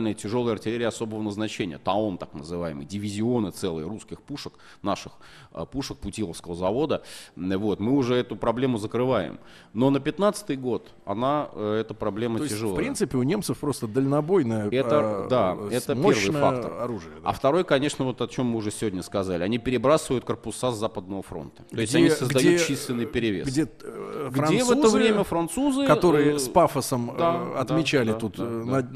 специальная 0.07 0.13
тяжелая 0.13 0.53
артиллерия 0.53 0.87
особого 0.87 1.21
назначения. 1.21 1.77
ТАОН 1.77 2.17
так 2.17 2.33
называемый. 2.33 2.85
Дивизионы 2.85 3.51
целые 3.51 3.87
русских 3.87 4.21
пушек, 4.21 4.53
наших 4.81 5.13
э, 5.53 5.65
пушек 5.71 5.97
Путиловского 5.97 6.55
завода. 6.55 7.01
Вот, 7.35 7.79
мы 7.79 7.93
уже 7.93 8.15
эту 8.15 8.35
проблему 8.35 8.77
закрываем. 8.77 9.39
Но 9.73 9.89
на 9.89 9.99
15 9.99 10.59
год 10.59 10.89
она, 11.05 11.49
э, 11.53 11.81
эта 11.81 11.93
проблема 11.93 12.37
То 12.37 12.43
есть, 12.43 12.55
тяжелая. 12.55 12.75
в 12.75 12.77
принципе, 12.77 13.17
у 13.17 13.23
немцев 13.23 13.57
просто 13.57 13.87
дальнобойное 13.87 14.69
Это, 14.69 15.23
э, 15.25 15.29
да, 15.29 15.57
это 15.71 15.95
первый 15.95 16.13
фактор. 16.31 16.73
оружие. 16.81 17.13
да. 17.23 17.29
А 17.29 17.33
второй, 17.33 17.63
конечно, 17.63 18.05
вот 18.05 18.21
о 18.21 18.27
чем 18.27 18.47
мы 18.47 18.57
уже 18.57 18.71
сегодня 18.71 19.03
сказали. 19.03 19.43
Они 19.43 19.57
перебрасывают 19.57 20.25
корпуса 20.25 20.71
с 20.71 20.77
Западного 20.77 21.21
фронта. 21.23 21.63
То 21.69 21.81
есть 21.81 21.91
Где- 21.93 21.99
они 21.99 22.09
создают 22.09 22.55
где- 22.55 22.59
численный 22.59 23.05
перевес. 23.05 23.47
Где 23.47 23.63
э, 23.63 24.29
Где 24.31 24.63
в 24.63 24.71
это 24.71 24.89
время 24.89 25.23
французы, 25.23 25.85
которые 25.87 26.35
э, 26.35 26.39
с 26.39 26.47
пафосом 26.47 27.11
э, 27.11 27.17
да, 27.17 27.59
отмечали 27.59 28.11
да, 28.11 28.17
тут 28.17 28.37
да, 28.37 28.45
да. 28.45 28.49
на- 28.81 28.89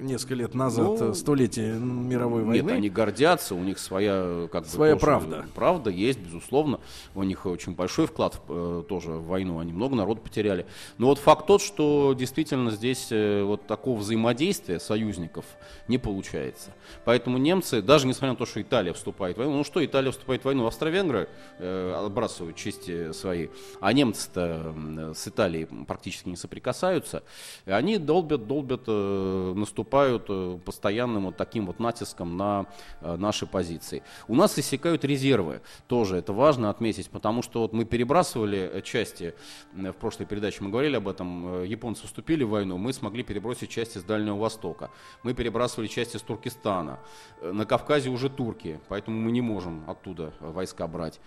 несколько 0.00 0.34
лет 0.34 0.54
назад 0.58 1.00
Ну, 1.00 1.14
столетие 1.14 1.74
мировой 1.74 2.44
Нет, 2.44 2.64
войны. 2.64 2.76
они 2.76 2.90
гордятся, 2.90 3.54
у 3.54 3.60
них 3.60 3.78
своя 3.78 4.48
как 4.52 4.64
бы 4.64 4.68
Своя 4.68 4.92
тоже 4.94 5.04
правда. 5.04 5.46
Правда 5.54 5.90
есть, 5.90 6.18
безусловно. 6.18 6.80
У 7.14 7.22
них 7.22 7.46
очень 7.46 7.74
большой 7.74 8.06
вклад 8.06 8.40
э, 8.48 8.82
тоже 8.88 9.12
в 9.12 9.26
войну. 9.26 9.58
Они 9.58 9.72
много 9.72 9.96
народу 9.96 10.20
потеряли. 10.20 10.66
Но 10.98 11.06
вот 11.06 11.18
факт 11.18 11.46
тот, 11.46 11.62
что 11.62 12.14
действительно 12.18 12.70
здесь 12.70 13.08
э, 13.10 13.42
вот 13.42 13.66
такого 13.66 13.98
взаимодействия 13.98 14.80
союзников 14.80 15.44
не 15.86 15.98
получается. 15.98 16.72
Поэтому 17.04 17.38
немцы, 17.38 17.80
даже 17.80 18.06
несмотря 18.06 18.30
на 18.30 18.36
то, 18.36 18.46
что 18.46 18.60
Италия 18.60 18.92
вступает 18.92 19.36
в 19.36 19.38
войну, 19.38 19.56
ну 19.58 19.64
что, 19.64 19.84
Италия 19.84 20.10
вступает 20.10 20.42
в 20.42 20.44
войну, 20.44 20.66
австро-венгры 20.66 21.28
э, 21.58 21.94
отбрасывают 22.04 22.56
чести 22.56 23.12
свои, 23.12 23.48
а 23.80 23.92
немцы-то 23.92 24.74
с 25.14 25.28
Италией 25.28 25.66
практически 25.86 26.28
не 26.28 26.36
соприкасаются, 26.36 27.22
и 27.66 27.70
они 27.70 27.98
долбят, 27.98 28.46
долбят, 28.46 28.82
э, 28.86 29.52
наступают 29.54 30.24
э, 30.28 30.37
постоянным 30.64 31.26
вот 31.26 31.36
таким 31.36 31.66
вот 31.66 31.80
натиском 31.80 32.36
на 32.36 32.66
э, 33.00 33.16
наши 33.16 33.46
позиции. 33.46 34.02
У 34.28 34.34
нас 34.34 34.58
иссякают 34.58 35.04
резервы, 35.04 35.60
тоже 35.86 36.16
это 36.16 36.32
важно 36.32 36.70
отметить, 36.70 37.10
потому 37.10 37.42
что 37.42 37.60
вот 37.60 37.72
мы 37.72 37.84
перебрасывали 37.84 38.82
части, 38.84 39.34
в 39.72 39.92
прошлой 39.92 40.26
передаче 40.26 40.62
мы 40.62 40.70
говорили 40.70 40.96
об 40.96 41.08
этом, 41.08 41.62
э, 41.62 41.66
японцы 41.66 42.06
вступили 42.06 42.44
в 42.44 42.50
войну, 42.50 42.78
мы 42.78 42.92
смогли 42.92 43.22
перебросить 43.22 43.70
части 43.70 43.98
с 43.98 44.02
Дальнего 44.02 44.36
Востока, 44.36 44.90
мы 45.22 45.34
перебрасывали 45.34 45.86
части 45.86 46.16
с 46.16 46.22
Туркестана, 46.22 46.98
Э, 47.40 47.52
на 47.52 47.66
Кавказе 47.66 48.10
уже 48.10 48.28
турки, 48.28 48.80
поэтому 48.88 49.18
мы 49.20 49.30
не 49.30 49.40
можем 49.40 49.84
оттуда 49.88 50.32
войска 50.40 50.86
брать. 50.86 51.20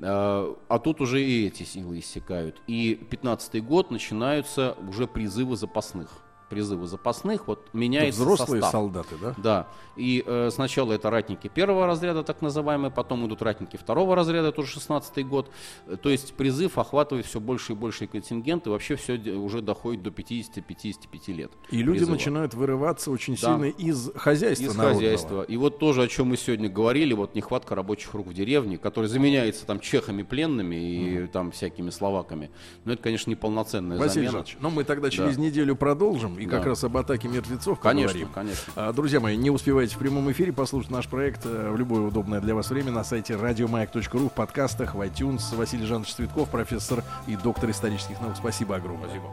А 0.00 0.80
тут 0.82 1.02
уже 1.02 1.22
и 1.22 1.46
эти 1.46 1.64
силы 1.64 1.98
иссякают. 1.98 2.60
И 2.66 2.94
15 2.94 3.62
год 3.62 3.90
начинаются 3.90 4.74
уже 4.88 5.06
призывы 5.06 5.54
запасных. 5.54 6.22
Призывы 6.52 6.86
запасных, 6.86 7.46
вот 7.48 7.66
меняется 7.72 8.20
взрослые 8.20 8.60
состав. 8.60 8.70
солдаты, 8.72 9.14
да? 9.20 9.34
Да. 9.38 9.68
И 9.96 10.22
э, 10.26 10.50
сначала 10.52 10.92
это 10.92 11.08
ратники 11.08 11.48
первого 11.48 11.86
разряда, 11.86 12.22
так 12.22 12.42
называемые, 12.42 12.90
потом 12.90 13.26
идут 13.26 13.40
ратники 13.40 13.76
второго 13.78 14.14
разряда, 14.14 14.52
тоже 14.52 14.68
16 14.72 15.26
год. 15.26 15.50
Э, 15.86 15.96
То 15.96 16.10
есть 16.10 16.34
призыв 16.34 16.76
охватывает 16.76 17.24
все 17.24 17.40
больше 17.40 17.72
и 17.72 17.74
больше 17.74 18.06
контингент, 18.06 18.66
и 18.66 18.70
вообще 18.70 18.96
все 18.96 19.14
уже 19.34 19.62
доходит 19.62 20.02
до 20.02 20.10
50-55 20.10 21.32
лет. 21.32 21.50
И 21.70 21.78
люди 21.78 21.98
призыва. 22.00 22.10
начинают 22.14 22.54
вырываться 22.54 23.10
очень 23.10 23.34
Да. 23.34 23.40
сильно 23.58 23.64
из 23.64 24.10
хозяйства 24.14 24.64
Из 24.66 24.74
народного. 24.74 24.94
хозяйства. 25.00 25.42
И 25.42 25.56
вот 25.56 25.78
тоже, 25.78 26.02
о 26.02 26.08
чем 26.08 26.28
мы 26.28 26.36
сегодня 26.36 26.68
говорили, 26.68 27.14
вот 27.14 27.34
нехватка 27.34 27.74
рабочих 27.74 28.12
рук 28.14 28.26
в 28.26 28.34
деревне, 28.34 28.76
которая 28.78 29.08
заменяется 29.08 29.66
там 29.66 29.80
чехами 29.80 30.22
пленными 30.22 30.74
и 30.76 31.26
там 31.28 31.50
всякими 31.50 31.90
словаками. 31.90 32.50
Но 32.84 32.92
это, 32.92 33.02
конечно, 33.02 33.30
неполноценная 33.30 33.98
Василий 33.98 34.26
замена. 34.26 34.32
Жанович, 34.32 34.56
ну 34.60 34.70
мы 34.70 34.84
тогда 34.84 35.10
через 35.10 35.38
неделю 35.38 35.76
продолжим 35.76 36.38
и 36.42 36.46
как 36.46 36.62
Да. 36.62 36.68
раз 36.70 36.84
об 36.84 36.96
атаке 36.96 37.28
мертвецов 37.28 37.78
Конечно, 37.80 38.08
поговорим. 38.08 38.28
конечно. 38.34 38.72
А, 38.76 38.92
Друзья 38.92 39.20
мои, 39.20 39.36
не 39.36 39.50
успевайте 39.50 39.94
в 39.94 39.98
прямом 39.98 40.30
эфире 40.32 40.52
послушать 40.52 40.90
наш 40.90 41.06
проект 41.08 41.46
э, 41.46 41.70
в 41.70 41.76
любое 41.76 42.02
удобное 42.02 42.40
для 42.40 42.54
вас 42.54 42.70
время 42.70 42.90
на 42.92 43.04
сайте 43.04 43.36
радиомаяк.ру, 43.36 44.28
в 44.28 44.32
подкастах, 44.32 44.94
в 44.94 45.00
iTunes. 45.00 45.54
Василий 45.56 45.86
Жанович 45.86 46.14
Цветков, 46.14 46.48
профессор 46.50 47.04
и 47.26 47.36
доктор 47.36 47.70
исторических 47.70 48.20
наук. 48.20 48.36
Спасибо 48.36 48.76
огромное. 48.76 49.08
Спасибо. 49.08 49.26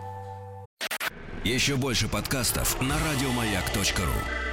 Еще 1.43 1.75
больше 1.77 2.07
подкастов 2.07 2.79
на 2.81 2.95
радиомаяк.ру. 3.11 4.48